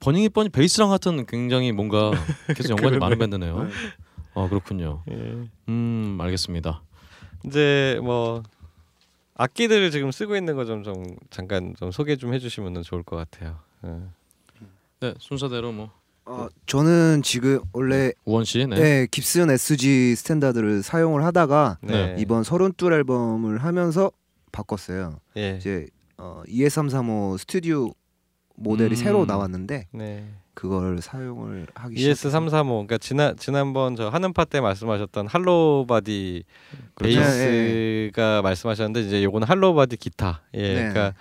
버닝이 0.00 0.28
뻔이 0.30 0.48
베이스랑 0.48 0.88
같은 0.90 1.24
굉장히 1.26 1.72
뭔가 1.72 2.10
계속 2.48 2.70
연관이 2.70 2.98
많은 2.98 3.18
밴드네요. 3.18 3.64
네. 3.64 3.70
아 4.34 4.48
그렇군요. 4.48 5.02
예. 5.10 5.36
음 5.68 6.18
알겠습니다. 6.20 6.82
이제 7.46 7.98
뭐 8.02 8.42
악기들을 9.36 9.90
지금 9.90 10.10
쓰고 10.10 10.36
있는 10.36 10.54
거 10.56 10.64
좀 10.66 10.82
좀 10.82 11.16
잠깐 11.30 11.74
좀 11.78 11.90
소개 11.92 12.16
좀 12.16 12.34
해주시면 12.34 12.82
좋을 12.82 13.02
것 13.02 13.16
같아요. 13.16 13.58
예. 13.86 13.96
네 15.00 15.14
순서대로 15.18 15.72
뭐 15.72 15.90
어, 16.26 16.48
저는 16.66 17.22
지금 17.22 17.60
원래 17.72 18.12
우원 18.24 18.44
씨, 18.44 18.64
네. 18.66 18.76
네. 18.76 19.06
깁슨 19.10 19.50
SG 19.50 20.14
스탠다드를 20.14 20.82
사용을 20.82 21.24
하다가 21.24 21.78
네. 21.82 22.14
이번 22.18 22.44
서른둘 22.44 22.92
앨범을 22.92 23.58
하면서 23.64 24.12
바꿨어요. 24.52 25.18
예. 25.38 25.56
이제 25.58 25.86
어, 26.18 26.42
ES335 26.46 27.38
스튜디오 27.38 27.90
모델이 28.54 28.90
음. 28.90 28.96
새로 28.96 29.24
나왔는데 29.24 29.88
네. 29.92 30.28
그걸 30.54 31.00
사용을 31.00 31.66
하기 31.74 31.96
ES335 31.96 32.66
그러니까 32.68 32.98
지난 32.98 33.34
지난번 33.36 33.96
저 33.96 34.08
하는 34.10 34.32
파 34.34 34.44
때 34.44 34.60
말씀하셨던 34.60 35.26
hollow 35.28 35.86
body 35.86 36.44
그렇죠. 36.94 37.18
베이스가 37.18 38.42
말씀하셨는데 38.42 39.00
이제 39.00 39.24
요거는 39.24 39.48
hollow 39.48 39.74
body 39.74 39.96
기타. 39.96 40.42
예. 40.54 40.60
네. 40.62 40.74
그러니까 40.74 41.14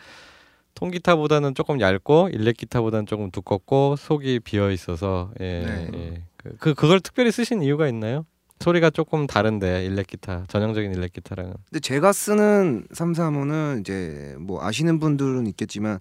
통기타보다는 0.75 1.55
조금 1.55 1.81
얇고 1.81 2.29
일렉 2.31 2.57
기타보다는 2.57 3.05
조금 3.05 3.31
두껍고 3.31 3.95
속이 3.97 4.39
비어 4.39 4.71
있어서 4.71 5.31
예. 5.39 5.63
네. 5.65 5.89
예. 5.93 6.23
그, 6.37 6.55
그 6.57 6.73
그걸 6.73 6.99
특별히 6.99 7.31
쓰신 7.31 7.61
이유가 7.61 7.87
있나요? 7.87 8.25
소리가 8.59 8.89
조금 8.89 9.25
다른데 9.25 9.85
일렉 9.85 10.07
기타 10.07 10.45
전형적인 10.47 10.93
일렉 10.93 11.13
기타랑은 11.13 11.53
근데 11.69 11.79
제가 11.79 12.11
쓰는 12.11 12.85
335는 12.93 13.81
이제 13.81 14.35
뭐 14.39 14.63
아시는 14.63 14.99
분들은 14.99 15.47
있겠지만 15.47 15.99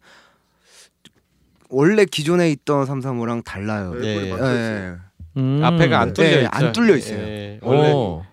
원래 1.71 2.05
기존에 2.05 2.51
있던 2.51 2.87
335랑 2.87 3.45
달라요. 3.45 3.93
예, 4.03 4.29
애플이 4.29 4.31
예. 4.31 4.47
예. 4.47 4.97
음. 5.37 5.61
앞에가 5.63 6.01
안 6.01 6.13
뚫려 6.13 6.29
네, 6.29 6.37
있죠. 6.43 6.49
안 6.53 6.73
뚫려 6.73 6.97
있어요. 6.97 7.19
예. 7.19 7.61
원래 7.63 7.93
어, 7.95 8.27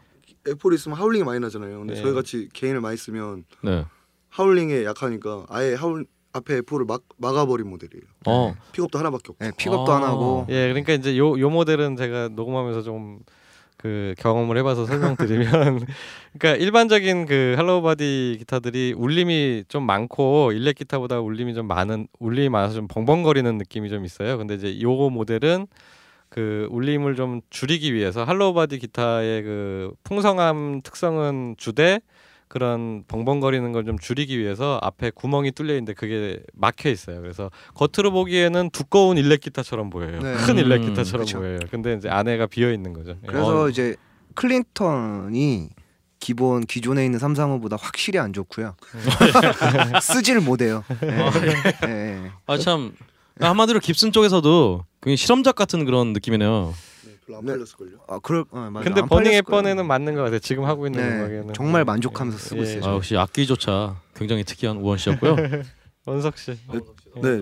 애플이 0.48 0.76
있으면 0.76 0.98
하울링이 0.98 1.24
많이 1.24 1.40
나잖아요. 1.40 1.80
근데 1.80 1.95
네. 1.95 2.02
저희 2.02 2.14
같이 2.14 2.49
개인을 2.53 2.82
많이 2.82 2.98
쓰면 2.98 3.45
네. 3.64 3.86
howling에 4.30 4.86
약하니까 4.86 5.45
아예 5.49 5.74
하울 5.76 6.06
앞에 6.36 6.57
F 6.58 6.61
hole을 6.61 6.86
막 6.86 7.02
막아버린 7.18 7.68
모델이에요. 7.70 8.03
어, 8.28 8.53
픽업도 8.74 8.99
하나밖에 8.99 9.32
없고. 9.32 9.45
예, 9.45 9.52
픽업도 9.57 9.91
아. 9.91 9.98
안 9.98 10.03
하고 10.03 10.45
예, 10.49 10.68
그러니까 10.68 10.94
이제 10.94 11.18
요 11.18 11.40
요 11.40 11.49
모델은 11.49 11.95
제가 11.95 12.30
녹음하면서 12.34 12.82
좀 12.84 13.20
그 13.78 14.16
경험을 14.18 14.57
해봐서 14.57 14.86
설명드리면, 14.88 15.45
그러니까 16.40 16.64
일반적인 16.64 17.28
그 17.28 17.53
hollow 17.56 17.84
body 17.84 18.38
기타들이 18.40 18.95
울림이 18.98 19.66
좀 19.68 19.84
많고 19.84 20.53
일렉 20.53 20.76
기타보다 20.76 21.20
울림이 21.20 21.53
좀 21.53 21.68
많은 21.68 22.07
울림이 22.20 22.49
많아서 22.49 22.74
좀 22.74 22.88
벙벙거리는 22.88 23.57
느낌이 23.60 23.90
좀 23.90 24.03
있어요. 24.03 24.40
근데 24.40 24.56
이제 24.56 24.82
요 24.82 24.91
모델은 25.12 25.68
그 26.30 26.68
울림을 26.72 27.16
좀 27.16 27.41
줄이기 27.52 27.94
위해서 27.94 28.24
hollow 28.24 28.56
body 28.56 28.80
기타의 28.80 29.44
그 29.44 29.91
풍성함 30.03 30.82
특성은 30.82 31.53
주되 31.57 31.99
그런 32.48 33.04
벙벙거리는 33.08 33.72
걸 33.72 33.86
좀 33.86 34.00
줄이기 34.00 34.40
위해서 34.40 34.80
앞에 34.82 35.12
구멍이 35.14 35.52
뚫려 35.52 35.74
있는데 35.74 35.94
그게 35.94 36.40
막혀 36.54 36.90
있어요. 36.90 37.22
그래서 37.22 37.52
겉으로 37.76 38.12
보기에는 38.12 38.70
두꺼운 38.72 39.18
일렉 39.18 39.42
기타처럼 39.42 39.90
보여요. 39.90 40.20
네. 40.22 40.34
큰 40.36 40.58
일렉 40.58 40.82
음, 40.84 40.90
기타처럼 40.90 41.26
그쵸. 41.26 41.40
보여요. 41.40 41.60
근데 41.72 41.94
이제 41.96 42.10
안에가 42.10 42.48
비어 42.48 42.72
있는 42.72 42.94
거죠. 42.94 43.12
예. 43.12 43.28
그래서 43.28 43.64
어, 43.64 43.70
이제 43.70 43.96
클린턴이 44.36 45.70
기본 46.20 46.66
기존에 46.66 47.06
있는 47.06 47.20
335보다 47.20 47.78
확실히 47.80 48.20
안 48.20 48.34
좋고요. 48.34 48.76
쓰지를 50.02 50.42
못해요. 50.42 50.84
예. 51.04 51.88
예. 51.88 52.32
아참 52.48 52.94
한마디로 53.40 53.80
깁슨 53.80 54.12
쪽에서도 54.12 54.86
굉장히 55.02 55.18
실험작 55.18 55.56
같은 55.56 55.86
그런 55.86 56.14
느낌이네요. 56.14 56.74
별로 57.26 57.38
안 57.40 57.46
네. 57.46 57.54
팔렸을걸요. 57.54 57.98
아 58.08 58.20
그럴 58.20 58.46
어, 58.52 58.70
맞아. 58.72 58.84
근데 58.84 59.02
안 59.02 59.08
버닝 59.08 59.24
팔렸을 59.26 59.42
거예요. 59.44 59.60
헵번에는 59.60 59.88
맞는 59.88 60.16
것 60.16 60.22
같아요. 60.24 60.40
지금 60.40 60.66
하고 60.66 60.86
있는 60.86 61.02
네, 61.02 61.16
음악에는 61.18 61.54
정말 61.54 61.84
만족하면서 61.86 62.38
쓰고 62.38 62.60
예. 62.62 62.64
있어요. 62.64 62.92
아, 62.92 62.96
역시 62.96 63.18
악기조차 63.18 64.00
굉장히 64.16 64.44
특이한 64.44 64.78
우원 64.78 64.98
씨였고요. 64.98 65.36
원석 66.06 66.38
씨. 66.38 66.52
네. 67.22 67.42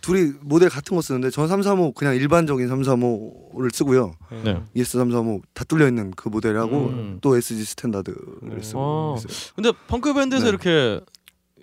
둘이 0.00 0.32
모델 0.42 0.68
같은 0.68 0.94
거 0.94 1.00
쓰는데 1.02 1.30
전 1.30 1.48
335 1.48 1.92
그냥 1.92 2.14
일반적인 2.14 2.68
335를 2.68 3.74
쓰고요. 3.74 4.12
네. 4.44 4.60
ES 4.74 4.98
335 4.98 5.40
다 5.54 5.64
뚫려 5.64 5.88
있는 5.88 6.10
그 6.10 6.28
모델하고 6.28 6.76
음. 6.88 7.18
또 7.22 7.36
SG 7.36 7.64
스탠다드를 7.64 8.16
음. 8.42 8.60
쓰고 8.62 8.78
어. 8.80 9.14
있어요. 9.18 9.52
근데 9.56 9.72
펑크 9.88 10.12
밴드에서 10.12 10.44
네. 10.44 10.48
이렇게 10.50 11.00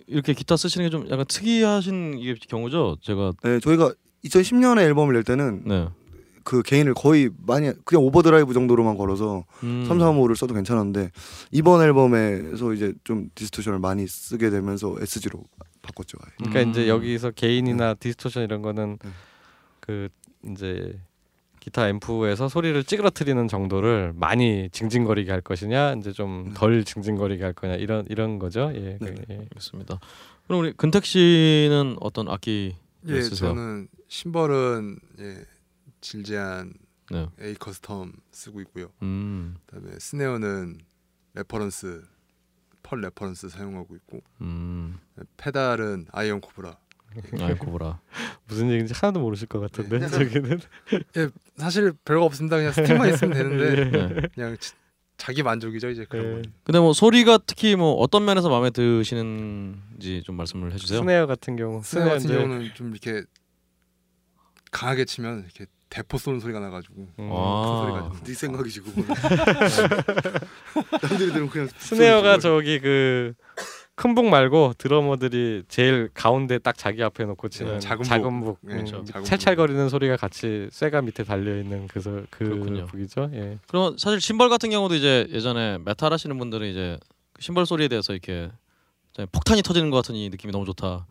이렇게 0.08 0.34
기타 0.34 0.56
쓰시는 0.56 0.86
게 0.86 0.90
좀 0.90 1.08
약간 1.08 1.24
특이하신 1.26 2.18
이게 2.18 2.34
경우죠. 2.48 2.96
제가 3.00 3.32
네, 3.44 3.60
저희가 3.60 3.94
2010년에 4.24 4.80
앨범을 4.80 5.14
낼 5.14 5.22
때는 5.22 5.62
네. 5.64 5.88
그 6.44 6.62
gain을 6.62 6.94
거의 6.94 7.30
많이 7.46 7.72
그냥 7.84 8.04
overdrive 8.04 8.52
정도로만 8.52 8.96
걸어서 8.96 9.44
음. 9.62 9.86
335를 9.88 10.36
써도 10.36 10.54
괜찮았는데 10.54 11.10
이번 11.50 11.82
앨범에서 11.82 12.72
이제 12.72 12.92
좀 13.04 13.30
distortion을 13.34 13.78
많이 13.78 14.06
쓰게 14.06 14.50
되면서 14.50 14.94
SG로 15.00 15.42
바꿨죠. 15.82 16.18
아예. 16.22 16.32
그러니까 16.38 16.62
음. 16.62 16.70
이제 16.70 16.88
여기서 16.88 17.30
gain이나 17.32 17.94
distortion 17.94 18.44
이런 18.44 18.62
거는 18.62 18.98
네. 19.02 19.10
그 19.80 20.08
이제 20.50 20.98
기타 21.60 21.88
앰프에서 21.88 22.48
소리를 22.48 22.82
찌그러뜨리는 22.82 23.46
정도를 23.46 24.12
많이 24.16 24.68
징징거리게 24.70 25.30
할 25.30 25.40
것이냐 25.40 25.94
이제 25.94 26.10
좀 26.10 26.46
네. 26.48 26.54
덜 26.54 26.84
징징거리게 26.84 27.44
할 27.44 27.52
거냐 27.52 27.74
이런 27.74 28.04
이런 28.08 28.38
거죠. 28.38 28.72
예. 28.74 28.98
그, 28.98 29.04
네. 29.04 29.14
예. 29.30 29.46
그렇습니다. 29.48 30.00
그럼 30.46 30.60
우리 30.62 30.72
근택 30.72 31.04
씨는 31.04 31.96
어떤 32.00 32.28
악기 32.28 32.74
예, 33.06 33.20
쓰세요? 33.20 33.50
저는 33.50 33.88
심벌은 34.08 34.98
예, 35.20 35.36
질젼 36.02 36.74
네. 37.10 37.26
A 37.40 37.54
Custom 37.54 38.12
쓰고 38.30 38.60
있고요. 38.62 38.90
음. 39.00 39.56
그다음에 39.66 39.98
snare는 39.98 40.78
Reference 41.34 42.02
펄 42.82 43.00
Reference 43.00 43.48
사용하고 43.48 43.94
있고 43.96 44.20
음. 44.42 44.98
페달은 45.38 46.06
Iron 46.12 46.40
Cobra. 46.42 46.76
아이고 47.40 47.70
보라. 47.70 48.00
무슨 48.48 48.70
얘기인지 48.70 48.94
하나도 48.94 49.20
모르실 49.20 49.46
것 49.46 49.60
같은데 49.60 49.98
네. 49.98 50.08
저기는 50.08 50.58
예, 51.18 51.28
사실 51.56 51.92
별거 52.04 52.24
없습니다. 52.24 52.56
그냥 52.56 52.72
스틱만 52.72 53.12
있으면 53.12 53.34
되는데 53.34 53.90
네. 53.90 54.28
그냥 54.34 54.56
지- 54.58 54.72
자기 55.18 55.42
만족이죠 55.42 55.90
이제 55.90 56.06
그런 56.08 56.24
예. 56.26 56.32
건. 56.32 56.44
근데 56.64 56.78
뭐 56.80 56.92
소리가 56.94 57.38
특히 57.46 57.76
뭐 57.76 57.92
어떤 57.96 58.24
면에서 58.24 58.48
마음에 58.48 58.70
드시는지 58.70 60.22
좀 60.24 60.36
말씀을 60.36 60.72
해주세요. 60.72 61.00
snare 61.00 61.26
같은 61.26 61.56
경우 61.56 61.82
snare 61.84 62.08
같은 62.14 62.28
경우는 62.30 62.70
좀 62.74 62.90
이렇게 62.92 63.22
강하게 64.70 65.04
치면 65.04 65.40
이렇게 65.44 65.66
대포 65.92 66.16
쏘는 66.16 66.40
소리가 66.40 66.58
나가지고 66.58 66.94
음, 67.18 67.30
아. 67.30 67.62
큰 67.66 67.92
소리가 67.92 68.08
좀. 68.08 68.24
네 68.24 68.32
생각이지 68.34 68.80
그거는. 68.80 69.08
남들이 71.02 71.32
들으면 71.32 71.50
그냥 71.50 71.68
snare가 71.78 72.38
저기 72.38 72.78
그 72.80 73.34
큰 73.94 74.14
북 74.14 74.24
말고 74.26 74.72
드러머들이 74.78 75.64
제일 75.68 76.08
가운데 76.14 76.58
딱 76.58 76.76
자기 76.78 77.02
앞에 77.02 77.24
놓고 77.24 77.48
치는 77.50 77.74
네, 77.74 77.78
작은 77.78 78.02
작은 78.04 78.40
북. 78.40 78.58
북, 78.60 78.68
네, 78.74 78.84
작은 78.84 79.24
찰찰거리는 79.24 79.88
소리가 79.90 80.16
같이 80.16 80.68
쇠가 80.72 81.02
밑에 81.02 81.24
달려 81.24 81.56
있는 81.58 81.86
그그 81.88 82.26
그렇군요. 82.30 82.86
북이죠. 82.86 83.30
예. 83.34 83.58
그럼 83.68 83.96
사실 83.98 84.20
심벌 84.20 84.48
같은 84.48 84.70
경우도 84.70 84.94
이제 84.94 85.26
예전에 85.30 85.78
메탈 85.84 86.10
하시는 86.12 86.36
분들은 86.38 86.68
이제 86.68 86.98
그 87.34 87.42
심벌 87.42 87.66
소리에 87.66 87.88
대해서 87.88 88.12
이렇게 88.14 88.50
폭탄이 89.30 89.62
터지는 89.62 89.90
것 89.90 89.98
같은 89.98 90.14
이 90.14 90.30
느낌이 90.30 90.52
너무 90.52 90.64
좋다. 90.64 91.06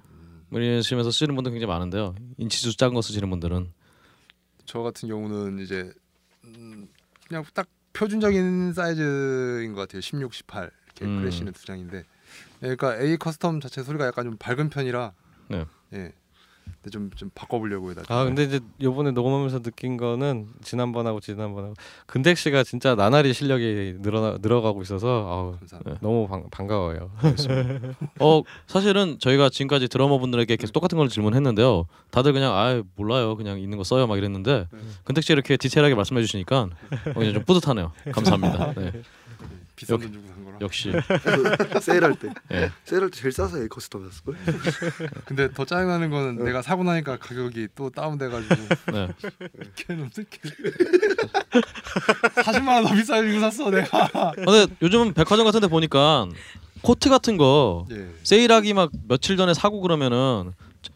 뭐 0.50 0.60
이러시면서 0.60 1.12
쓰시는 1.12 1.36
분들 1.36 1.52
굉장히 1.52 1.72
많은데요. 1.72 2.16
인치수 2.40 2.76
작은 2.78 2.96
거 2.96 3.02
쓰시는 3.02 3.30
분들은 3.30 3.72
저 4.72 4.82
같은 4.82 5.10
경우는 5.10 5.60
이제 5.60 5.92
음, 6.46 6.88
그냥 7.28 7.44
딱 7.54 7.68
표준적인 7.92 8.72
사이즈인 8.72 9.74
것 9.74 9.82
같아요. 9.82 10.00
16, 10.00 10.34
18 10.34 10.72
이렇게 10.86 11.04
음. 11.04 11.20
crash는 11.20 11.52
두 11.52 11.66
장인데, 11.66 11.98
예, 12.64 12.76
그러니까 12.76 12.98
A 12.98 13.18
Custom 13.18 13.62
자체 13.62 13.84
소리가 13.84 14.06
약간 14.06 14.24
좀 14.24 14.38
밝은 14.38 14.70
편이라, 14.70 15.12
네. 15.50 15.66
예, 15.92 16.14
근데 16.82 16.90
좀 16.92 17.10
좀 17.16 17.30
바꿔보려고 17.36 17.92
해요. 17.92 18.04
아 18.08 18.24
근데 18.24 18.44
이제 18.44 18.60
요번에 18.82 19.12
녹음하면서 19.12 19.60
느낀 19.62 19.98
거는 19.98 20.48
지난번하고 20.64 21.20
지난번하고 21.20 21.74
근택 22.08 22.38
씨가 22.38 22.64
진짜 22.64 22.96
나날이 22.96 23.34
실력이 23.34 23.98
늘어나 24.00 24.38
늘어가고 24.42 24.82
있어서 24.82 25.58
아우. 25.62 25.96
너무 26.02 26.28
반, 26.28 26.44
반가워요. 26.50 27.12
어 28.20 28.42
사실은 28.68 29.18
저희가 29.20 29.50
지금까지 29.50 29.88
드러머 29.88 30.18
분들에게 30.20 30.56
계속 30.56 30.74
똑같은 30.74 30.98
걸 30.98 31.10
질문했는데요. 31.10 31.86
다들 32.12 32.34
그냥 32.34 32.54
아 32.56 32.82
몰라요, 32.96 33.36
그냥 33.36 33.60
있는 33.60 33.78
거 33.78 33.84
써요 33.84 34.08
막 34.08 34.18
이랬는데 34.18 34.68
근택 35.04 35.24
씨 35.24 35.34
이렇게 35.34 35.58
디테일하게 35.58 35.96
말씀해 35.96 36.22
주시니까 36.22 36.70
어, 37.16 37.22
이제 37.22 37.34
좀 37.34 37.44
뿌듯하네요. 37.44 37.92
감사합니다. 38.12 38.74
네, 38.76 38.92
비싼 39.76 39.96
여기- 39.96 40.12
돈 40.12 40.14
주고. 40.14 40.41
역시 40.62 40.92
세일할 41.82 42.16
때. 42.16 42.30
예. 42.52 42.72
세일할 42.86 43.10
때 43.10 43.20
제일 43.20 43.32
싸서 43.32 43.58
Custom 43.58 44.10
샀을 44.10 44.24
걸. 44.26 44.36
근데 45.26 45.52
더 45.52 45.66
짜증나는 45.66 46.10
거는 46.10 46.42
어. 46.42 46.46
내가 46.46 46.62
사고 46.62 46.84
나니까 46.84 47.18
가격이 47.18 47.70
또 47.76 47.90
다운돼가지고 47.90 48.56
네. 48.94 49.08
걔는 49.76 50.06
어떻게 50.06 50.40
40만 52.44 52.68
원 52.76 52.84
더 52.86 52.94
비싸게 52.96 53.40
샀어 53.40 53.70
내가. 53.70 54.10
아, 54.14 54.32
근데 54.36 54.68
요즘은 54.82 55.14
백화점 55.14 55.46
같은데 55.46 55.68
보니까 55.68 56.28
코트 56.82 57.10
같은 57.10 57.38
거 57.38 57.86
예. 57.92 58.08
세일하기 58.24 58.74
막 58.74 58.92
며칠 59.08 59.38
전에 59.38 59.54
사고 59.54 59.82
그러면은 59.82 60.54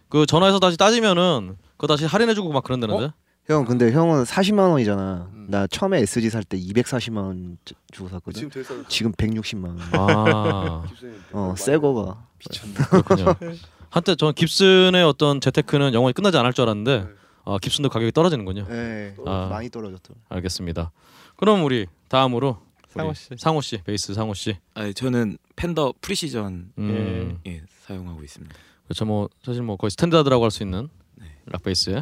그 0.10 0.26
전화해서 0.26 0.60
다시 0.60 0.78
따지면은 0.78 1.58
그거 1.78 1.88
다시 1.88 2.06
할인해주고 2.06 2.52
막 2.52 2.64
그런다는데. 2.64 3.12
형 3.48 3.64
근데 3.66 3.92
형은 3.92 4.24
40만 4.24 4.72
원이잖아. 4.72 5.30
음. 5.34 5.46
나 5.50 5.68
처음에 5.68 6.00
SG 6.00 6.30
살 6.32 6.44
때 6.44 6.58
240만 6.58 7.18
원 7.18 7.58
주- 7.64 7.76
주고 7.92 8.10
샀거든. 8.10 8.50
지금 8.50 8.64
싸. 8.64 8.74
지금 8.88 9.12
160만 9.14 9.66
원. 9.68 9.80
아 9.94 10.84
어, 11.32 11.54
새 11.58 11.78
거가. 11.78 12.26
미쳤네. 12.40 12.74
그렇군요. 12.74 13.36
한때 13.92 14.16
저는 14.16 14.34
깁슨의 14.34 15.04
어떤 15.04 15.40
재테크는 15.40 15.94
영원히 15.94 16.14
끝나지 16.14 16.38
않을 16.38 16.54
줄 16.54 16.64
알았는데 16.64 17.08
아 17.46 17.58
깁슨도 17.62 17.90
가격이 17.90 18.12
떨어지는군요. 18.14 18.66
네. 18.68 19.16
아. 19.28 19.48
많이 19.52 19.70
떨어졌더라. 19.70 20.20
알겠습니다. 20.30 20.92
그럼 21.38 21.64
우리 21.64 21.86
다음으로 22.10 22.58
우리 22.96 23.00
상호 23.02 23.14
씨. 23.14 23.30
상호 23.38 23.62
씨 23.62 23.78
베이스 23.84 24.14
상호 24.16 24.34
씨. 24.34 24.58
아, 24.74 24.92
저는 24.92 25.38
펜더 25.56 25.94
프리시전 26.02 26.72
음, 26.80 27.40
예, 27.46 27.62
사용하고 27.86 28.24
있습니다. 28.24 28.56
그렇죠. 28.86 29.06
뭐 29.06 29.30
사실 29.46 29.62
뭐 29.62 29.76
거의 29.78 29.92
스탠다드라고 29.92 30.44
할 30.44 30.50
수 30.52 30.64
있는 30.64 30.90
네. 31.16 31.28
락 31.46 31.62
베이스. 31.62 32.02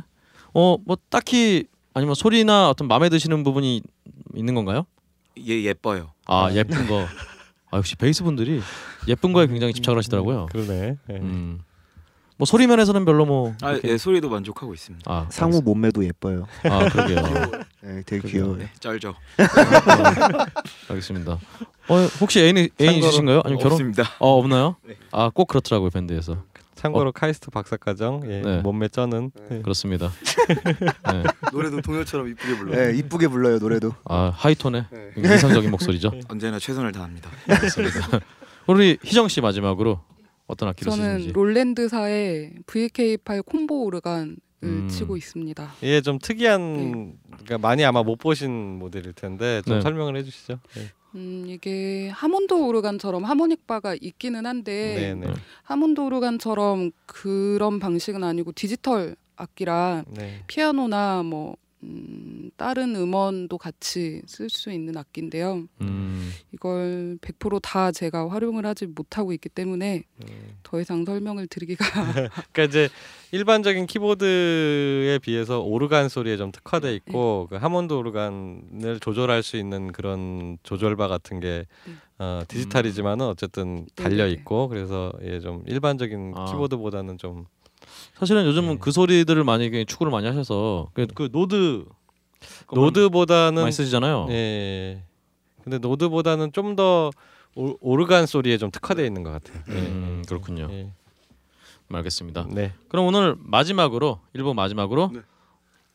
어 0.53 0.77
뭐 0.85 0.97
딱히 1.09 1.65
아니면 1.93 2.15
소리나 2.15 2.69
어떤 2.69 2.87
마음에 2.87 3.09
드시는 3.09 3.43
부분이 3.43 3.81
있는 4.35 4.55
건가요? 4.55 4.85
예 5.37 5.63
예뻐요. 5.63 6.11
아 6.25 6.49
예쁜 6.53 6.87
거. 6.87 7.05
아 7.71 7.77
역시 7.77 7.95
베이스 7.95 8.23
분들이 8.23 8.61
예쁜 9.07 9.33
거에 9.33 9.47
굉장히 9.47 9.73
집착을 9.73 9.97
하시더라고요. 9.97 10.47
그러네. 10.51 10.97
예. 11.09 11.13
음. 11.15 11.59
뭐 12.37 12.45
소리 12.47 12.65
면에서는 12.67 13.05
별로 13.05 13.25
뭐. 13.25 13.53
아, 13.61 13.71
이렇게- 13.73 13.89
예, 13.89 13.97
소리도 13.97 14.27
만족하고 14.29 14.73
있습니다. 14.73 15.11
아 15.11 15.27
상우 15.29 15.61
몸매도 15.61 16.03
예뻐요. 16.03 16.47
아 16.63 16.89
그러게요. 16.89 17.17
네, 17.81 18.01
되게 18.05 18.27
귀여워요. 18.27 18.57
네, 18.57 18.69
쩔죠. 18.79 19.13
알겠습니다. 20.89 21.33
어 21.89 21.95
혹시 22.21 22.39
애인 22.39 22.57
애인 22.57 22.69
참고로 22.77 22.97
있으신가요? 23.07 23.41
아니면 23.45 23.59
결혼? 23.61 23.73
없습니다. 23.73 24.03
어 24.19 24.37
없나요? 24.39 24.75
네. 24.83 24.95
아꼭 25.11 25.47
그렇더라고요 25.47 25.89
밴드에서. 25.89 26.43
참고로 26.83 27.13
카이스트 27.13 27.49
박사과정 27.49 28.23
예, 28.25 28.41
네. 28.41 28.61
몸매 28.61 28.89
쩌는 28.89 29.31
예. 29.51 29.61
그렇습니다. 29.61 30.11
네. 31.13 31.23
노래도 31.53 31.79
동요처럼 31.79 32.27
이쁘게 32.27 32.57
불러. 32.57 32.75
네, 32.75 32.97
이쁘게 32.97 33.29
불러요 33.29 33.57
노래도. 33.57 33.93
아 34.03 34.33
하이톤의 34.35 34.85
네. 34.91 35.11
인상적인 35.15 35.71
목소리죠. 35.71 36.11
언제나 36.27 36.59
최선을 36.59 36.91
다합니다. 36.91 37.29
우리 38.67 38.97
희정 39.01 39.29
씨 39.29 39.39
마지막으로 39.39 40.01
어떤 40.47 40.67
악기를 40.69 40.91
저는 40.91 41.05
쓰시는지. 41.05 41.31
롤랜드사의 41.31 42.53
VK8 42.67 43.45
콤보 43.45 43.85
오르간을 43.85 44.35
음. 44.63 44.87
치고 44.89 45.15
있습니다. 45.15 45.71
이게 45.79 46.01
좀 46.01 46.19
특이한 46.19 47.13
그러니까 47.31 47.57
많이 47.59 47.85
아마 47.85 48.03
못 48.03 48.17
보신 48.17 48.51
모델일 48.51 49.13
텐데 49.13 49.61
좀 49.65 49.75
네. 49.75 49.81
설명을 49.81 50.17
해주시죠. 50.17 50.59
예. 51.15 51.19
음, 51.19 51.45
이게 51.47 52.09
하몬드 52.09 52.53
오르간처럼 52.53 53.23
하모닉 53.23 53.67
바가 53.67 53.95
있기는 53.99 54.45
한데 54.45 54.95
네, 54.95 55.27
네, 55.27 55.33
하몬드 55.63 56.01
오르간처럼 56.01 56.91
그런 57.05 57.79
방식은 57.79 58.23
아니고 58.23 58.51
디지털 58.53 59.15
악기라 59.35 60.03
네. 60.09 60.43
피아노나 60.47 61.23
뭐 61.23 61.55
음, 61.83 62.49
다른 62.55 62.95
음원도 62.95 63.57
같이 63.57 64.21
쓸 64.25 64.49
수 64.49 64.71
있는 64.71 64.97
악기인데요. 64.97 65.67
음, 65.81 66.31
이걸 66.53 67.17
100%다 67.21 67.91
제가 67.91 68.29
활용을 68.29 68.65
하지 68.65 68.85
못하고 68.87 69.33
있기 69.33 69.49
때문에 69.49 70.03
더 70.63 70.79
이상 70.79 71.03
설명을 71.03 71.47
드리기가 71.47 71.85
그러니까 72.53 72.63
이제 72.63 72.89
일반적인 73.31 73.85
키보드에 73.87 75.19
비해서 75.21 75.59
오르간 75.61 76.07
소리에 76.09 76.37
좀 76.37 76.51
특화돼 76.51 76.95
있고 76.95 77.47
그 77.49 77.55
하몬드 77.57 77.93
오르간을 77.93 78.99
조절할 79.01 79.43
수 79.43 79.57
있는 79.57 79.91
그런 79.91 80.57
조절바 80.63 81.07
같은 81.07 81.39
게 81.39 81.65
네. 81.85 81.93
어, 82.19 82.43
디지털이지만은 82.47 83.25
어쨌든 83.25 83.85
네, 83.95 84.03
달려 84.03 84.25
네, 84.25 84.29
네. 84.29 84.31
있고 84.31 84.67
그래서 84.69 85.11
예, 85.23 85.39
좀 85.39 85.63
일반적인 85.65 86.33
아. 86.35 86.45
키보드보다는 86.45 87.17
좀 87.17 87.45
사실은 88.15 88.45
요즘은 88.45 88.69
네. 88.69 88.77
그 88.79 88.91
소리들을 88.91 89.43
많이 89.43 89.69
그 89.69 89.85
추구를 89.85 90.11
많이 90.11 90.27
하셔서 90.27 90.89
그, 90.93 91.07
그 91.13 91.29
노드 91.31 91.85
노드보다는 92.71 93.61
많이 93.61 93.71
쓰시잖아요. 93.71 94.27
예. 94.29 95.03
근데 95.63 95.77
노드보다는 95.77 96.51
좀 96.51 96.75
더 96.75 97.11
오르간 97.55 98.25
소리에 98.25 98.57
좀 98.57 98.71
특화돼 98.71 99.05
있는 99.05 99.23
것 99.23 99.31
같아요. 99.31 99.61
예. 99.69 99.73
음, 99.73 100.23
그렇군요. 100.27 100.67
예. 100.71 100.91
알겠습니다. 101.91 102.47
네. 102.49 102.73
그럼 102.89 103.05
오늘 103.05 103.35
마지막으로 103.37 104.19
일부 104.33 104.55
마지막으로 104.55 105.11
네. 105.13 105.21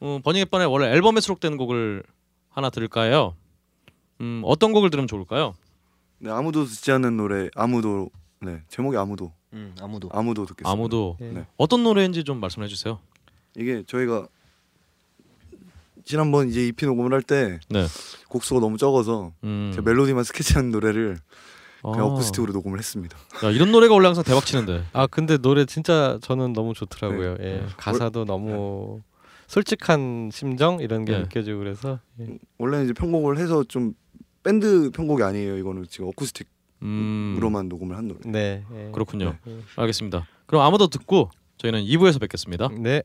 어, 0.00 0.20
버닝헵번의 0.22 0.68
원래 0.68 0.86
앨범에 0.92 1.20
수록된 1.20 1.56
곡을 1.56 2.04
하나 2.50 2.70
들을까요? 2.70 3.34
음, 4.20 4.42
어떤 4.44 4.72
곡을 4.72 4.90
들으면 4.90 5.08
좋을까요? 5.08 5.54
네 6.18 6.30
아무도 6.30 6.64
듣지 6.64 6.92
않는 6.92 7.16
노래 7.16 7.48
아무도 7.56 8.10
네 8.40 8.62
제목이 8.68 8.96
아무도 8.96 9.32
음, 9.52 9.74
아무도. 9.80 10.08
아무도 10.12 10.44
듣겠습니다. 10.46 10.70
아무도 10.70 11.16
예. 11.20 11.24
네. 11.30 11.46
어떤 11.56 11.82
노래인지 11.82 12.24
좀 12.24 12.40
말씀해 12.40 12.68
주세요. 12.68 12.98
이게 13.56 13.82
저희가 13.86 14.28
지난번 16.04 16.48
이제 16.48 16.66
EP 16.66 16.86
녹음을 16.86 17.12
할 17.12 17.22
때 17.22 17.58
네. 17.68 17.86
곡수가 18.28 18.60
너무 18.60 18.78
적어서 18.78 19.32
음. 19.44 19.70
제가 19.74 19.88
멜로디만 19.90 20.24
스케치한 20.24 20.70
노래를 20.70 21.18
그냥 21.82 22.00
아. 22.00 22.04
어쿠스틱으로 22.04 22.52
녹음을 22.52 22.78
했습니다. 22.78 23.16
야, 23.44 23.50
이런 23.50 23.70
노래가 23.72 23.94
원래 23.94 24.06
항상 24.06 24.24
대박 24.24 24.44
치는데. 24.46 24.84
아 24.92 25.06
근데 25.06 25.36
노래 25.38 25.64
진짜 25.64 26.18
저는 26.22 26.52
너무 26.52 26.74
좋더라고요. 26.74 27.36
예. 27.40 27.64
가사도 27.76 28.24
너무 28.24 29.00
솔직한 29.46 30.30
심정 30.32 30.80
이런 30.80 31.04
게 31.04 31.12
네. 31.12 31.18
느껴지고 31.20 31.58
그래서 31.58 32.00
예. 32.20 32.38
원래 32.58 32.82
이제 32.84 32.92
편곡을 32.92 33.38
해서 33.38 33.64
좀 33.64 33.94
밴드 34.42 34.90
편곡이 34.90 35.22
아니에요. 35.22 35.56
이거는 35.58 35.86
지금 35.88 36.06
음. 36.06 36.08
어쿠스틱 36.10 36.48
으로만 36.82 37.68
녹음을 37.68 37.96
한 37.96 38.08
노래. 38.08 38.20
네. 38.24 38.64
예. 38.74 38.90
그렇군요. 38.92 39.36
네. 39.44 39.58
알겠습니다. 39.76 40.26
그럼 40.46 40.62
아무도 40.62 40.88
듣고 40.88 41.30
저희는 41.58 41.82
2부에서 41.84 42.20
뵙겠습니다. 42.20 42.68
네. 42.68 43.02